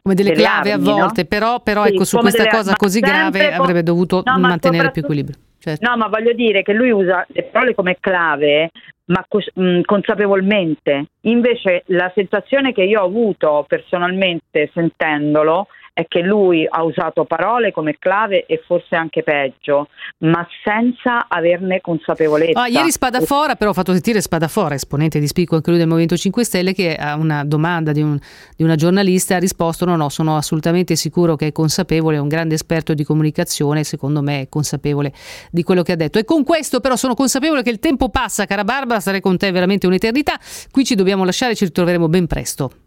come 0.00 0.14
delle, 0.14 0.30
delle 0.30 0.42
clave 0.42 0.72
armi, 0.72 0.88
a 0.88 0.94
volte, 0.94 1.20
no? 1.20 1.28
però, 1.28 1.60
però 1.60 1.84
sì, 1.84 1.92
ecco, 1.92 2.04
su 2.04 2.16
questa 2.16 2.44
delle, 2.44 2.56
cosa 2.56 2.74
così 2.74 3.00
grave 3.00 3.50
con... 3.50 3.60
avrebbe 3.60 3.82
dovuto 3.82 4.22
no, 4.24 4.38
mantenere 4.38 4.90
più 4.90 5.02
equilibrio. 5.02 5.36
Certo. 5.58 5.86
No, 5.86 5.96
ma 5.98 6.08
voglio 6.08 6.32
dire 6.32 6.62
che 6.62 6.72
lui 6.72 6.90
usa 6.90 7.24
le 7.28 7.42
parole 7.44 7.74
come 7.74 7.98
clave, 8.00 8.70
ma 9.04 9.22
cos- 9.28 9.50
mh, 9.52 9.82
consapevolmente. 9.82 11.08
Invece 11.20 11.82
la 11.88 12.10
sensazione 12.14 12.72
che 12.72 12.82
io 12.82 13.02
ho 13.02 13.04
avuto 13.04 13.66
personalmente 13.68 14.70
sentendolo 14.72 15.68
è 15.94 16.06
che 16.08 16.20
lui 16.20 16.66
ha 16.68 16.82
usato 16.82 17.24
parole 17.24 17.70
come 17.70 17.96
clave 17.98 18.46
e 18.46 18.62
forse 18.66 18.96
anche 18.96 19.22
peggio, 19.22 19.88
ma 20.18 20.46
senza 20.64 21.26
averne 21.28 21.80
consapevolezza. 21.80 22.62
Ah, 22.62 22.68
ieri 22.68 22.90
Spadafora, 22.90 23.56
però 23.56 23.70
ho 23.70 23.74
fatto 23.74 23.92
sentire 23.92 24.20
Spadafora, 24.22 24.74
esponente 24.74 25.18
di 25.18 25.26
spicco 25.26 25.56
anche 25.56 25.68
lui 25.68 25.78
del 25.78 25.88
Movimento 25.88 26.16
5 26.16 26.44
Stelle, 26.44 26.72
che 26.72 26.94
a 26.94 27.16
una 27.16 27.44
domanda 27.44 27.92
di, 27.92 28.00
un, 28.00 28.18
di 28.56 28.64
una 28.64 28.74
giornalista 28.74 29.36
ha 29.36 29.38
risposto 29.38 29.84
no, 29.84 29.96
no, 29.96 30.08
sono 30.08 30.36
assolutamente 30.36 30.96
sicuro 30.96 31.36
che 31.36 31.48
è 31.48 31.52
consapevole, 31.52 32.16
è 32.16 32.20
un 32.20 32.28
grande 32.28 32.54
esperto 32.54 32.94
di 32.94 33.04
comunicazione, 33.04 33.84
secondo 33.84 34.22
me 34.22 34.42
è 34.42 34.48
consapevole 34.48 35.12
di 35.50 35.62
quello 35.62 35.82
che 35.82 35.92
ha 35.92 35.96
detto. 35.96 36.18
E 36.18 36.24
con 36.24 36.42
questo 36.42 36.80
però 36.80 36.96
sono 36.96 37.14
consapevole 37.14 37.62
che 37.62 37.70
il 37.70 37.78
tempo 37.78 38.08
passa, 38.08 38.46
cara 38.46 38.64
Barbara, 38.64 39.00
sarei 39.00 39.20
con 39.20 39.36
te 39.36 39.50
veramente 39.50 39.86
un'eternità, 39.86 40.38
qui 40.70 40.84
ci 40.84 40.94
dobbiamo 40.94 41.24
lasciare, 41.24 41.54
ci 41.54 41.66
ritroveremo 41.66 42.08
ben 42.08 42.26
presto. 42.26 42.81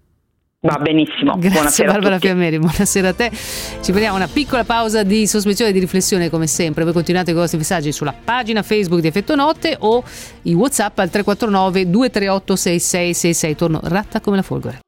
Va 0.65 0.79
benissimo. 0.79 1.33
Grazie 1.33 1.51
buonasera 1.51 1.91
Barbara 1.91 2.17
Fiammeri, 2.17 2.57
buonasera 2.57 3.09
a 3.09 3.13
te. 3.13 3.29
Ci 3.31 3.91
prendiamo 3.91 4.15
una 4.15 4.27
piccola 4.27 4.63
pausa 4.63 5.03
di 5.03 5.27
sospensione 5.27 5.69
e 5.69 5.73
di 5.73 5.79
riflessione 5.79 6.31
come 6.31 6.47
sempre. 6.47 6.83
Voi 6.83 6.93
continuate 6.93 7.27
con 7.27 7.37
i 7.37 7.41
vostri 7.41 7.59
messaggi 7.59 7.91
sulla 7.91 8.13
pagina 8.13 8.63
Facebook 8.63 8.99
di 8.99 9.07
Effetto 9.07 9.35
Notte 9.35 9.75
o 9.77 10.03
i 10.43 10.55
WhatsApp 10.55 10.97
al 10.97 11.11
349 11.11 11.89
238 11.91 12.55
6666. 12.55 13.55
Torno 13.55 13.79
ratta 13.83 14.19
come 14.19 14.37
la 14.37 14.41
folgore. 14.41 14.79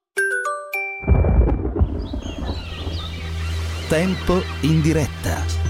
Tempo 3.87 4.41
in 4.61 4.81
diretta. 4.81 5.66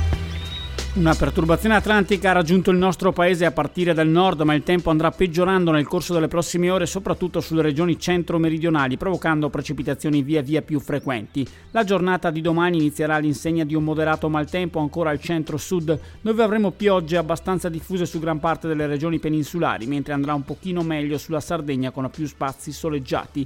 Una 0.98 1.14
perturbazione 1.14 1.76
atlantica 1.76 2.32
ha 2.32 2.34
raggiunto 2.34 2.72
il 2.72 2.78
nostro 2.78 3.12
paese 3.12 3.46
a 3.46 3.52
partire 3.52 3.94
dal 3.94 4.08
nord, 4.08 4.42
ma 4.42 4.56
il 4.56 4.64
tempo 4.64 4.90
andrà 4.90 5.12
peggiorando 5.12 5.70
nel 5.70 5.86
corso 5.86 6.12
delle 6.12 6.28
prossime 6.28 6.72
ore, 6.72 6.88
soprattutto 6.88 7.40
sulle 7.40 7.62
regioni 7.62 8.00
centro-meridionali, 8.00 8.98
provocando 8.98 9.52
precipitazioni 9.52 10.24
via 10.24 10.42
via 10.42 10.64
più 10.64 10.80
frequenti. 10.80 11.48
La 11.70 11.84
giornata 11.84 12.32
di 12.32 12.42
domani 12.42 12.78
inizierà 12.78 13.14
all'insegna 13.14 13.64
di 13.64 13.76
un 13.76 13.84
moderato 13.84 14.28
maltempo 14.28 14.80
ancora 14.80 15.12
al 15.12 15.22
centro-sud, 15.22 16.00
dove 16.20 16.42
avremo 16.42 16.72
piogge 16.72 17.16
abbastanza 17.16 17.70
diffuse 17.70 18.08
su 18.08 18.20
gran 18.20 18.40
parte 18.40 18.68
delle 18.68 18.88
regioni 18.88 19.20
peninsulari, 19.20 19.86
mentre 19.86 20.14
andrà 20.14 20.34
un 20.34 20.46
pochino 20.46 20.82
meglio 20.82 21.20
sulla 21.20 21.40
Sardegna 21.40 21.92
con 21.92 22.10
più 22.10 22.26
spazi 22.26 22.72
soleggiati 22.72 23.46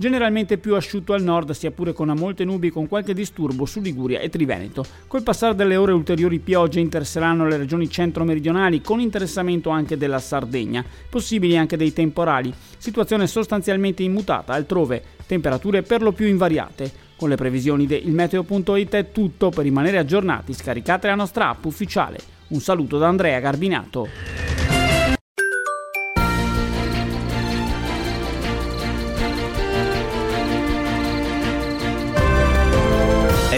generalmente 0.00 0.56
più 0.56 0.76
asciutto 0.76 1.12
al 1.12 1.22
nord, 1.22 1.50
sia 1.50 1.72
pure 1.72 1.92
con 1.92 2.08
molte 2.16 2.42
nubi 2.42 2.70
con 2.70 2.88
qualche 2.88 3.12
disturbo 3.12 3.66
su 3.66 3.82
Liguria 3.82 4.20
e 4.20 4.30
Triveneto. 4.30 4.82
Col 5.06 5.22
passare 5.22 5.54
delle 5.54 5.76
ore 5.76 5.92
ulteriori 5.92 6.38
piogge 6.38 6.80
interesseranno 6.80 7.46
le 7.46 7.58
regioni 7.58 7.90
centro-meridionali, 7.90 8.80
con 8.80 8.98
interessamento 8.98 9.68
anche 9.68 9.98
della 9.98 10.18
Sardegna, 10.18 10.82
possibili 11.10 11.58
anche 11.58 11.76
dei 11.76 11.92
temporali. 11.92 12.50
Situazione 12.78 13.26
sostanzialmente 13.26 14.02
immutata 14.02 14.54
altrove, 14.54 15.02
temperature 15.26 15.82
per 15.82 16.00
lo 16.00 16.12
più 16.12 16.26
invariate. 16.26 16.90
Con 17.14 17.28
le 17.28 17.36
previsioni 17.36 17.84
di 17.84 18.06
ilmeteo.it 18.06 18.94
è 18.94 19.12
tutto, 19.12 19.50
per 19.50 19.64
rimanere 19.64 19.98
aggiornati 19.98 20.54
scaricate 20.54 21.08
la 21.08 21.14
nostra 21.14 21.50
app 21.50 21.66
ufficiale. 21.66 22.18
Un 22.48 22.60
saluto 22.60 22.96
da 22.96 23.08
Andrea 23.08 23.38
Garbinato. 23.38 24.79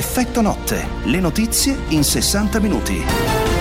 Effetto 0.02 0.40
notte, 0.40 0.84
le 1.04 1.20
notizie 1.20 1.78
in 1.90 2.02
60 2.02 2.58
minuti. 2.58 3.51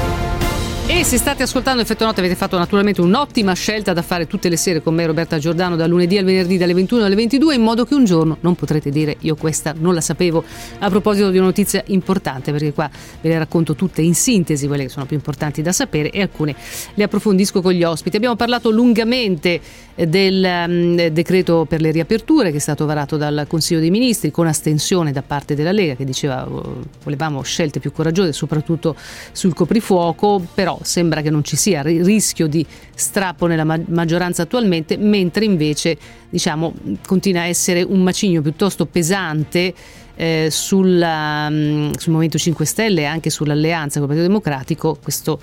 E 0.93 1.05
se 1.05 1.17
state 1.17 1.43
ascoltando 1.43 1.81
Effetto 1.81 2.03
Notte 2.03 2.19
avete 2.19 2.35
fatto 2.35 2.57
naturalmente 2.57 2.99
un'ottima 2.99 3.53
scelta 3.53 3.93
da 3.93 4.01
fare 4.01 4.27
tutte 4.27 4.49
le 4.49 4.57
sere 4.57 4.81
con 4.81 4.93
me 4.93 5.05
Roberta 5.05 5.39
Giordano 5.39 5.77
dal 5.77 5.89
lunedì 5.89 6.17
al 6.17 6.25
venerdì 6.25 6.57
dalle 6.57 6.73
21 6.73 7.05
alle 7.05 7.15
22 7.15 7.55
in 7.55 7.61
modo 7.61 7.85
che 7.85 7.95
un 7.95 8.03
giorno 8.03 8.37
non 8.41 8.55
potrete 8.55 8.89
dire 8.91 9.15
io 9.21 9.35
questa 9.35 9.73
non 9.75 9.93
la 9.93 10.01
sapevo 10.01 10.43
a 10.79 10.89
proposito 10.89 11.29
di 11.29 11.37
una 11.37 11.47
notizia 11.47 11.81
importante 11.87 12.51
perché 12.51 12.73
qua 12.73 12.89
ve 13.21 13.29
le 13.29 13.37
racconto 13.37 13.73
tutte 13.73 14.01
in 14.01 14.13
sintesi 14.13 14.67
quelle 14.67 14.83
che 14.83 14.89
sono 14.89 15.05
più 15.05 15.15
importanti 15.15 15.61
da 15.61 15.71
sapere 15.71 16.09
e 16.11 16.21
alcune 16.21 16.55
le 16.93 17.03
approfondisco 17.05 17.61
con 17.61 17.71
gli 17.71 17.83
ospiti. 17.83 18.17
Abbiamo 18.17 18.35
parlato 18.35 18.69
lungamente 18.69 19.61
del 19.95 20.65
um, 20.67 21.07
decreto 21.07 21.65
per 21.67 21.79
le 21.79 21.91
riaperture 21.91 22.51
che 22.51 22.57
è 22.57 22.59
stato 22.59 22.85
varato 22.85 23.15
dal 23.15 23.45
Consiglio 23.47 23.79
dei 23.79 23.91
Ministri 23.91 24.29
con 24.29 24.45
astensione 24.45 25.13
da 25.13 25.21
parte 25.21 25.55
della 25.55 25.71
Lega 25.71 25.95
che 25.95 26.03
diceva 26.03 26.43
uh, 26.43 26.83
volevamo 27.03 27.41
scelte 27.43 27.79
più 27.79 27.93
coraggiose 27.93 28.33
soprattutto 28.33 28.95
sul 29.31 29.53
coprifuoco 29.53 30.45
però 30.53 30.79
sembra 30.84 31.21
che 31.21 31.29
non 31.29 31.43
ci 31.43 31.55
sia 31.55 31.82
rischio 31.82 32.47
di 32.47 32.65
strappo 32.93 33.47
nella 33.47 33.63
maggioranza 33.63 34.43
attualmente, 34.43 34.97
mentre 34.97 35.45
invece 35.45 35.97
diciamo, 36.29 36.73
continua 37.05 37.41
a 37.41 37.45
essere 37.45 37.82
un 37.82 38.01
macigno 38.01 38.41
piuttosto 38.41 38.86
pesante 38.86 39.73
eh, 40.21 40.49
sulla, 40.51 41.47
um, 41.49 41.91
sul 41.93 42.11
Movimento 42.11 42.38
5 42.38 42.65
Stelle 42.65 43.01
e 43.01 43.05
anche 43.05 43.29
sull'alleanza 43.29 43.99
con 43.99 44.09
il 44.09 44.15
Partito 44.15 44.27
Democratico, 44.27 44.97
questo 45.01 45.39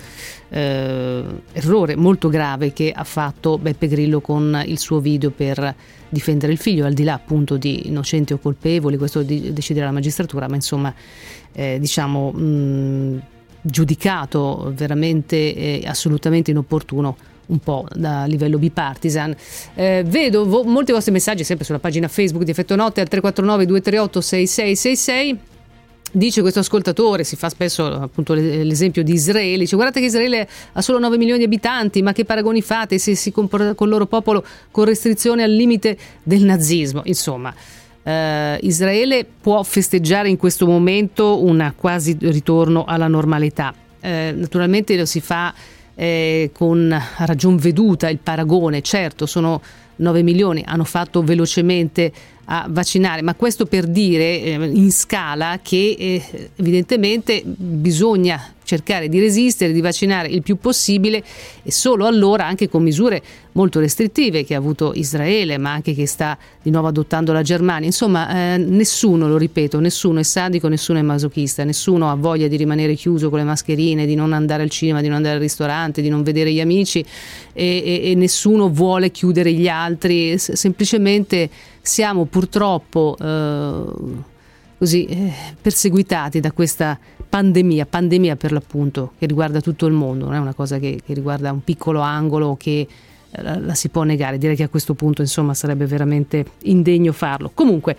eh, 0.49 1.23
errore 1.51 1.95
molto 1.95 2.29
grave 2.29 2.71
che 2.71 2.91
ha 2.95 3.03
fatto 3.03 3.57
Beppe 3.57 3.87
Grillo 3.87 4.21
con 4.21 4.61
il 4.65 4.79
suo 4.79 4.99
video 4.99 5.31
per 5.31 5.75
difendere 6.07 6.53
il 6.53 6.57
figlio, 6.57 6.85
al 6.85 6.93
di 6.93 7.03
là 7.03 7.13
appunto 7.13 7.57
di 7.57 7.87
innocenti 7.87 8.33
o 8.33 8.37
colpevoli, 8.37 8.97
questo 8.97 9.21
di, 9.21 9.51
deciderà 9.51 9.87
la 9.87 9.91
magistratura, 9.91 10.47
ma 10.47 10.55
insomma 10.55 10.93
eh, 11.51 11.77
diciamo... 11.79 12.31
Mh, 12.31 13.21
giudicato 13.61 14.71
veramente 14.75 15.35
e 15.35 15.83
assolutamente 15.85 16.51
inopportuno 16.51 17.17
un 17.49 17.59
po' 17.59 17.85
da 17.93 18.25
livello 18.25 18.57
bipartisan. 18.57 19.35
Eh, 19.75 20.03
vedo 20.05 20.45
vo- 20.45 20.63
molti 20.63 20.91
vostri 20.91 21.11
messaggi 21.11 21.43
sempre 21.43 21.65
sulla 21.65 21.79
pagina 21.79 22.07
Facebook 22.07 22.43
di 22.43 22.51
Effetto 22.51 22.75
Notte 22.75 23.01
al 23.01 23.07
349 23.07 23.65
238 23.65 24.21
6666. 24.21 25.39
Dice 26.11 26.41
questo 26.41 26.59
ascoltatore, 26.59 27.23
si 27.23 27.35
fa 27.35 27.49
spesso 27.49 27.85
appunto 27.85 28.33
l'esempio 28.33 29.03
di 29.03 29.13
Israele, 29.13 29.59
dice 29.59 29.75
guardate 29.75 29.99
che 29.99 30.07
Israele 30.07 30.49
ha 30.71 30.81
solo 30.81 30.97
9 30.97 31.17
milioni 31.17 31.37
di 31.37 31.45
abitanti, 31.45 32.01
ma 32.01 32.13
che 32.13 32.25
paragoni 32.25 32.63
fate 32.63 32.97
se 32.97 33.13
si 33.13 33.31
comporta 33.31 33.75
con 33.75 33.85
il 33.85 33.93
loro 33.93 34.07
popolo 34.07 34.43
con 34.71 34.85
restrizione 34.85 35.43
al 35.43 35.51
limite 35.51 35.95
del 36.23 36.45
nazismo? 36.45 37.03
Insomma, 37.05 37.53
eh, 38.09 38.57
Israele 38.61 39.25
può 39.39 39.61
festeggiare 39.61 40.29
in 40.29 40.37
questo 40.37 40.65
momento 40.65 41.43
un 41.43 41.73
quasi 41.75 42.17
ritorno 42.19 42.85
alla 42.85 43.07
normalità. 43.07 43.73
Eh, 43.99 44.33
naturalmente 44.35 44.95
lo 44.97 45.05
si 45.05 45.19
fa 45.19 45.53
eh, 45.93 46.49
con 46.53 46.97
ragion 47.17 47.57
veduta 47.57 48.09
il 48.09 48.17
paragone, 48.17 48.81
certo 48.81 49.25
sono 49.25 49.61
9 49.97 50.23
milioni, 50.23 50.63
hanno 50.65 50.85
fatto 50.85 51.21
velocemente 51.21 52.11
a 52.45 52.65
vaccinare, 52.67 53.21
ma 53.21 53.35
questo 53.35 53.67
per 53.67 53.85
dire 53.85 54.41
eh, 54.41 54.53
in 54.53 54.91
scala 54.91 55.59
che 55.61 55.95
eh, 55.99 56.49
evidentemente 56.55 57.43
bisogna 57.45 58.53
cercare 58.69 59.09
di 59.09 59.19
resistere, 59.19 59.73
di 59.73 59.81
vaccinare 59.81 60.27
il 60.27 60.43
più 60.43 60.57
possibile 60.57 61.23
e 61.63 61.71
solo 61.71 62.05
allora 62.05 62.45
anche 62.45 62.69
con 62.69 62.83
misure 62.83 63.19
molto 63.53 63.79
restrittive 63.79 64.45
che 64.45 64.53
ha 64.53 64.59
avuto 64.59 64.91
Israele, 64.93 65.57
ma 65.57 65.71
anche 65.71 65.95
che 65.95 66.05
sta 66.05 66.37
di 66.61 66.69
nuovo 66.69 66.87
adottando 66.87 67.33
la 67.33 67.41
Germania. 67.41 67.87
Insomma, 67.87 68.53
eh, 68.53 68.57
nessuno, 68.57 69.27
lo 69.27 69.37
ripeto, 69.37 69.79
nessuno 69.79 70.19
è 70.19 70.23
sadico, 70.23 70.67
nessuno 70.67 70.99
è 70.99 71.01
masochista, 71.01 71.63
nessuno 71.63 72.11
ha 72.11 72.15
voglia 72.15 72.47
di 72.47 72.57
rimanere 72.57 72.93
chiuso 72.93 73.29
con 73.29 73.39
le 73.39 73.45
mascherine, 73.45 74.05
di 74.05 74.13
non 74.13 74.33
andare 74.33 74.61
al 74.61 74.69
cinema, 74.69 75.01
di 75.01 75.07
non 75.07 75.15
andare 75.17 75.35
al 75.35 75.41
ristorante, 75.41 76.03
di 76.03 76.09
non 76.09 76.21
vedere 76.21 76.53
gli 76.53 76.61
amici 76.61 77.03
e, 77.53 77.81
e, 77.83 78.11
e 78.11 78.15
nessuno 78.15 78.69
vuole 78.69 79.09
chiudere 79.09 79.51
gli 79.51 79.67
altri, 79.67 80.37
S- 80.37 80.51
semplicemente 80.51 81.49
siamo 81.81 82.25
purtroppo 82.25 83.17
eh, 83.19 84.37
così 84.77 85.05
eh, 85.05 85.33
perseguitati 85.59 86.39
da 86.39 86.51
questa 86.51 86.97
pandemia, 87.29 87.85
pandemia 87.85 88.35
per 88.35 88.51
l'appunto, 88.51 89.13
che 89.17 89.27
riguarda 89.27 89.61
tutto 89.61 89.85
il 89.85 89.93
mondo, 89.93 90.25
non 90.25 90.33
è 90.33 90.39
una 90.39 90.53
cosa 90.53 90.79
che, 90.79 90.99
che 91.05 91.13
riguarda 91.13 91.51
un 91.51 91.63
piccolo 91.63 92.01
angolo 92.01 92.55
che 92.57 92.87
eh, 93.31 93.41
la, 93.41 93.59
la, 93.59 93.75
si 93.75 93.89
può 93.89 94.03
negare. 94.03 94.37
Direi 94.37 94.55
che 94.55 94.63
a 94.63 94.69
questo 94.69 94.95
punto 94.95 95.21
insomma 95.21 95.53
sarebbe 95.53 95.85
veramente 95.85 96.45
indegno 96.63 97.11
farlo. 97.11 97.51
Comunque, 97.53 97.95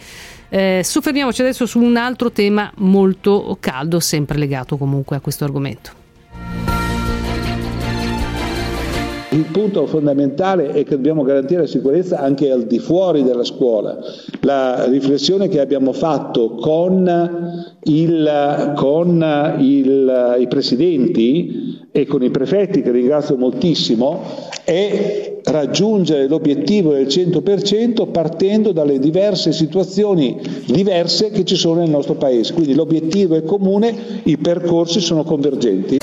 eh, 0.48 0.80
soffermiamoci 0.82 1.40
adesso 1.42 1.66
su 1.66 1.80
un 1.80 1.96
altro 1.96 2.32
tema 2.32 2.70
molto 2.78 3.56
caldo, 3.60 4.00
sempre 4.00 4.36
legato 4.36 4.76
comunque 4.76 5.16
a 5.16 5.20
questo 5.20 5.44
argomento. 5.44 5.99
Il 9.32 9.44
punto 9.52 9.86
fondamentale 9.86 10.72
è 10.72 10.82
che 10.82 10.96
dobbiamo 10.96 11.22
garantire 11.22 11.60
la 11.60 11.66
sicurezza 11.68 12.18
anche 12.18 12.50
al 12.50 12.66
di 12.66 12.80
fuori 12.80 13.22
della 13.22 13.44
scuola. 13.44 13.96
La 14.40 14.86
riflessione 14.86 15.46
che 15.46 15.60
abbiamo 15.60 15.92
fatto 15.92 16.56
con, 16.56 17.68
il, 17.84 18.72
con 18.74 19.54
il, 19.58 20.36
i 20.40 20.48
presidenti 20.48 21.78
e 21.92 22.06
con 22.06 22.24
i 22.24 22.30
prefetti, 22.30 22.82
che 22.82 22.90
ringrazio 22.90 23.36
moltissimo, 23.36 24.20
è 24.64 25.38
raggiungere 25.44 26.26
l'obiettivo 26.26 26.92
del 26.92 27.06
100% 27.06 28.10
partendo 28.10 28.72
dalle 28.72 28.98
diverse 28.98 29.52
situazioni 29.52 30.40
diverse 30.66 31.30
che 31.30 31.44
ci 31.44 31.54
sono 31.54 31.80
nel 31.80 31.90
nostro 31.90 32.14
Paese. 32.14 32.52
Quindi 32.52 32.74
l'obiettivo 32.74 33.36
è 33.36 33.44
comune, 33.44 33.94
i 34.24 34.36
percorsi 34.36 34.98
sono 34.98 35.22
convergenti. 35.22 35.98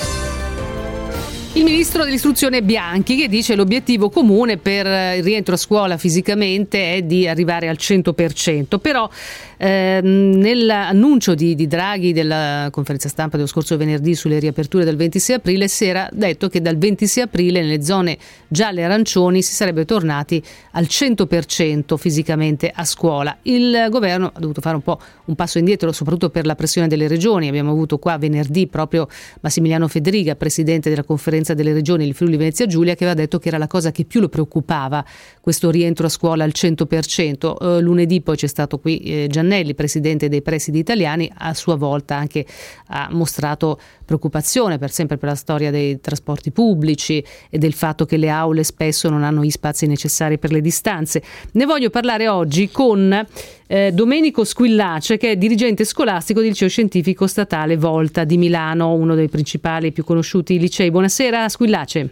Il 1.58 1.64
ministro 1.64 2.04
dell'istruzione 2.04 2.62
Bianchi 2.62 3.16
che 3.16 3.26
dice 3.26 3.56
l'obiettivo 3.56 4.10
comune 4.10 4.58
per 4.58 4.86
il 5.16 5.24
rientro 5.24 5.54
a 5.54 5.56
scuola 5.56 5.96
fisicamente 5.96 6.94
è 6.94 7.02
di 7.02 7.26
arrivare 7.26 7.68
al 7.68 7.76
100%, 7.76 8.78
però 8.78 9.10
eh, 9.56 9.98
nell'annuncio 10.00 11.34
di, 11.34 11.56
di, 11.56 11.66
Draghi 11.66 12.12
della 12.12 12.68
conferenza 12.70 13.08
stampa 13.08 13.36
dello 13.36 13.48
scorso 13.48 13.76
venerdì 13.76 14.14
sulle 14.14 14.38
riaperture 14.38 14.84
del 14.84 14.94
26 14.94 15.34
aprile 15.34 15.66
si 15.66 15.84
era 15.84 16.08
detto 16.12 16.48
che 16.48 16.62
dal 16.62 16.78
26 16.78 17.24
aprile 17.24 17.60
nelle 17.60 17.82
zone 17.82 18.16
gialle 18.46 18.82
e 18.82 18.84
arancioni 18.84 19.42
si 19.42 19.52
sarebbe 19.52 19.84
tornati 19.84 20.40
al 20.72 20.84
100% 20.84 21.96
fisicamente 21.96 22.70
a 22.72 22.84
scuola. 22.84 23.36
Il 23.42 23.88
governo 23.90 24.30
ha 24.32 24.38
dovuto 24.38 24.60
fare 24.60 24.76
un 24.76 24.82
po' 24.82 25.00
un 25.24 25.34
passo 25.34 25.58
indietro 25.58 25.90
soprattutto 25.90 26.30
per 26.30 26.46
la 26.46 26.54
pressione 26.54 26.86
delle 26.86 27.08
regioni. 27.08 27.48
Abbiamo 27.48 27.72
avuto 27.72 27.98
qua 27.98 28.16
venerdì 28.16 28.68
proprio 28.68 29.08
Massimiliano 29.40 29.88
Federica, 29.88 30.36
presidente 30.36 30.88
della 30.88 31.02
conferenza 31.02 31.47
conferenza 31.48 31.54
delle 31.54 31.72
regioni 31.72 32.06
il 32.06 32.14
Friuli 32.14 32.36
Venezia 32.36 32.66
Giulia 32.66 32.94
che 32.94 33.04
aveva 33.04 33.18
detto 33.18 33.38
che 33.38 33.48
era 33.48 33.58
la 33.58 33.66
cosa 33.66 33.90
che 33.90 34.04
più 34.04 34.20
lo 34.20 34.28
preoccupava 34.28 35.04
questo 35.40 35.70
rientro 35.70 36.06
a 36.06 36.08
scuola 36.08 36.44
al 36.44 36.52
100%. 36.54 37.56
Eh, 37.60 37.80
lunedì 37.80 38.20
poi 38.20 38.36
c'è 38.36 38.46
stato 38.46 38.78
qui 38.78 38.98
eh, 38.98 39.26
Giannelli, 39.30 39.74
presidente 39.74 40.28
dei 40.28 40.42
presidi 40.42 40.78
italiani, 40.78 41.30
a 41.34 41.54
sua 41.54 41.76
volta 41.76 42.16
anche 42.16 42.44
ha 42.88 43.08
mostrato 43.10 43.78
preoccupazione 44.04 44.78
per 44.78 44.90
sempre 44.90 45.16
per 45.16 45.28
la 45.28 45.34
storia 45.34 45.70
dei 45.70 46.00
trasporti 46.00 46.50
pubblici 46.50 47.24
e 47.50 47.58
del 47.58 47.72
fatto 47.72 48.04
che 48.04 48.16
le 48.16 48.28
aule 48.28 48.64
spesso 48.64 49.08
non 49.08 49.22
hanno 49.22 49.42
gli 49.42 49.50
spazi 49.50 49.86
necessari 49.86 50.38
per 50.38 50.52
le 50.52 50.60
distanze. 50.60 51.22
Ne 51.52 51.64
voglio 51.64 51.90
parlare 51.90 52.28
oggi 52.28 52.70
con 52.70 53.26
eh, 53.68 53.92
Domenico 53.92 54.44
Squillace, 54.44 55.18
che 55.18 55.32
è 55.32 55.36
dirigente 55.36 55.84
scolastico 55.84 56.40
del 56.40 56.48
liceo 56.48 56.68
scientifico 56.68 57.26
statale 57.26 57.76
Volta 57.76 58.24
di 58.24 58.38
Milano, 58.38 58.94
uno 58.94 59.14
dei 59.14 59.28
principali 59.28 59.88
e 59.88 59.92
più 59.92 60.04
conosciuti 60.04 60.58
licei. 60.58 60.90
Buonasera 60.90 61.48
Squillace. 61.48 62.08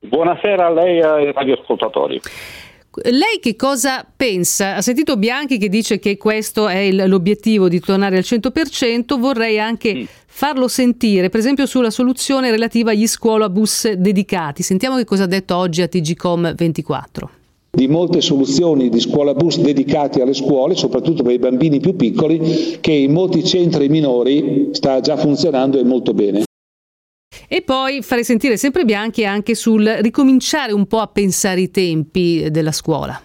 Buonasera 0.00 0.66
a 0.66 0.70
lei 0.70 0.98
e 0.98 1.02
ai 1.02 1.32
radioascoltatori. 1.32 2.20
Lei 3.02 3.40
che 3.40 3.56
cosa 3.56 4.06
pensa? 4.14 4.76
Ha 4.76 4.82
sentito 4.82 5.16
Bianchi 5.16 5.58
che 5.58 5.68
dice 5.68 5.98
che 5.98 6.16
questo 6.16 6.68
è 6.68 6.78
il, 6.78 7.08
l'obiettivo 7.08 7.68
di 7.68 7.80
tornare 7.80 8.18
al 8.18 8.22
100%, 8.22 9.18
vorrei 9.18 9.58
anche 9.58 9.94
mm. 9.94 10.04
farlo 10.26 10.68
sentire, 10.68 11.30
per 11.30 11.40
esempio 11.40 11.66
sulla 11.66 11.90
soluzione 11.90 12.50
relativa 12.50 12.90
agli 12.90 13.06
scuolabus 13.06 13.90
dedicati. 13.92 14.62
Sentiamo 14.62 14.96
che 14.96 15.04
cosa 15.04 15.24
ha 15.24 15.28
detto 15.28 15.56
oggi 15.56 15.82
a 15.82 15.88
TGCOM 15.88 16.54
24 16.54 17.30
di 17.74 17.88
molte 17.88 18.20
soluzioni 18.20 18.88
di 18.88 19.00
scuola 19.00 19.34
bus 19.34 19.58
dedicati 19.58 20.20
alle 20.20 20.34
scuole, 20.34 20.74
soprattutto 20.74 21.22
per 21.22 21.32
i 21.32 21.38
bambini 21.38 21.80
più 21.80 21.96
piccoli, 21.96 22.78
che 22.80 22.92
in 22.92 23.12
molti 23.12 23.44
centri 23.44 23.88
minori 23.88 24.68
sta 24.72 25.00
già 25.00 25.16
funzionando 25.16 25.78
e 25.78 25.84
molto 25.84 26.14
bene. 26.14 26.44
E 27.48 27.62
poi 27.62 28.02
farei 28.02 28.24
sentire 28.24 28.56
sempre 28.56 28.84
Bianchi 28.84 29.24
anche 29.24 29.54
sul 29.54 29.84
ricominciare 30.00 30.72
un 30.72 30.86
po' 30.86 30.98
a 30.98 31.08
pensare 31.08 31.60
i 31.60 31.70
tempi 31.70 32.50
della 32.50 32.72
scuola. 32.72 33.20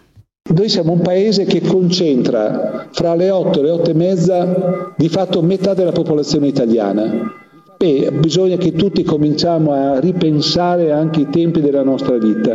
Noi 0.51 0.67
siamo 0.67 0.93
un 0.93 1.01
paese 1.01 1.45
che 1.45 1.61
concentra 1.61 2.89
fra 2.91 3.13
le 3.13 3.29
8 3.29 3.59
e 3.59 3.61
le 3.61 3.69
8 3.69 3.89
e 3.91 3.93
mezza 3.93 4.93
di 4.97 5.07
fatto 5.07 5.43
metà 5.43 5.75
della 5.75 5.91
popolazione 5.91 6.47
italiana. 6.47 7.48
E 7.81 8.11
bisogna 8.11 8.57
che 8.57 8.73
tutti 8.73 9.03
cominciamo 9.03 9.71
a 9.71 10.01
ripensare 10.01 10.91
anche 10.91 11.21
i 11.21 11.29
tempi 11.29 11.61
della 11.61 11.81
nostra 11.81 12.17
vita. 12.17 12.53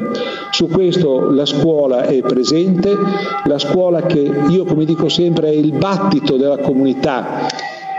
Su 0.51 0.68
questo 0.68 1.31
la 1.31 1.47
scuola 1.47 2.03
è 2.03 2.20
presente, 2.20 2.95
la 3.47 3.59
scuola 3.59 4.03
che 4.03 4.18
io 4.20 4.64
come 4.66 4.85
dico 4.85 5.09
sempre 5.09 5.49
è 5.49 5.55
il 5.55 5.72
battito 5.72 6.37
della 6.37 6.59
comunità 6.59 7.49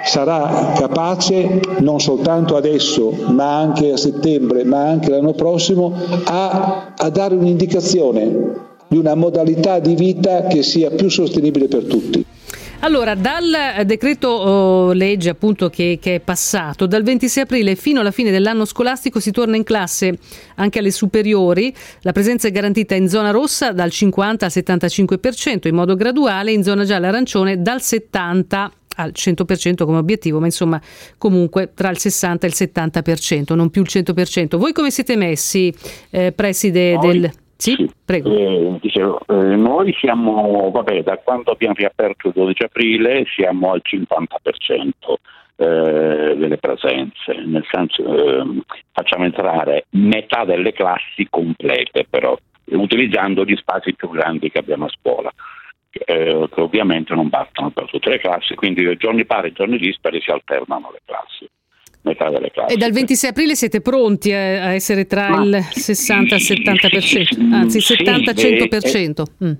sarà 0.03 0.73
capace 0.77 1.61
non 1.79 1.99
soltanto 1.99 2.57
adesso, 2.57 3.09
ma 3.31 3.57
anche 3.57 3.93
a 3.93 3.97
settembre, 3.97 4.63
ma 4.63 4.83
anche 4.87 5.09
l'anno 5.09 5.33
prossimo, 5.33 5.93
a, 6.25 6.93
a 6.95 7.09
dare 7.09 7.33
un'indicazione 7.33 8.53
di 8.87 8.97
una 8.97 9.15
modalità 9.15 9.79
di 9.79 9.95
vita 9.95 10.43
che 10.43 10.61
sia 10.61 10.91
più 10.91 11.09
sostenibile 11.09 11.67
per 11.67 11.85
tutti. 11.85 12.23
Allora, 12.85 13.15
dal 13.15 13.83
decreto 13.83 14.27
oh, 14.27 14.91
legge 14.93 15.31
appunto 15.31 15.71
che, 15.71 15.97
che, 15.99 16.15
è 16.15 16.19
passato, 16.19 16.85
dal 16.85 17.01
26 17.01 17.41
aprile 17.41 17.75
fino 17.75 18.01
alla 18.01 18.11
fine 18.11 18.29
dell'anno 18.29 18.63
scolastico 18.63 19.19
si 19.19 19.31
torna 19.31 19.55
in 19.55 19.63
classe 19.63 20.19
anche 20.57 20.77
alle 20.77 20.91
superiori. 20.91 21.73
La 22.01 22.11
presenza 22.11 22.47
è 22.47 22.51
garantita 22.51 22.93
in 22.93 23.09
zona 23.09 23.31
rossa 23.31 23.71
dal 23.71 23.89
50 23.89 24.45
al 24.45 24.51
75%, 24.53 25.67
in 25.67 25.73
modo 25.73 25.95
graduale, 25.95 26.51
in 26.51 26.61
zona 26.61 26.85
gialla 26.85 27.07
arancione 27.07 27.59
dal 27.59 27.81
70 27.81 28.71
al 28.97 29.13
100% 29.15 29.83
come 29.83 29.97
obiettivo, 29.97 30.39
ma 30.39 30.45
insomma 30.45 30.79
comunque 31.17 31.71
tra 31.73 31.89
il 31.89 31.97
60 31.97 32.45
e 32.45 32.49
il 32.51 32.55
70%, 32.55 33.55
non 33.55 33.71
più 33.71 33.81
il 33.81 33.87
100%. 33.91 34.57
Voi 34.57 34.73
come 34.73 34.91
siete 34.91 35.15
messi, 35.15 35.73
eh, 36.11 36.31
preside 36.33 36.93
noi, 36.97 37.19
del... 37.19 37.31
Sì, 37.57 37.73
sì. 37.73 37.89
prego. 38.03 38.29
Eh, 38.29 38.77
dicevo, 38.81 39.19
eh, 39.27 39.55
noi 39.55 39.93
siamo, 39.99 40.69
vabbè, 40.71 41.03
da 41.03 41.17
quando 41.17 41.51
abbiamo 41.51 41.75
riaperto 41.75 42.27
il 42.27 42.33
12 42.33 42.63
aprile 42.63 43.25
siamo 43.35 43.71
al 43.71 43.81
50%. 43.83 45.15
Eh, 45.57 46.35
delle 46.35 46.57
presenze, 46.57 47.33
nel 47.45 47.65
senso 47.71 48.03
eh, 48.03 48.61
facciamo 48.91 49.23
entrare 49.23 49.85
metà 49.91 50.43
delle 50.43 50.73
classi 50.73 51.25
complete 51.29 52.05
però, 52.09 52.37
utilizzando 52.71 53.45
gli 53.45 53.55
spazi 53.55 53.95
più 53.95 54.09
grandi 54.09 54.51
che 54.51 54.59
abbiamo 54.59 54.83
a 54.83 54.89
scuola 54.89 55.31
eh, 56.03 56.49
che 56.51 56.61
ovviamente 56.61 57.13
non 57.13 57.29
bastano 57.29 57.69
per 57.71 57.85
tutte 57.85 58.09
le 58.09 58.19
classi, 58.19 58.55
quindi 58.55 58.97
giorni 58.97 59.25
pari 59.25 59.49
e 59.49 59.53
giorni 59.53 59.77
dispari 59.77 60.19
si 60.19 60.29
alternano 60.29 60.91
le 60.91 61.01
classi. 61.05 61.47
Metà 62.05 62.29
delle 62.29 62.51
classi. 62.51 62.75
E 62.75 62.77
dal 62.77 62.91
26 62.91 63.29
aprile 63.31 63.55
siete 63.55 63.81
pronti 63.81 64.31
a, 64.31 64.73
essere 64.73 65.07
tra 65.07 65.29
Ma, 65.29 65.43
il 65.43 65.63
60 65.63 66.35
e 66.35 66.37
il 66.37 66.43
70%, 66.43 67.53
anzi 67.53 67.81
sì, 67.81 67.93
70-100%? 67.95 69.23
Eh, 69.23 69.45
mm. 69.45 69.51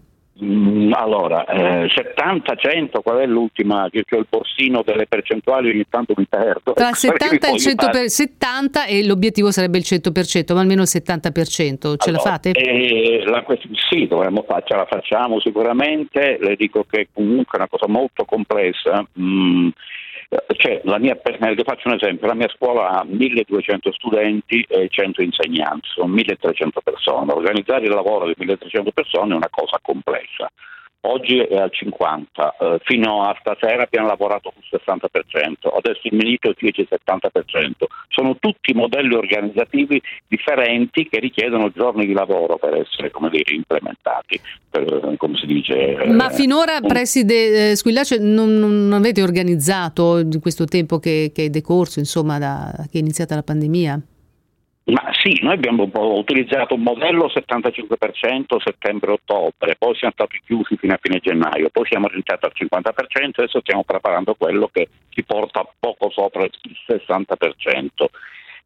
Mm, 0.44 0.92
allora, 0.92 1.46
eh, 1.46 1.86
70-100, 1.86 3.02
qual 3.02 3.20
è 3.20 3.26
l'ultima? 3.26 3.88
Che 3.90 4.04
ho 4.10 4.18
il 4.18 4.28
borsino 4.30 4.84
delle 4.86 5.08
percentuali, 5.08 5.70
ogni 5.70 5.86
tanto 5.90 6.14
mi 6.18 6.26
perdo. 6.28 6.74
Tra 6.74 6.90
il 6.90 6.96
70 6.96 7.48
e 7.48 7.52
il 7.52 7.62
100%, 7.62 7.90
per, 7.90 8.10
70 8.10 8.86
e 8.86 9.06
l'obiettivo 9.06 9.50
sarebbe 9.52 9.78
il 9.78 9.86
100%, 9.88 10.54
ma 10.54 10.60
almeno 10.60 10.82
il 10.82 10.90
70%. 10.92 11.32
Ce 11.32 12.10
allora, 12.10 12.12
la 12.12 12.20
fate? 12.20 12.52
Eh, 12.52 13.24
la, 13.26 13.46
sì, 13.90 14.08
dovremmo 14.08 14.44
farcela, 14.46 14.82
la 14.82 14.88
facciamo 14.88 15.40
sicuramente. 15.40 16.38
Le 16.42 16.56
dico 16.58 16.86
che 16.88 17.08
comunque 17.14 17.58
è 17.58 17.62
una 17.62 17.70
cosa 17.70 17.88
molto 17.88 18.26
complessa. 18.26 19.08
Mm, 19.18 19.70
cioè, 20.58 20.82
mia, 20.98 21.20
le 21.24 21.64
faccio 21.64 21.88
un 21.88 21.96
esempio, 21.96 22.28
la 22.28 22.34
mia 22.34 22.50
scuola 22.50 22.90
ha 22.90 23.04
1200 23.06 23.92
studenti 23.92 24.66
e 24.68 24.88
100 24.90 25.22
insegnanti, 25.22 25.88
sono 25.90 26.08
1300 26.14 26.82
persone. 26.82 27.34
Organizzare 27.34 27.86
il 27.86 27.92
lavoro 27.92 28.26
di 28.26 28.34
1300 28.38 28.92
persone 28.92 29.34
è 29.34 29.38
una 29.38 29.50
cosa 29.50 29.80
complessa 29.82 30.50
oggi 31.06 31.38
è 31.38 31.58
al 31.58 31.72
50, 31.72 32.56
eh, 32.60 32.80
fino 32.84 33.24
a 33.24 33.36
stasera 33.40 33.84
abbiamo 33.84 34.08
lavorato 34.08 34.54
sul 34.60 34.80
60%, 34.80 35.76
adesso 35.76 36.02
il 36.04 36.16
Milito 36.16 36.54
dice 36.58 36.82
il 36.82 36.88
70%. 36.90 37.86
Sono 38.10 38.38
tutti 38.40 38.74
modelli 38.74 39.14
organizzativi 39.14 40.02
differenti 40.28 41.08
che 41.08 41.20
richiedono 41.20 41.72
giorni 41.72 42.06
di 42.06 42.14
lavoro 42.14 42.58
per 42.58 42.76
essere 42.76 43.12
come 43.12 43.30
dire, 43.30 43.54
implementati, 43.54 44.40
per, 44.70 45.16
come 45.18 45.38
si 45.38 45.46
dice. 45.46 45.98
Ma 46.08 46.30
eh, 46.30 46.34
finora, 46.34 46.78
un... 46.82 46.88
preside 46.88 47.72
eh, 47.72 47.76
Squillace, 47.76 48.20
non, 48.20 48.58
non, 48.58 48.94
avete 48.94 49.22
organizzato 49.22 50.20
in 50.20 50.40
questo 50.40 50.66
tempo 50.66 51.00
che, 51.00 51.32
che 51.34 51.46
è 51.46 51.50
decorso, 51.50 52.00
insomma, 52.00 52.38
da, 52.40 52.72
che 52.90 52.98
è 52.98 53.02
iniziata 53.02 53.36
la 53.36 53.44
pandemia? 53.44 54.02
Ma 54.88 55.10
sì, 55.14 55.40
noi 55.42 55.54
abbiamo 55.54 55.90
utilizzato 55.92 56.76
un 56.76 56.84
modello 56.84 57.26
75% 57.26 58.58
settembre-ottobre, 58.64 59.76
poi 59.80 59.96
siamo 59.96 60.14
stati 60.14 60.40
chiusi 60.46 60.78
fino 60.78 60.94
a 60.94 61.00
fine 61.02 61.20
gennaio, 61.20 61.70
poi 61.72 61.88
siamo 61.88 62.08
rientrati 62.08 62.46
al 62.46 62.52
50%, 62.54 63.32
adesso 63.36 63.62
stiamo 63.62 63.84
preparando 63.84 64.36
quello 64.36 64.70
che 64.72 64.90
ci 65.10 65.24
porta 65.24 65.68
poco 65.80 66.12
sopra 66.12 66.44
il 66.44 66.52
60%. 66.88 68.06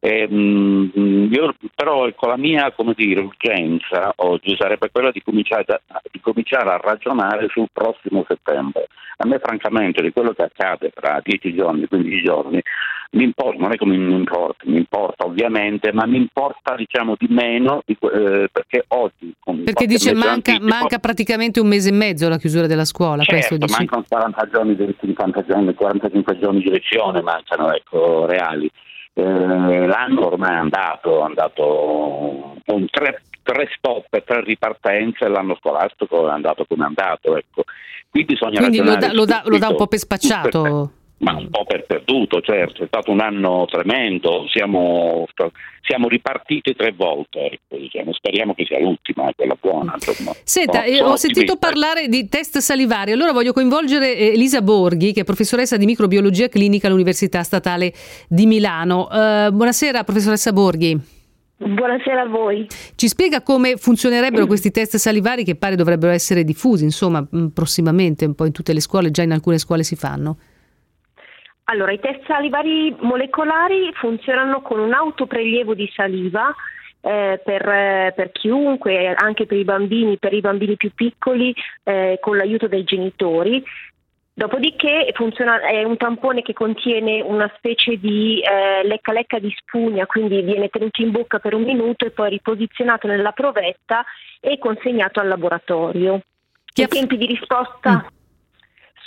Eh, 0.01 0.23
io, 0.23 1.55
però 1.75 2.07
ecco, 2.07 2.27
la 2.27 2.37
mia 2.37 2.73
dire, 2.95 3.19
urgenza 3.21 4.13
oggi 4.17 4.55
sarebbe 4.57 4.89
quella 4.91 5.11
di 5.11 5.21
cominciare, 5.21 5.81
a, 5.87 6.01
di 6.09 6.19
cominciare, 6.21 6.69
a 6.69 6.77
ragionare 6.77 7.47
sul 7.49 7.67
prossimo 7.71 8.25
settembre. 8.27 8.87
A 9.17 9.27
me 9.27 9.39
francamente 9.39 10.01
di 10.01 10.11
quello 10.11 10.31
che 10.31 10.43
accade 10.43 10.91
tra 10.91 11.19
10 11.21 11.53
giorni, 11.53 11.87
15 11.87 12.23
giorni, 12.23 12.61
importa, 13.11 13.59
non 13.59 13.71
è 13.71 13.75
come 13.77 13.97
mi 13.97 14.15
importa, 14.15 14.63
mi 14.65 14.77
importa 14.77 15.25
ovviamente, 15.25 15.91
ma 15.91 16.05
mi 16.05 16.17
importa 16.17 16.75
diciamo 16.75 17.15
di 17.17 17.27
meno 17.29 17.81
di, 17.85 17.97
eh, 18.01 18.49
perché 18.51 18.85
oggi... 18.89 19.33
Perché 19.63 19.87
dice 19.87 20.13
manca, 20.13 20.57
manca 20.59 20.99
praticamente 20.99 21.59
un 21.59 21.67
mese 21.67 21.89
e 21.89 21.93
mezzo 21.93 22.27
alla 22.27 22.37
chiusura 22.37 22.67
della 22.67 22.85
scuola. 22.85 23.23
Certo, 23.23 23.57
mancano 23.67 24.03
40 24.07 24.49
giorni, 24.51 24.95
50 24.99 25.45
giorni, 25.45 25.73
45 25.73 26.39
giorni 26.39 26.61
di 26.61 26.69
lezione, 26.69 27.21
mancano 27.21 27.73
ecco, 27.73 28.25
reali. 28.27 28.69
Eh, 29.13 29.23
l'anno 29.23 30.27
ormai 30.27 30.51
è 30.51 30.59
andato, 30.59 31.19
è 31.19 31.23
andato 31.23 32.55
con 32.63 32.87
tre, 32.91 33.23
tre 33.41 33.69
stop 33.75 34.13
e 34.13 34.23
tre 34.23 34.43
ripartenze, 34.43 35.27
l'anno 35.27 35.57
scolastico 35.59 36.27
è 36.27 36.31
andato 36.31 36.65
come 36.67 36.83
è 36.83 36.87
andato. 36.87 37.35
Ecco. 37.35 37.63
Qui 38.09 38.23
bisogna 38.23 38.59
Quindi 38.59 38.77
lo 38.77 38.95
dà, 38.95 39.13
lo, 39.13 39.25
dà, 39.25 39.41
lo 39.45 39.57
dà, 39.57 39.69
un 39.69 39.75
po' 39.75 39.87
per 39.87 39.99
spacciato 39.99 40.91
ma 41.19 41.35
un 41.35 41.49
po' 41.49 41.65
per 41.65 41.85
perduto, 41.85 42.41
certo, 42.41 42.83
è 42.83 42.87
stato 42.87 43.11
un 43.11 43.19
anno 43.19 43.65
tremendo, 43.69 44.45
siamo, 44.49 45.25
siamo 45.81 46.07
ripartiti 46.07 46.73
tre 46.75 46.93
volte, 46.95 47.51
ecco, 47.51 47.77
diciamo. 47.77 48.13
speriamo 48.13 48.53
che 48.53 48.65
sia 48.65 48.79
l'ultima, 48.79 49.29
quella 49.35 49.57
buona. 49.59 49.95
Insomma. 49.95 50.31
Senta, 50.43 50.83
eh, 50.83 51.01
ho 51.01 51.17
sentito 51.17 51.57
parlare 51.57 52.07
di 52.07 52.29
test 52.29 52.59
salivari, 52.59 53.11
allora 53.11 53.33
voglio 53.33 53.51
coinvolgere 53.51 54.15
eh, 54.15 54.33
Elisa 54.33 54.61
Borghi, 54.61 55.11
che 55.11 55.21
è 55.21 55.23
professoressa 55.25 55.75
di 55.75 55.85
microbiologia 55.85 56.47
clinica 56.47 56.87
all'Università 56.87 57.43
Statale 57.43 57.93
di 58.27 58.45
Milano. 58.45 59.07
Uh, 59.11 59.51
buonasera, 59.51 60.03
professoressa 60.03 60.53
Borghi. 60.53 61.17
Buonasera 61.57 62.21
a 62.21 62.27
voi. 62.27 62.65
Ci 62.95 63.07
spiega 63.09 63.41
come 63.41 63.75
funzionerebbero 63.75 64.45
questi 64.45 64.71
test 64.71 64.95
salivari 64.95 65.43
che 65.43 65.55
pare 65.55 65.75
dovrebbero 65.75 66.13
essere 66.13 66.45
diffusi, 66.45 66.85
insomma, 66.85 67.27
prossimamente, 67.53 68.23
un 68.23 68.35
po' 68.35 68.45
in 68.45 68.53
tutte 68.53 68.71
le 68.71 68.79
scuole, 68.79 69.11
già 69.11 69.23
in 69.23 69.33
alcune 69.33 69.57
scuole 69.57 69.83
si 69.83 69.97
fanno. 69.97 70.37
Allora, 71.69 71.91
i 71.91 71.99
test 71.99 72.25
salivari 72.25 72.95
molecolari 72.99 73.91
funzionano 73.93 74.61
con 74.61 74.79
un 74.79 74.91
autoprelievo 74.91 75.75
di 75.75 75.87
saliva 75.93 76.53
eh, 77.01 77.39
per, 77.43 77.69
eh, 77.69 78.13
per, 78.15 78.31
chiunque, 78.31 79.13
anche 79.13 79.45
per 79.45 79.57
i 79.57 79.63
bambini, 79.63 80.17
per 80.17 80.33
i 80.33 80.41
bambini 80.41 80.75
più 80.77 80.91
piccoli, 80.95 81.53
eh, 81.83 82.17
con 82.19 82.37
l'aiuto 82.37 82.67
dei 82.67 82.83
genitori. 82.83 83.63
Dopodiché 84.33 85.11
funziona, 85.13 85.61
è 85.61 85.83
un 85.83 85.97
tampone 85.97 86.41
che 86.41 86.53
contiene 86.53 87.21
una 87.21 87.51
specie 87.57 87.97
di 87.97 88.41
eh, 88.41 88.87
lecca 88.87 89.11
lecca 89.11 89.37
di 89.37 89.53
spugna, 89.55 90.07
quindi 90.07 90.41
viene 90.41 90.69
tenuto 90.69 91.03
in 91.03 91.11
bocca 91.11 91.37
per 91.37 91.53
un 91.53 91.63
minuto 91.63 92.03
e 92.05 92.11
poi 92.11 92.29
riposizionato 92.29 93.05
nella 93.05 93.31
provetta 93.31 94.03
e 94.39 94.57
consegnato 94.57 95.19
al 95.19 95.27
laboratorio. 95.27 96.21
I 96.73 96.87
tempi 96.87 97.17
di 97.17 97.27
risposta 97.27 98.05
mm 98.11 98.18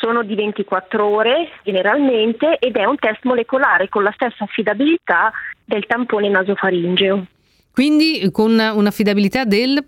sono 0.03 0.24
di 0.24 0.34
24 0.34 1.07
ore 1.07 1.48
generalmente 1.62 2.59
ed 2.59 2.76
è 2.76 2.84
un 2.84 2.96
test 2.96 3.22
molecolare 3.22 3.88
con 3.88 4.03
la 4.03 4.11
stessa 4.12 4.42
affidabilità 4.42 5.30
del 5.64 5.86
tampone 5.86 6.28
nasofaringeo. 6.28 7.24
Quindi 7.73 8.31
con 8.31 8.59
un'affidabilità 8.59 9.45
del, 9.45 9.87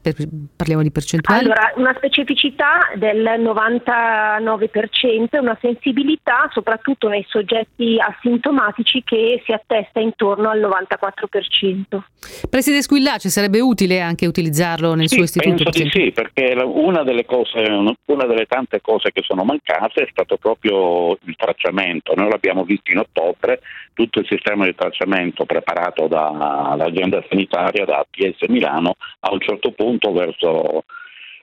parliamo 0.57 0.83
di 0.83 0.91
percentuali? 0.91 1.45
Allora, 1.45 1.71
una 1.77 1.93
specificità 1.97 2.91
del 2.95 3.23
99% 3.23 5.29
e 5.31 5.39
una 5.39 5.57
sensibilità 5.61 6.49
soprattutto 6.51 7.09
nei 7.09 7.27
soggetti 7.29 7.99
asintomatici 7.99 9.03
che 9.05 9.43
si 9.45 9.53
attesta 9.53 10.01
intorno 10.01 10.49
al 10.49 10.61
94%. 10.61 12.01
Presidente 12.49 12.85
Squillace, 12.85 13.29
sarebbe 13.29 13.61
utile 13.61 14.01
anche 14.01 14.27
utilizzarlo 14.27 14.95
nel 14.95 15.09
sì, 15.09 15.17
suo 15.17 15.25
istituto? 15.25 15.65
Penso 15.65 15.83
di 15.83 15.91
sì, 15.91 16.11
perché 16.11 16.55
una 16.65 17.03
delle, 17.03 17.27
cose, 17.27 17.61
una 18.07 18.25
delle 18.25 18.47
tante 18.47 18.81
cose 18.81 19.11
che 19.13 19.21
sono 19.23 19.45
mancate 19.45 20.05
è 20.05 20.09
stato 20.11 20.39
proprio 20.39 21.19
il 21.25 21.37
tracciamento. 21.37 22.15
Noi 22.15 22.31
l'abbiamo 22.31 22.65
visto 22.65 22.91
in 22.93 22.99
ottobre, 22.99 23.61
tutto 23.93 24.21
il 24.21 24.27
sistema 24.27 24.65
di 24.65 24.75
tracciamento 24.75 25.45
preparato 25.45 26.07
dall'azienda 26.07 27.23
sanitaria 27.29 27.74
straordinaria 27.75 27.85
da 27.85 28.07
PS 28.09 28.49
Milano 28.49 28.95
a 29.21 29.33
un 29.33 29.41
certo 29.41 29.73
punto 29.73 30.13
verso 30.13 30.85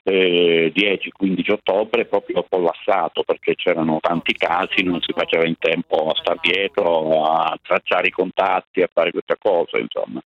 eh, 0.04 0.72
10-15 0.74 1.52
ottobre 1.52 2.06
proprio 2.06 2.46
collassato 2.50 3.24
perché 3.24 3.56
c'erano 3.56 4.00
tanti 4.02 4.34
casi, 4.34 4.84
non 4.84 5.02
si 5.02 5.12
faceva 5.14 5.46
in 5.46 5.58
tempo 5.60 6.10
a 6.10 6.16
star 6.16 6.40
dietro, 6.40 7.26
a 7.26 7.58
tracciare 7.62 8.08
i 8.08 8.12
contatti, 8.12 8.82
a 8.82 8.90
fare 8.92 9.12
queste 9.12 9.36
cose, 9.40 9.78
insomma. 9.78 10.22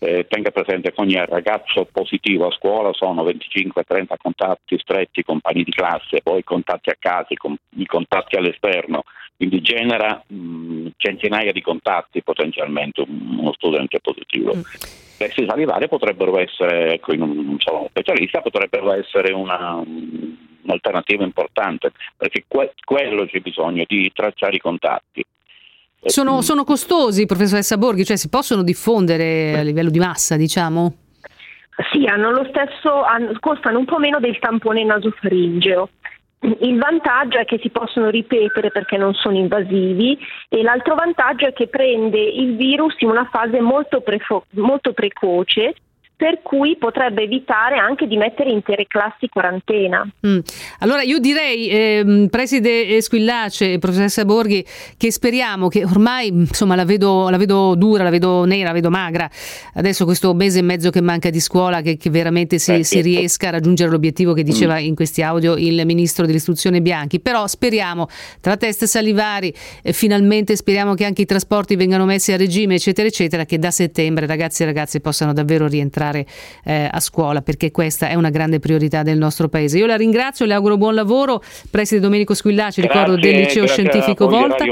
Eh, 0.00 0.26
tenga 0.26 0.50
presente 0.50 0.92
che 0.92 1.00
ogni 1.00 1.14
ragazzo 1.24 1.86
positivo 1.90 2.48
a 2.48 2.52
scuola 2.52 2.92
sono 2.92 3.22
25-30 3.22 4.14
contatti 4.18 4.76
stretti, 4.78 5.22
compagni 5.22 5.62
di 5.62 5.70
classe, 5.70 6.20
poi 6.20 6.42
contatti 6.42 6.90
a 6.90 6.96
casa, 6.98 7.28
i 7.30 7.86
contatti 7.86 8.36
all'esterno, 8.36 9.04
quindi 9.36 9.62
genera 9.62 10.22
mh, 10.26 10.88
centinaia 10.96 11.52
di 11.52 11.62
contatti 11.62 12.22
potenzialmente 12.22 13.04
uno 13.06 13.52
studente 13.52 14.00
positivo. 14.00 14.56
Mm 14.56 15.03
testi 15.16 15.46
salivari 15.46 15.88
potrebbero 15.88 16.38
essere, 16.38 16.94
ecco, 16.94 17.14
non 17.14 17.56
sono 17.58 17.82
un 17.82 17.86
specialista, 17.88 18.40
potrebbero 18.40 18.92
essere 18.92 19.32
una, 19.32 19.82
un'alternativa 20.62 21.24
importante, 21.24 21.92
perché 22.16 22.44
que- 22.46 22.74
quello 22.84 23.26
c'è 23.26 23.40
bisogno 23.40 23.84
di 23.86 24.10
tracciare 24.14 24.56
i 24.56 24.60
contatti. 24.60 25.24
Sono, 26.06 26.42
sono 26.42 26.64
costosi, 26.64 27.24
professoressa 27.24 27.78
Borghi, 27.78 28.04
cioè 28.04 28.16
si 28.16 28.28
possono 28.28 28.62
diffondere 28.62 29.58
a 29.58 29.62
livello 29.62 29.88
di 29.88 29.98
massa, 29.98 30.36
diciamo? 30.36 30.96
Sì, 31.90 32.04
hanno 32.04 32.30
lo 32.30 32.46
stesso, 32.50 33.02
hanno, 33.02 33.32
costano 33.40 33.78
un 33.78 33.84
po' 33.84 33.98
meno 33.98 34.20
del 34.20 34.38
tampone 34.38 34.84
nasofaringeo. 34.84 35.88
Il 36.44 36.78
vantaggio 36.78 37.38
è 37.38 37.46
che 37.46 37.58
si 37.62 37.70
possono 37.70 38.10
ripetere 38.10 38.70
perché 38.70 38.98
non 38.98 39.14
sono 39.14 39.36
invasivi 39.38 40.18
e 40.50 40.62
l'altro 40.62 40.94
vantaggio 40.94 41.46
è 41.46 41.52
che 41.54 41.68
prende 41.68 42.20
il 42.20 42.56
virus 42.56 42.94
in 42.98 43.08
una 43.08 43.26
fase 43.30 43.60
molto, 43.60 44.02
prefo- 44.02 44.44
molto 44.50 44.92
precoce 44.92 45.74
per 46.16 46.42
cui 46.42 46.76
potrebbe 46.76 47.22
evitare 47.22 47.76
anche 47.76 48.06
di 48.06 48.16
mettere 48.16 48.50
intere 48.50 48.86
classi 48.86 49.24
in 49.24 49.28
quarantena. 49.30 50.08
Mm. 50.26 50.38
Allora 50.78 51.02
io 51.02 51.18
direi, 51.18 51.68
eh, 51.68 52.28
preside 52.30 53.00
Squillace 53.00 53.72
e 53.72 53.78
professoressa 53.78 54.24
Borghi, 54.24 54.64
che 54.96 55.10
speriamo 55.10 55.66
che 55.68 55.84
ormai 55.84 56.28
insomma 56.28 56.76
la 56.76 56.84
vedo, 56.84 57.28
la 57.30 57.36
vedo, 57.36 57.74
dura, 57.74 58.04
la 58.04 58.10
vedo 58.10 58.44
nera, 58.44 58.68
la 58.68 58.74
vedo 58.74 58.90
magra, 58.90 59.28
adesso 59.74 60.04
questo 60.04 60.32
mese 60.34 60.60
e 60.60 60.62
mezzo 60.62 60.90
che 60.90 61.00
manca 61.00 61.30
di 61.30 61.40
scuola, 61.40 61.80
che, 61.80 61.96
che 61.96 62.10
veramente 62.10 62.58
si, 62.58 62.74
eh, 62.74 62.84
si, 62.84 63.00
riesca 63.00 63.48
a 63.48 63.50
raggiungere 63.50 63.90
l'obiettivo 63.90 64.34
che 64.34 64.44
diceva 64.44 64.76
mm. 64.76 64.84
in 64.84 64.94
questi 64.94 65.22
audio 65.22 65.56
il 65.56 65.84
ministro 65.84 66.26
dell'istruzione 66.26 66.80
Bianchi, 66.80 67.18
però 67.18 67.48
speriamo 67.48 68.06
tra 68.40 68.56
test 68.56 68.84
salivari, 68.84 69.52
eh, 69.82 69.92
finalmente 69.92 70.54
speriamo 70.54 70.94
che 70.94 71.04
anche 71.04 71.22
i 71.22 71.26
trasporti 71.26 71.74
vengano 71.74 72.04
messi 72.04 72.30
a 72.30 72.36
regime, 72.36 72.76
eccetera, 72.76 73.08
eccetera, 73.08 73.44
che 73.44 73.58
da 73.58 73.72
settembre 73.72 74.26
ragazzi 74.26 74.62
e 74.62 74.66
ragazze 74.66 75.00
possano 75.00 75.32
davvero 75.32 75.66
rientrare 75.66 76.03
tornare 76.04 76.26
eh, 76.64 76.88
a 76.90 77.00
scuola 77.00 77.40
perché 77.40 77.70
questa 77.70 78.08
è 78.08 78.14
una 78.14 78.30
grande 78.30 78.58
priorità 78.58 79.02
del 79.02 79.18
nostro 79.18 79.48
paese. 79.48 79.78
Io 79.78 79.86
la 79.86 79.96
ringrazio, 79.96 80.44
le 80.46 80.54
auguro 80.54 80.76
buon 80.76 80.94
lavoro. 80.94 81.42
Preside 81.70 82.00
Domenico 82.00 82.34
Squillaci, 82.34 82.80
ricordo 82.80 83.16
del 83.16 83.36
liceo 83.36 83.66
scientifico 83.66 84.28
Volta. 84.28 84.64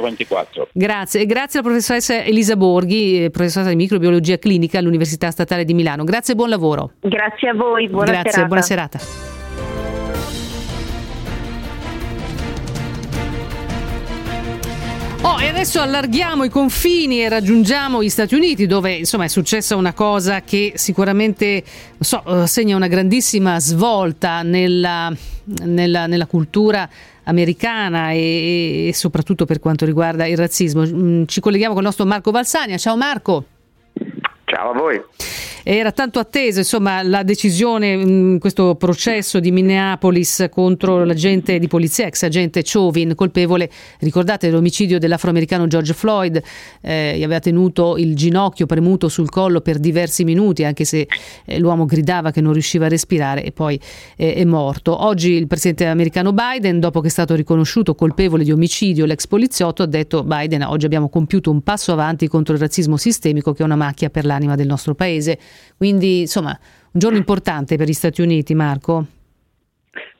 Grazie 0.73 1.21
e 1.23 1.27
grazie 1.27 1.61
alla 1.61 1.69
professoressa 1.69 2.23
Elisa 2.23 2.57
Borghi, 2.57 3.25
eh, 3.25 3.31
professoressa 3.31 3.71
di 3.71 3.77
microbiologia 3.77 4.39
clinica 4.39 4.79
all'Università 4.79 5.31
Statale 5.31 5.65
di 5.65 5.75
Milano. 5.75 6.05
Grazie 6.05 6.35
e 6.35 6.37
buon 6.37 6.49
lavoro. 6.49 6.93
Grazie 7.01 7.49
a 7.49 7.55
voi, 7.55 7.89
buona 7.89 8.11
grazie, 8.11 8.31
serata. 8.31 8.47
buona 8.47 8.63
serata. 8.63 9.32
Oh, 15.25 15.41
e 15.41 15.47
adesso 15.47 15.81
allarghiamo 15.81 16.43
i 16.43 16.49
confini 16.49 17.23
e 17.23 17.29
raggiungiamo 17.29 18.03
gli 18.03 18.09
Stati 18.09 18.35
Uniti, 18.35 18.67
dove 18.67 18.93
insomma 18.93 19.25
è 19.25 19.29
successa 19.29 19.77
una 19.77 19.93
cosa 19.93 20.41
che 20.43 20.73
sicuramente 20.75 21.63
so, 22.01 22.25
eh, 22.27 22.47
segna 22.49 22.75
una 22.75 22.89
grandissima 22.89 23.61
svolta 23.61 24.43
nella, 24.43 25.13
nella, 25.65 26.07
nella 26.09 26.27
cultura 26.27 26.89
americana 27.23 28.11
e, 28.11 28.89
e, 28.89 28.95
soprattutto 28.95 29.45
per 29.45 29.61
quanto 29.61 29.85
riguarda 29.85 30.27
il 30.27 30.37
razzismo. 30.37 30.83
Mm, 30.85 31.25
ci 31.27 31.41
colleghiamo 31.41 31.73
con 31.73 31.83
il 31.83 31.87
nostro 31.89 32.05
Marco 32.05 32.33
Valsania. 32.33 32.77
Ciao 32.77 32.97
Marco. 32.97 33.45
Ciao 34.47 34.71
a 34.71 34.75
voi. 34.75 35.01
Era 35.65 35.93
tanto 35.93 36.19
attesa 36.19 36.59
insomma, 36.59 37.03
la 37.03 37.23
decisione 37.23 37.93
in 37.93 38.39
questo 38.41 38.75
processo 38.75 39.39
di 39.39 39.53
Minneapolis 39.53 40.49
contro 40.51 41.05
l'agente 41.05 41.59
di 41.61 41.69
polizia, 41.69 42.07
ex 42.07 42.23
agente 42.23 42.63
Chauvin, 42.65 43.15
colpevole, 43.15 43.71
ricordate, 44.01 44.49
dell'omicidio 44.49 44.99
dell'afroamericano 44.99 45.69
George 45.69 45.95
Floyd, 45.95 46.43
eh, 46.81 47.15
gli 47.17 47.23
aveva 47.23 47.39
tenuto 47.39 47.97
il 47.97 48.17
ginocchio 48.17 48.67
premuto 48.67 49.09
sul 49.09 49.31
collo 49.31 49.61
per 49.61 49.79
diversi 49.79 50.25
minuti, 50.25 50.65
anche 50.65 50.85
se 50.85 51.07
eh, 51.45 51.59
l'uomo 51.61 51.85
gridava 51.85 52.33
che 52.33 52.41
non 52.41 52.53
riusciva 52.53 52.87
a 52.87 52.89
respirare 52.89 53.45
e 53.45 53.53
poi 53.53 53.79
eh, 54.17 54.35
è 54.35 54.45
morto. 54.45 55.05
Oggi 55.05 55.31
il 55.31 55.47
presidente 55.47 55.87
americano 55.87 56.33
Biden, 56.33 56.81
dopo 56.81 57.01
che 57.01 57.07
è 57.07 57.11
stato 57.11 57.37
riconosciuto 57.37 57.95
colpevole 57.95 58.43
di 58.43 58.51
omicidio 58.51 59.05
l'ex 59.05 59.29
poliziotto, 59.29 59.85
ha 59.85 59.87
detto 59.87 60.25
Biden, 60.25 60.63
oggi 60.63 60.87
abbiamo 60.87 61.09
compiuto 61.09 61.53
un 61.53 61.63
passo 61.63 61.93
avanti 61.93 62.27
contro 62.27 62.55
il 62.55 62.61
razzismo 62.61 62.97
sistemico 62.97 63.53
che 63.53 63.63
è 63.63 63.65
una 63.65 63.77
macchia 63.77 64.11
per 64.11 64.25
l'anima 64.25 64.57
del 64.57 64.67
nostro 64.67 64.97
paese. 64.97 65.39
Quindi, 65.77 66.21
insomma, 66.21 66.51
un 66.51 67.01
giorno 67.01 67.17
importante 67.17 67.77
per 67.77 67.87
gli 67.89 67.93
Stati 67.93 68.23
Uniti, 68.23 68.55
Marco. 68.55 69.07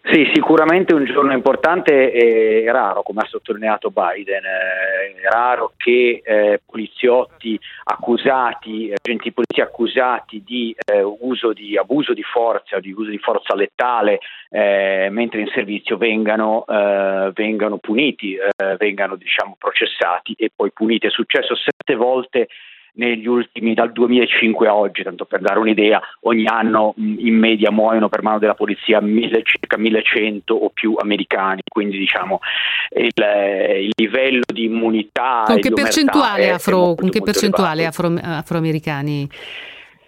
Sì, 0.05 0.29
sicuramente 0.35 0.95
un 0.95 1.05
giorno 1.05 1.33
importante 1.33 2.13
e 2.13 2.71
raro, 2.73 3.03
come 3.03 3.23
ha 3.23 3.27
sottolineato 3.27 3.91
Biden, 3.91 4.45
eh, 4.45 5.15
è 5.23 5.31
raro 5.31 5.73
che 5.77 6.21
eh, 6.25 6.61
poliziotti 6.67 7.59
accusati, 7.85 8.93
agenti 8.93 9.33
di 9.33 9.61
accusati 9.61 10.43
di 10.45 10.75
eh, 10.85 11.03
uso 11.03 11.53
di 11.53 11.79
abuso 11.79 12.15
di 12.15 12.23
forza 12.23 12.81
di 12.81 12.91
uso 12.91 13.11
di 13.11 13.19
forza 13.19 13.55
letale 13.55 14.19
eh, 14.51 15.09
mentre 15.11 15.41
in 15.41 15.49
servizio 15.55 15.97
vengano, 15.97 16.65
eh, 16.67 17.31
vengano 17.33 17.79
puniti, 17.79 18.35
eh, 18.35 18.77
vengano 18.77 19.15
diciamo, 19.15 19.57
processati 19.57 20.35
e 20.37 20.51
poi 20.55 20.73
puniti. 20.73 21.07
È 21.07 21.11
successo 21.11 21.55
sette 21.55 21.95
volte 21.95 22.49
negli 22.95 23.27
ultimi 23.27 23.75
dal 23.75 23.93
2005 23.93 24.69
a 24.69 24.75
oggi, 24.75 25.03
tanto 25.03 25.25
per 25.25 25.41
dare 25.41 25.59
un'idea, 25.59 26.01
ogni 26.23 26.47
anno 26.47 26.95
in 26.97 27.37
media 27.37 27.71
muoiono 27.71 28.09
per 28.09 28.23
mano 28.23 28.39
della 28.39 28.55
polizia 28.55 29.01
mille, 29.01 29.43
circa 29.45 29.79
1100 29.79 30.55
o 30.55 30.71
più 30.71 30.97
americani, 30.99 31.63
quindi 31.69 31.99
diciamo 31.99 32.41
il, 32.91 33.13
il 33.81 33.91
livello 33.97 34.43
di 34.53 34.65
immunità 34.65 35.45
con 35.47 35.59
che 35.59 35.73
percentuale, 35.73 36.51
afro, 36.51 36.77
molto, 36.79 37.03
con 37.03 37.11
che 37.11 37.23
percentuale 37.23 37.87
afro, 37.87 38.13
afroamericani? 38.21 39.29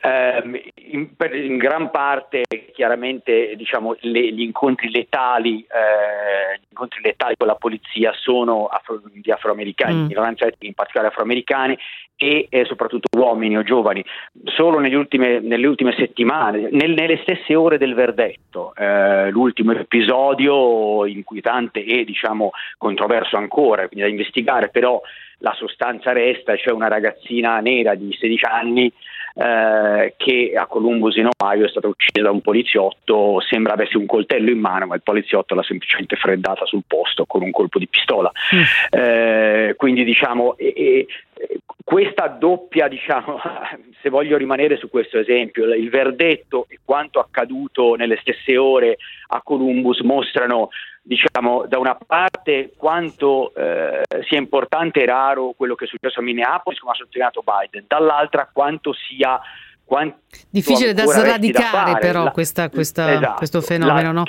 Eh, 0.06 0.72
in, 0.90 1.08
in, 1.32 1.56
gran 1.56 1.90
parte 1.90 2.42
chiaramente 2.74 3.54
diciamo, 3.56 3.96
le, 4.00 4.32
gli, 4.34 4.42
incontri 4.42 4.90
letali, 4.90 5.60
eh, 5.60 6.58
gli 6.58 6.66
incontri 6.68 7.00
letali 7.00 7.34
con 7.38 7.46
la 7.46 7.54
polizia 7.54 8.12
sono 8.14 8.66
afro, 8.66 9.00
di 9.10 9.30
afroamericani, 9.30 9.94
mm. 9.94 10.10
in 10.58 10.74
particolare 10.74 11.08
afroamericani 11.08 11.78
e 12.16 12.46
eh, 12.48 12.64
soprattutto 12.64 13.08
uomini 13.18 13.56
o 13.56 13.62
giovani. 13.62 14.04
Solo 14.44 14.78
ultime, 14.78 15.40
nelle 15.40 15.66
ultime 15.66 15.94
settimane, 15.96 16.68
nel, 16.70 16.92
nelle 16.92 17.18
stesse 17.22 17.54
ore 17.54 17.78
del 17.78 17.94
verdetto, 17.94 18.74
eh, 18.76 19.30
l'ultimo 19.30 19.72
episodio 19.72 21.04
inquietante 21.06 21.84
e 21.84 22.04
diciamo 22.04 22.50
controverso 22.78 23.36
ancora, 23.36 23.86
quindi 23.88 24.06
da 24.06 24.10
investigare, 24.10 24.68
però 24.68 25.00
la 25.38 25.54
sostanza 25.54 26.12
resta, 26.12 26.56
cioè 26.56 26.72
una 26.72 26.88
ragazzina 26.88 27.58
nera 27.60 27.94
di 27.94 28.16
16 28.18 28.44
anni 28.44 28.92
eh, 29.36 30.14
che 30.16 30.52
a 30.56 30.66
Columbus 30.66 31.16
in 31.16 31.28
Ohio 31.36 31.66
è 31.66 31.68
stata 31.68 31.88
uccisa 31.88 32.22
da 32.22 32.30
un 32.30 32.40
poliziotto, 32.40 33.40
sembra 33.40 33.72
avesse 33.72 33.96
un 33.96 34.06
coltello 34.06 34.50
in 34.50 34.60
mano, 34.60 34.86
ma 34.86 34.94
il 34.94 35.02
poliziotto 35.02 35.54
l'ha 35.54 35.62
semplicemente 35.62 36.14
freddata 36.16 36.64
sul 36.66 36.84
posto 36.86 37.26
con 37.26 37.42
un 37.42 37.50
colpo 37.50 37.78
di 37.78 37.88
pistola. 37.88 38.30
Mm. 38.54 38.62
Eh, 38.90 39.74
quindi 39.76 40.04
diciamo, 40.04 40.56
e, 40.56 40.72
e, 40.76 41.06
questa 41.84 42.28
doppia, 42.28 42.88
diciamo, 42.88 43.38
se 44.02 44.08
voglio 44.08 44.36
rimanere 44.36 44.76
su 44.76 44.88
questo 44.88 45.18
esempio, 45.18 45.72
il 45.72 45.90
verdetto 45.90 46.66
e 46.68 46.80
quanto 46.84 47.20
accaduto 47.20 47.94
nelle 47.94 48.18
stesse 48.20 48.56
ore 48.56 48.96
a 49.28 49.40
Columbus 49.42 50.00
mostrano 50.00 50.70
diciamo, 51.02 51.66
da 51.68 51.78
una 51.78 51.94
parte 51.94 52.72
quanto 52.76 53.54
eh, 53.54 54.02
sia 54.26 54.38
importante 54.38 55.02
e 55.02 55.06
raro 55.06 55.52
quello 55.54 55.74
che 55.74 55.84
è 55.84 55.88
successo 55.88 56.20
a 56.20 56.22
Minneapolis, 56.22 56.80
come 56.80 56.92
ha 56.92 56.96
sottolineato 56.96 57.44
Biden, 57.44 57.84
dall'altra 57.86 58.48
quanto 58.50 58.94
sia 58.94 59.38
quanto 59.84 60.16
difficile 60.48 60.94
da 60.94 61.04
sradicare 61.04 61.92
da 61.92 61.98
però 61.98 62.30
questa, 62.30 62.70
questa, 62.70 63.12
esatto, 63.12 63.34
questo 63.34 63.60
fenomeno. 63.60 64.12
La, 64.12 64.12
no? 64.12 64.22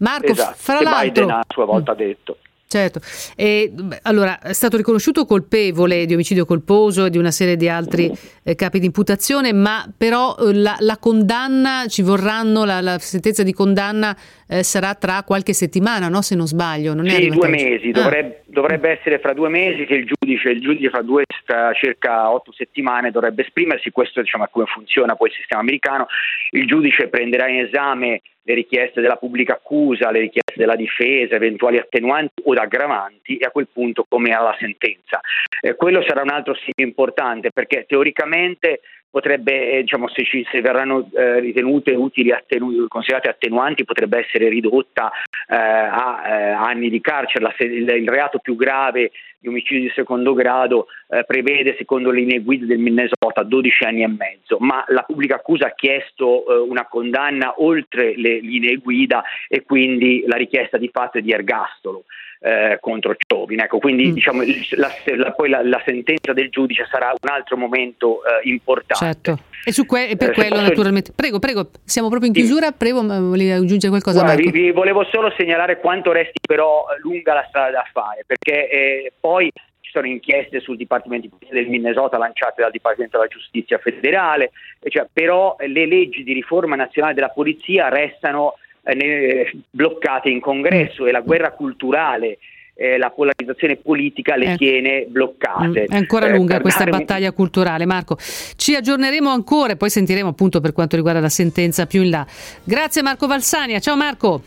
Marco, 0.00 0.26
esatto, 0.26 0.54
fra 0.58 0.82
l'altro, 0.82 1.24
Biden 1.24 1.30
a 1.30 1.44
sua 1.48 1.64
volta 1.64 1.92
ha 1.92 1.94
detto. 1.94 2.36
Certo, 2.70 3.00
e, 3.34 3.72
allora 4.02 4.40
è 4.40 4.52
stato 4.52 4.76
riconosciuto 4.76 5.24
colpevole 5.24 6.04
di 6.04 6.12
omicidio 6.12 6.44
colposo 6.44 7.06
e 7.06 7.10
di 7.10 7.16
una 7.16 7.30
serie 7.30 7.56
di 7.56 7.66
altri 7.66 8.14
eh, 8.42 8.54
capi 8.56 8.78
di 8.78 8.84
imputazione, 8.84 9.54
ma 9.54 9.90
però 9.96 10.36
eh, 10.36 10.52
la, 10.52 10.76
la, 10.80 10.98
condanna, 10.98 11.86
ci 11.88 12.02
vorranno, 12.02 12.66
la, 12.66 12.82
la 12.82 12.98
sentenza 12.98 13.42
di 13.42 13.54
condanna 13.54 14.14
eh, 14.48 14.62
sarà 14.62 14.94
tra 14.94 15.22
qualche 15.24 15.52
settimana, 15.52 16.08
no? 16.08 16.22
se 16.22 16.34
non 16.34 16.46
sbaglio. 16.46 16.94
Non 16.94 17.06
sì, 17.06 17.28
due 17.28 17.48
mesi, 17.48 17.88
ah. 17.88 17.92
dovrebbe, 17.92 18.42
dovrebbe, 18.46 18.90
essere 18.90 19.18
fra 19.18 19.34
due 19.34 19.48
mesi 19.48 19.84
che 19.84 19.94
il 19.94 20.06
giudice, 20.06 20.50
il 20.50 20.60
giudice 20.60 20.90
fra, 20.90 21.02
due, 21.02 21.24
fra 21.44 21.72
circa 21.74 22.30
otto 22.30 22.52
settimane 22.52 23.10
dovrebbe 23.10 23.42
esprimersi, 23.42 23.90
questo 23.90 24.20
diciamo, 24.20 24.44
è 24.44 24.48
come 24.50 24.66
funziona 24.66 25.16
poi 25.16 25.28
il 25.28 25.34
sistema 25.34 25.60
americano, 25.60 26.06
il 26.50 26.66
giudice 26.66 27.08
prenderà 27.08 27.48
in 27.48 27.60
esame 27.60 28.22
le 28.48 28.54
richieste 28.54 29.02
della 29.02 29.16
pubblica 29.16 29.54
accusa, 29.54 30.10
le 30.10 30.20
richieste 30.20 30.54
della 30.56 30.74
difesa, 30.74 31.34
eventuali 31.34 31.76
attenuanti 31.76 32.42
o 32.44 32.52
aggravanti 32.54 33.36
e 33.36 33.44
a 33.44 33.50
quel 33.50 33.68
punto 33.70 34.06
come 34.08 34.30
alla 34.30 34.56
sentenza. 34.58 35.20
Eh, 35.60 35.74
quello 35.74 36.02
sarà 36.02 36.22
un 36.22 36.30
altro 36.30 36.54
segno 36.54 36.88
importante 36.88 37.50
perché 37.52 37.84
teoricamente 37.86 38.80
potrebbe, 39.10 39.72
eh, 39.72 39.80
diciamo, 39.82 40.08
se, 40.08 40.24
ci, 40.24 40.46
se 40.50 40.60
verranno 40.60 41.08
eh, 41.14 41.40
ritenute 41.40 41.92
utili, 41.92 42.32
attenu- 42.32 42.88
considerate 42.88 43.28
attenuanti, 43.28 43.84
potrebbe 43.84 44.18
essere 44.18 44.48
ridotta 44.48 45.10
eh, 45.48 45.56
a 45.56 46.22
eh, 46.26 46.50
anni 46.50 46.90
di 46.90 47.00
carcere. 47.00 47.44
La, 47.44 47.54
il, 47.58 47.88
il, 47.88 48.08
reato 48.08 48.38
più 48.38 48.56
grave 48.56 49.10
di 49.38 49.48
omicidio 49.48 49.82
di 49.82 49.92
secondo 49.94 50.34
grado 50.34 50.86
eh, 51.08 51.24
prevede, 51.24 51.76
secondo 51.76 52.10
le 52.10 52.20
linee 52.20 52.40
guida 52.40 52.66
del 52.66 52.78
Minnesota, 52.78 53.42
12 53.42 53.84
anni 53.84 54.02
e 54.02 54.08
mezzo, 54.08 54.58
ma 54.58 54.84
la 54.88 55.02
pubblica 55.02 55.36
accusa 55.36 55.66
ha 55.66 55.74
chiesto 55.74 56.44
eh, 56.46 56.58
una 56.58 56.86
condanna 56.86 57.54
oltre 57.58 58.16
le 58.16 58.40
linee 58.40 58.76
guida 58.76 59.22
e 59.48 59.62
quindi 59.62 60.24
la 60.26 60.36
richiesta 60.36 60.76
di 60.76 60.90
fatto 60.92 61.18
è 61.18 61.22
di 61.22 61.32
ergastolo 61.32 62.04
eh, 62.40 62.78
contro 62.80 63.14
Ciovin. 63.16 63.60
Ecco, 63.60 63.78
quindi 63.78 64.08
mm. 64.08 64.12
diciamo, 64.12 64.42
la, 64.76 64.90
la, 65.16 65.32
poi 65.32 65.48
la, 65.48 65.62
la, 65.62 65.82
sentenza 65.84 66.32
del 66.32 66.50
giudice 66.50 66.86
sarà 66.90 67.08
un 67.08 67.28
altro 67.28 67.56
momento 67.56 68.20
eh, 68.24 68.48
importante. 68.48 69.04
Certo. 69.04 69.47
E, 69.64 69.72
su 69.72 69.86
que- 69.86 70.08
e 70.08 70.16
per 70.16 70.30
eh, 70.30 70.32
quello 70.32 70.56
posso... 70.56 70.62
naturalmente. 70.62 71.12
Prego, 71.14 71.38
prego, 71.38 71.70
siamo 71.84 72.08
proprio 72.08 72.30
in 72.30 72.34
chiusura, 72.34 72.72
prego, 72.72 73.02
volevi 73.02 73.50
aggiungere 73.50 73.88
qualcosa? 73.88 74.22
Guarda, 74.22 74.40
vi, 74.40 74.50
vi, 74.50 74.70
volevo 74.70 75.04
solo 75.10 75.32
segnalare 75.36 75.78
quanto 75.78 76.12
resti 76.12 76.38
però 76.46 76.86
lunga 77.02 77.34
la 77.34 77.44
strada 77.48 77.70
da 77.70 77.86
fare, 77.92 78.24
perché 78.26 78.68
eh, 78.68 79.12
poi 79.18 79.50
ci 79.80 79.90
sono 79.90 80.06
inchieste 80.06 80.60
sul 80.60 80.76
Dipartimento 80.76 81.28
del 81.50 81.68
Minnesota 81.68 82.18
lanciate 82.18 82.60
dal 82.62 82.70
Dipartimento 82.70 83.16
della 83.16 83.28
Giustizia 83.28 83.78
federale, 83.78 84.50
cioè, 84.88 85.06
però 85.12 85.56
le 85.58 85.86
leggi 85.86 86.22
di 86.22 86.34
riforma 86.34 86.76
nazionale 86.76 87.14
della 87.14 87.30
polizia 87.30 87.88
restano 87.88 88.54
eh, 88.82 89.50
bloccate 89.70 90.28
in 90.28 90.40
congresso 90.40 91.06
e 91.06 91.12
la 91.12 91.20
guerra 91.20 91.52
culturale 91.52 92.38
eh, 92.80 92.96
la 92.96 93.10
polarizzazione 93.10 93.76
politica 93.76 94.36
le 94.36 94.52
eh. 94.52 94.56
tiene 94.56 95.06
bloccate. 95.08 95.86
Mm, 95.88 95.92
è 95.92 95.96
ancora 95.96 96.28
lunga 96.28 96.58
eh, 96.58 96.60
questa 96.60 96.84
battaglia 96.84 97.32
culturale, 97.32 97.86
Marco. 97.86 98.16
Ci 98.18 98.76
aggiorneremo 98.76 99.28
ancora 99.28 99.72
e 99.72 99.76
poi 99.76 99.90
sentiremo 99.90 100.28
appunto 100.28 100.60
per 100.60 100.72
quanto 100.72 100.94
riguarda 100.94 101.18
la 101.18 101.28
sentenza 101.28 101.86
più 101.86 102.02
in 102.02 102.10
là. 102.10 102.24
Grazie 102.62 103.02
Marco 103.02 103.26
Valsania, 103.26 103.80
ciao 103.80 103.96
Marco. 103.96 104.42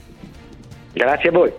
Grazie 0.93 1.29
a 1.29 1.31
voi. 1.33 1.51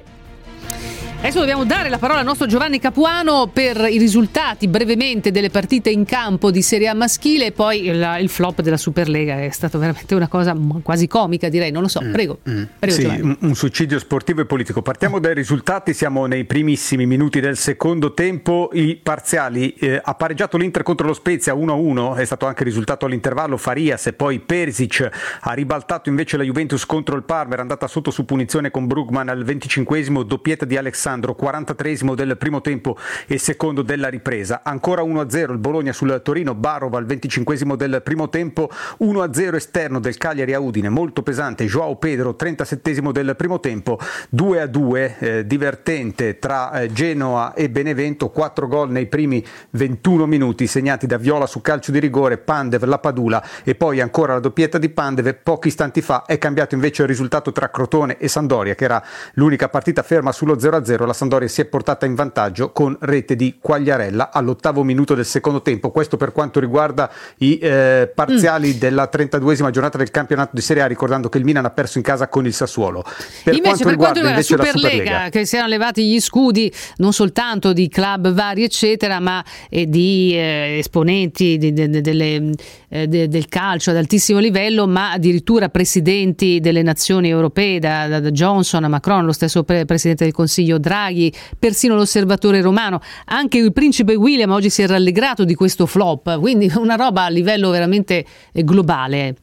Adesso 1.22 1.38
dobbiamo 1.38 1.64
dare 1.64 1.88
la 1.88 1.98
parola 1.98 2.18
al 2.18 2.24
nostro 2.24 2.48
Giovanni 2.48 2.80
Capuano 2.80 3.46
per 3.46 3.76
i 3.88 3.96
risultati 3.96 4.66
brevemente 4.66 5.30
delle 5.30 5.50
partite 5.50 5.88
in 5.88 6.04
campo 6.04 6.50
di 6.50 6.62
Serie 6.62 6.88
A 6.88 6.94
maschile. 6.94 7.46
E 7.46 7.52
poi 7.52 7.86
il, 7.86 8.16
il 8.18 8.28
flop 8.28 8.60
della 8.60 8.76
Superlega 8.76 9.40
è 9.40 9.50
stata 9.50 9.78
veramente 9.78 10.16
una 10.16 10.26
cosa 10.26 10.52
quasi 10.82 11.06
comica 11.06 11.48
direi, 11.48 11.70
non 11.70 11.82
lo 11.82 11.86
so, 11.86 12.02
mm, 12.02 12.10
prego. 12.10 12.40
Mm, 12.50 12.62
prego 12.76 12.94
sì, 12.96 13.04
un, 13.04 13.36
un, 13.38 13.54
suicidio 13.54 14.00
sportivo 14.00 14.40
e 14.40 14.46
politico. 14.46 14.82
Partiamo 14.82 15.20
dai 15.20 15.32
risultati, 15.32 15.94
siamo 15.94 16.26
nei 16.26 16.42
primissimi 16.42 17.06
minuti 17.06 17.38
del 17.38 17.56
secondo 17.56 18.14
tempo, 18.14 18.70
i 18.72 18.98
parziali 19.00 19.74
eh, 19.74 20.00
ha 20.02 20.14
pareggiato 20.14 20.56
l'Inter 20.56 20.82
contro 20.82 21.06
lo 21.06 21.14
Spezia 21.14 21.54
1-1, 21.54 22.16
è 22.16 22.24
stato 22.24 22.46
anche 22.46 22.64
risultato 22.64 23.06
all'intervallo. 23.06 23.56
Farias 23.56 24.08
e 24.08 24.12
poi 24.12 24.40
Perisic. 24.40 25.08
Ha 25.42 25.52
ribaltato 25.52 26.08
invece 26.08 26.36
la 26.36 26.42
Juventus 26.42 26.84
contro 26.84 27.14
il 27.14 27.22
Parma, 27.22 27.52
era 27.52 27.62
andata 27.62 27.86
sotto 27.86 28.10
su 28.10 28.24
punizione 28.24 28.72
con 28.72 28.88
Brugman 28.88 29.28
al 29.28 29.44
25esimo, 29.44 30.22
doppietta 30.22 30.64
di 30.64 30.76
Alexandro 30.76 31.10
Alessandro, 31.12 31.34
43 31.34 32.14
del 32.14 32.36
primo 32.38 32.60
tempo 32.60 32.96
e 33.26 33.38
secondo 33.38 33.82
della 33.82 34.08
ripresa. 34.08 34.62
Ancora 34.64 35.02
1-0 35.02 35.52
il 35.52 35.58
Bologna 35.58 35.92
sul 35.92 36.20
Torino, 36.22 36.54
Barova 36.54 36.98
al 36.98 37.04
25 37.04 37.76
del 37.76 38.00
primo 38.02 38.28
tempo, 38.28 38.70
1-0 39.00 39.54
esterno 39.54 40.00
del 40.00 40.16
Cagliari 40.16 40.54
a 40.54 40.60
Udine, 40.60 40.88
molto 40.88 41.22
pesante, 41.22 41.66
Joao 41.66 41.96
Pedro 41.96 42.34
37 42.34 43.12
del 43.12 43.34
primo 43.36 43.60
tempo, 43.60 43.98
2-2 44.34 45.14
eh, 45.18 45.46
divertente 45.46 46.38
tra 46.38 46.80
eh, 46.80 46.92
Genoa 46.92 47.52
e 47.54 47.68
Benevento, 47.68 48.30
4 48.30 48.66
gol 48.66 48.90
nei 48.90 49.06
primi 49.06 49.44
21 49.70 50.26
minuti 50.26 50.66
segnati 50.66 51.06
da 51.06 51.18
Viola 51.18 51.46
su 51.46 51.60
calcio 51.60 51.90
di 51.92 51.98
rigore, 51.98 52.38
Pandev, 52.38 52.84
la 52.84 52.98
Padula 52.98 53.42
e 53.64 53.74
poi 53.74 54.00
ancora 54.00 54.34
la 54.34 54.40
doppietta 54.40 54.78
di 54.78 54.88
Pandev, 54.88 55.36
pochi 55.42 55.68
istanti 55.68 56.00
fa 56.00 56.24
è 56.24 56.38
cambiato 56.38 56.74
invece 56.74 57.02
il 57.02 57.08
risultato 57.08 57.52
tra 57.52 57.70
Crotone 57.70 58.16
e 58.18 58.28
Sandoria 58.28 58.74
che 58.74 58.84
era 58.84 59.02
l'unica 59.34 59.68
partita 59.68 60.02
ferma 60.02 60.32
sullo 60.32 60.56
0-0 60.56 61.01
0 61.02 61.06
la 61.06 61.12
Sandoria 61.12 61.48
si 61.48 61.60
è 61.60 61.64
portata 61.64 62.06
in 62.06 62.14
vantaggio 62.14 62.70
con 62.70 62.96
rete 63.00 63.36
di 63.36 63.56
Quagliarella 63.60 64.30
all'ottavo 64.32 64.82
minuto 64.82 65.14
del 65.14 65.24
secondo 65.24 65.62
tempo. 65.62 65.90
Questo 65.90 66.16
per 66.16 66.32
quanto 66.32 66.60
riguarda 66.60 67.10
i 67.38 67.58
eh, 67.58 68.10
parziali 68.14 68.74
mm. 68.74 68.78
della 68.78 69.08
32esima 69.12 69.70
giornata 69.70 69.98
del 69.98 70.10
campionato 70.10 70.50
di 70.54 70.60
Serie 70.60 70.82
A, 70.82 70.86
ricordando 70.86 71.28
che 71.28 71.38
il 71.38 71.44
Milan 71.44 71.64
ha 71.64 71.70
perso 71.70 71.98
in 71.98 72.04
casa 72.04 72.28
con 72.28 72.46
il 72.46 72.54
Sassuolo. 72.54 73.02
Per 73.02 73.54
invece, 73.54 73.60
quanto 73.60 73.84
per 73.84 73.92
riguarda, 73.92 74.20
quanto 74.20 74.28
invece 74.28 74.56
la 74.56 74.64
Superlega, 74.64 74.88
Superlega, 74.88 75.28
che 75.30 75.44
si 75.44 75.54
erano 75.54 75.70
levati 75.70 76.08
gli 76.08 76.20
scudi 76.20 76.72
non 76.96 77.12
soltanto 77.12 77.72
di 77.72 77.88
club 77.88 78.32
vari, 78.32 78.64
eccetera, 78.64 79.20
ma 79.20 79.44
eh, 79.68 79.86
di 79.88 80.32
eh, 80.34 80.76
esponenti 80.78 81.58
di, 81.58 81.72
de, 81.72 81.88
de, 81.88 82.00
delle, 82.00 82.50
eh, 82.88 83.06
de, 83.06 83.28
del 83.28 83.48
calcio 83.48 83.90
ad 83.90 83.96
altissimo 83.96 84.38
livello, 84.38 84.86
ma 84.86 85.12
addirittura 85.12 85.68
presidenti 85.68 86.60
delle 86.60 86.82
nazioni 86.82 87.28
europee, 87.28 87.78
da, 87.78 88.06
da, 88.06 88.20
da 88.20 88.30
Johnson 88.30 88.84
a 88.84 88.88
Macron, 88.88 89.24
lo 89.24 89.32
stesso 89.32 89.64
pre- 89.64 89.84
presidente 89.84 90.24
del 90.24 90.32
Consiglio 90.32 90.78
Draghi 90.78 90.91
Draghi, 90.92 91.32
persino 91.58 91.94
l'osservatore 91.94 92.60
romano, 92.60 93.00
anche 93.24 93.56
il 93.56 93.72
principe 93.72 94.14
William 94.14 94.50
oggi 94.50 94.68
si 94.68 94.82
è 94.82 94.86
rallegrato 94.86 95.44
di 95.44 95.54
questo 95.54 95.86
flop, 95.86 96.38
quindi 96.38 96.70
una 96.76 96.96
roba 96.96 97.24
a 97.24 97.28
livello 97.30 97.70
veramente 97.70 98.22
eh, 98.52 98.62
globale. 98.62 99.36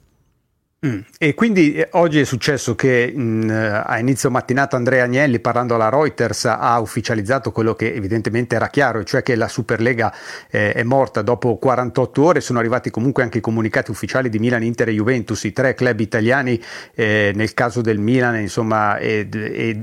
Mm. 0.88 1.00
E 1.18 1.34
quindi 1.34 1.74
eh, 1.74 1.90
oggi 1.92 2.22
è 2.22 2.24
successo 2.24 2.74
che 2.74 3.12
mh, 3.14 3.22
mm, 3.22 3.50
a 3.84 4.00
inizio 4.00 4.32
mattinata 4.32 4.78
Andrea 4.78 5.04
Agnelli 5.04 5.42
parlando 5.42 5.76
alla 5.76 5.90
Reuters 5.90 6.46
ha 6.46 6.80
ufficializzato 6.80 7.52
quello 7.52 7.76
che 7.76 7.94
evidentemente 7.94 8.56
era 8.56 8.70
chiaro, 8.70 9.04
cioè 9.04 9.22
che 9.22 9.36
la 9.36 9.50
Superlega 9.50 10.14
eh, 10.50 10.72
è 10.72 10.84
morta 10.84 11.22
dopo 11.22 11.58
48 11.58 12.24
ore, 12.24 12.40
sono 12.40 12.60
arrivati 12.60 12.92
comunque 12.92 13.24
anche 13.24 13.40
i 13.40 13.42
comunicati 13.42 13.92
ufficiali 13.92 14.30
di 14.30 14.40
Milan, 14.40 14.64
Inter 14.64 14.88
e 14.88 14.94
Juventus, 14.94 15.44
i 15.44 15.52
tre 15.52 15.74
club 15.74 16.00
italiani 16.00 16.58
eh, 16.96 17.34
nel 17.36 17.54
caso 17.54 17.82
del 17.82 18.00
Milan, 18.00 18.40
insomma, 18.40 18.98
e 19.00 19.28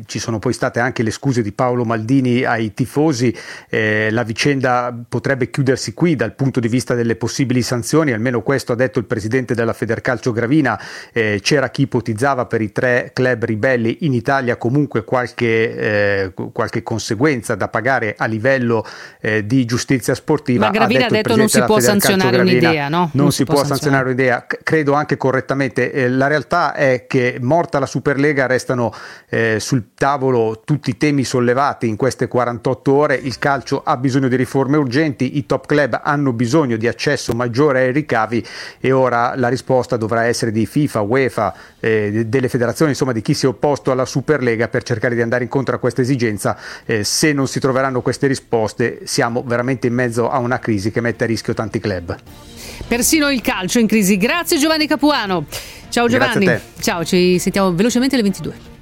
ci 0.07 0.18
sono 0.18 0.38
poi 0.38 0.55
state 0.55 0.80
anche 0.80 1.03
le 1.03 1.11
scuse 1.11 1.42
di 1.42 1.53
Paolo 1.53 1.84
Maldini 1.84 2.42
ai 2.44 2.72
tifosi, 2.72 3.36
eh, 3.68 4.09
la 4.11 4.22
vicenda 4.22 4.99
potrebbe 5.07 5.51
chiudersi 5.51 5.92
qui 5.92 6.16
dal 6.16 6.34
punto 6.34 6.59
di 6.59 6.68
vista 6.68 6.94
delle 6.94 7.16
possibili 7.16 7.61
sanzioni, 7.61 8.12
almeno 8.12 8.40
questo 8.40 8.72
ha 8.72 8.76
detto 8.76 8.99
il 8.99 9.05
presidente 9.05 9.55
della 9.55 9.74
Federcalcio 9.74 10.32
Gravina 10.32 10.84
eh, 11.12 11.41
c'era 11.43 11.70
chi 11.70 11.82
ipotizzava 11.82 12.47
per 12.47 12.61
i 12.61 12.72
tre 12.72 13.11
club 13.12 13.45
ribelli 13.45 13.99
in 14.01 14.12
Italia 14.12 14.57
comunque 14.57 15.05
qualche, 15.05 15.76
eh, 15.76 16.32
qualche 16.53 16.82
conseguenza 16.82 17.55
da 17.55 17.68
pagare 17.68 18.14
a 18.16 18.26
livello 18.26 18.84
eh, 19.20 19.47
di 19.47 19.64
giustizia 19.64 20.14
sportiva. 20.14 20.66
Ma 20.66 20.70
Gravina 20.70 21.07
ha 21.07 21.09
detto, 21.09 21.14
ha 21.14 21.22
detto 21.22 21.37
non 21.37 21.49
si 21.49 21.62
può 21.62 21.80
sanzionare 21.80 22.39
un'idea, 22.39 22.89
no? 22.89 22.99
Non, 22.99 23.11
non 23.12 23.30
si, 23.30 23.39
si, 23.39 23.45
può 23.45 23.64
sanzionare 23.64 24.05
un'idea, 24.07 24.47
credo 24.62 24.93
anche 24.93 25.16
correttamente. 25.16 25.93
Eh, 25.93 26.09
la 26.09 26.26
realtà 26.26 26.74
è 26.74 27.07
che 27.07 27.39
morta 27.41 27.78
la 27.78 27.87
Superlega 27.87 28.47
restano 28.47 28.93
eh, 29.28 29.59
sul 29.61 29.95
tavolo 29.95 30.62
tutti 30.64 30.91
i 30.91 30.97
temi 30.97 31.24
sollevati 31.24 31.89
in 31.89 31.97
queste 31.97 32.28
48 32.28 32.93
ore, 32.93 33.14
il 33.14 33.39
calcio 33.39 33.82
ha 33.84 33.97
bisogno 33.97 34.28
di 34.28 34.37
riforme 34.37 34.76
urgenti, 34.76 35.37
i 35.39 35.47
top 35.47 35.66
club 35.66 36.01
hanno 36.03 36.32
bisogno 36.32 36.76
di 36.76 36.89
accesso 36.89 37.32
maggiore 37.32 37.82
ai 37.82 37.93
ricavi 37.93 38.45
e 38.80 38.93
ora 38.93 39.34
la 39.37 39.49
risposta 39.49 39.97
dovrà 39.97 40.24
essere 40.24 40.51
di 40.51 40.61
FIFA, 40.76 41.00
UEFA, 41.00 41.54
eh, 41.80 42.24
delle 42.26 42.50
federazioni, 42.50 42.90
insomma 42.90 43.12
di 43.12 43.22
chi 43.22 43.32
si 43.32 43.46
è 43.46 43.48
opposto 43.48 43.90
alla 43.90 44.04
Superlega 44.04 44.68
per 44.68 44.82
cercare 44.82 45.14
di 45.14 45.22
andare 45.22 45.42
incontro 45.42 45.74
a 45.74 45.78
questa 45.78 46.02
esigenza. 46.02 46.58
Eh, 46.84 47.02
se 47.02 47.32
non 47.32 47.48
si 47.48 47.60
troveranno 47.60 48.02
queste 48.02 48.26
risposte 48.26 49.00
siamo 49.04 49.42
veramente 49.42 49.86
in 49.86 49.94
mezzo 49.94 50.28
a 50.28 50.38
una 50.38 50.58
crisi 50.58 50.90
che 50.90 51.00
mette 51.00 51.24
a 51.24 51.26
rischio 51.26 51.54
tanti 51.54 51.80
club. 51.80 52.14
Persino 52.86 53.30
il 53.30 53.40
calcio 53.40 53.78
in 53.78 53.86
crisi. 53.86 54.18
Grazie 54.18 54.58
Giovanni 54.58 54.86
Capuano. 54.86 55.46
Ciao 55.88 56.08
Giovanni. 56.08 56.46
Ciao, 56.78 57.02
ci 57.06 57.38
sentiamo 57.38 57.72
velocemente 57.72 58.14
alle 58.14 58.24
22. 58.24 58.75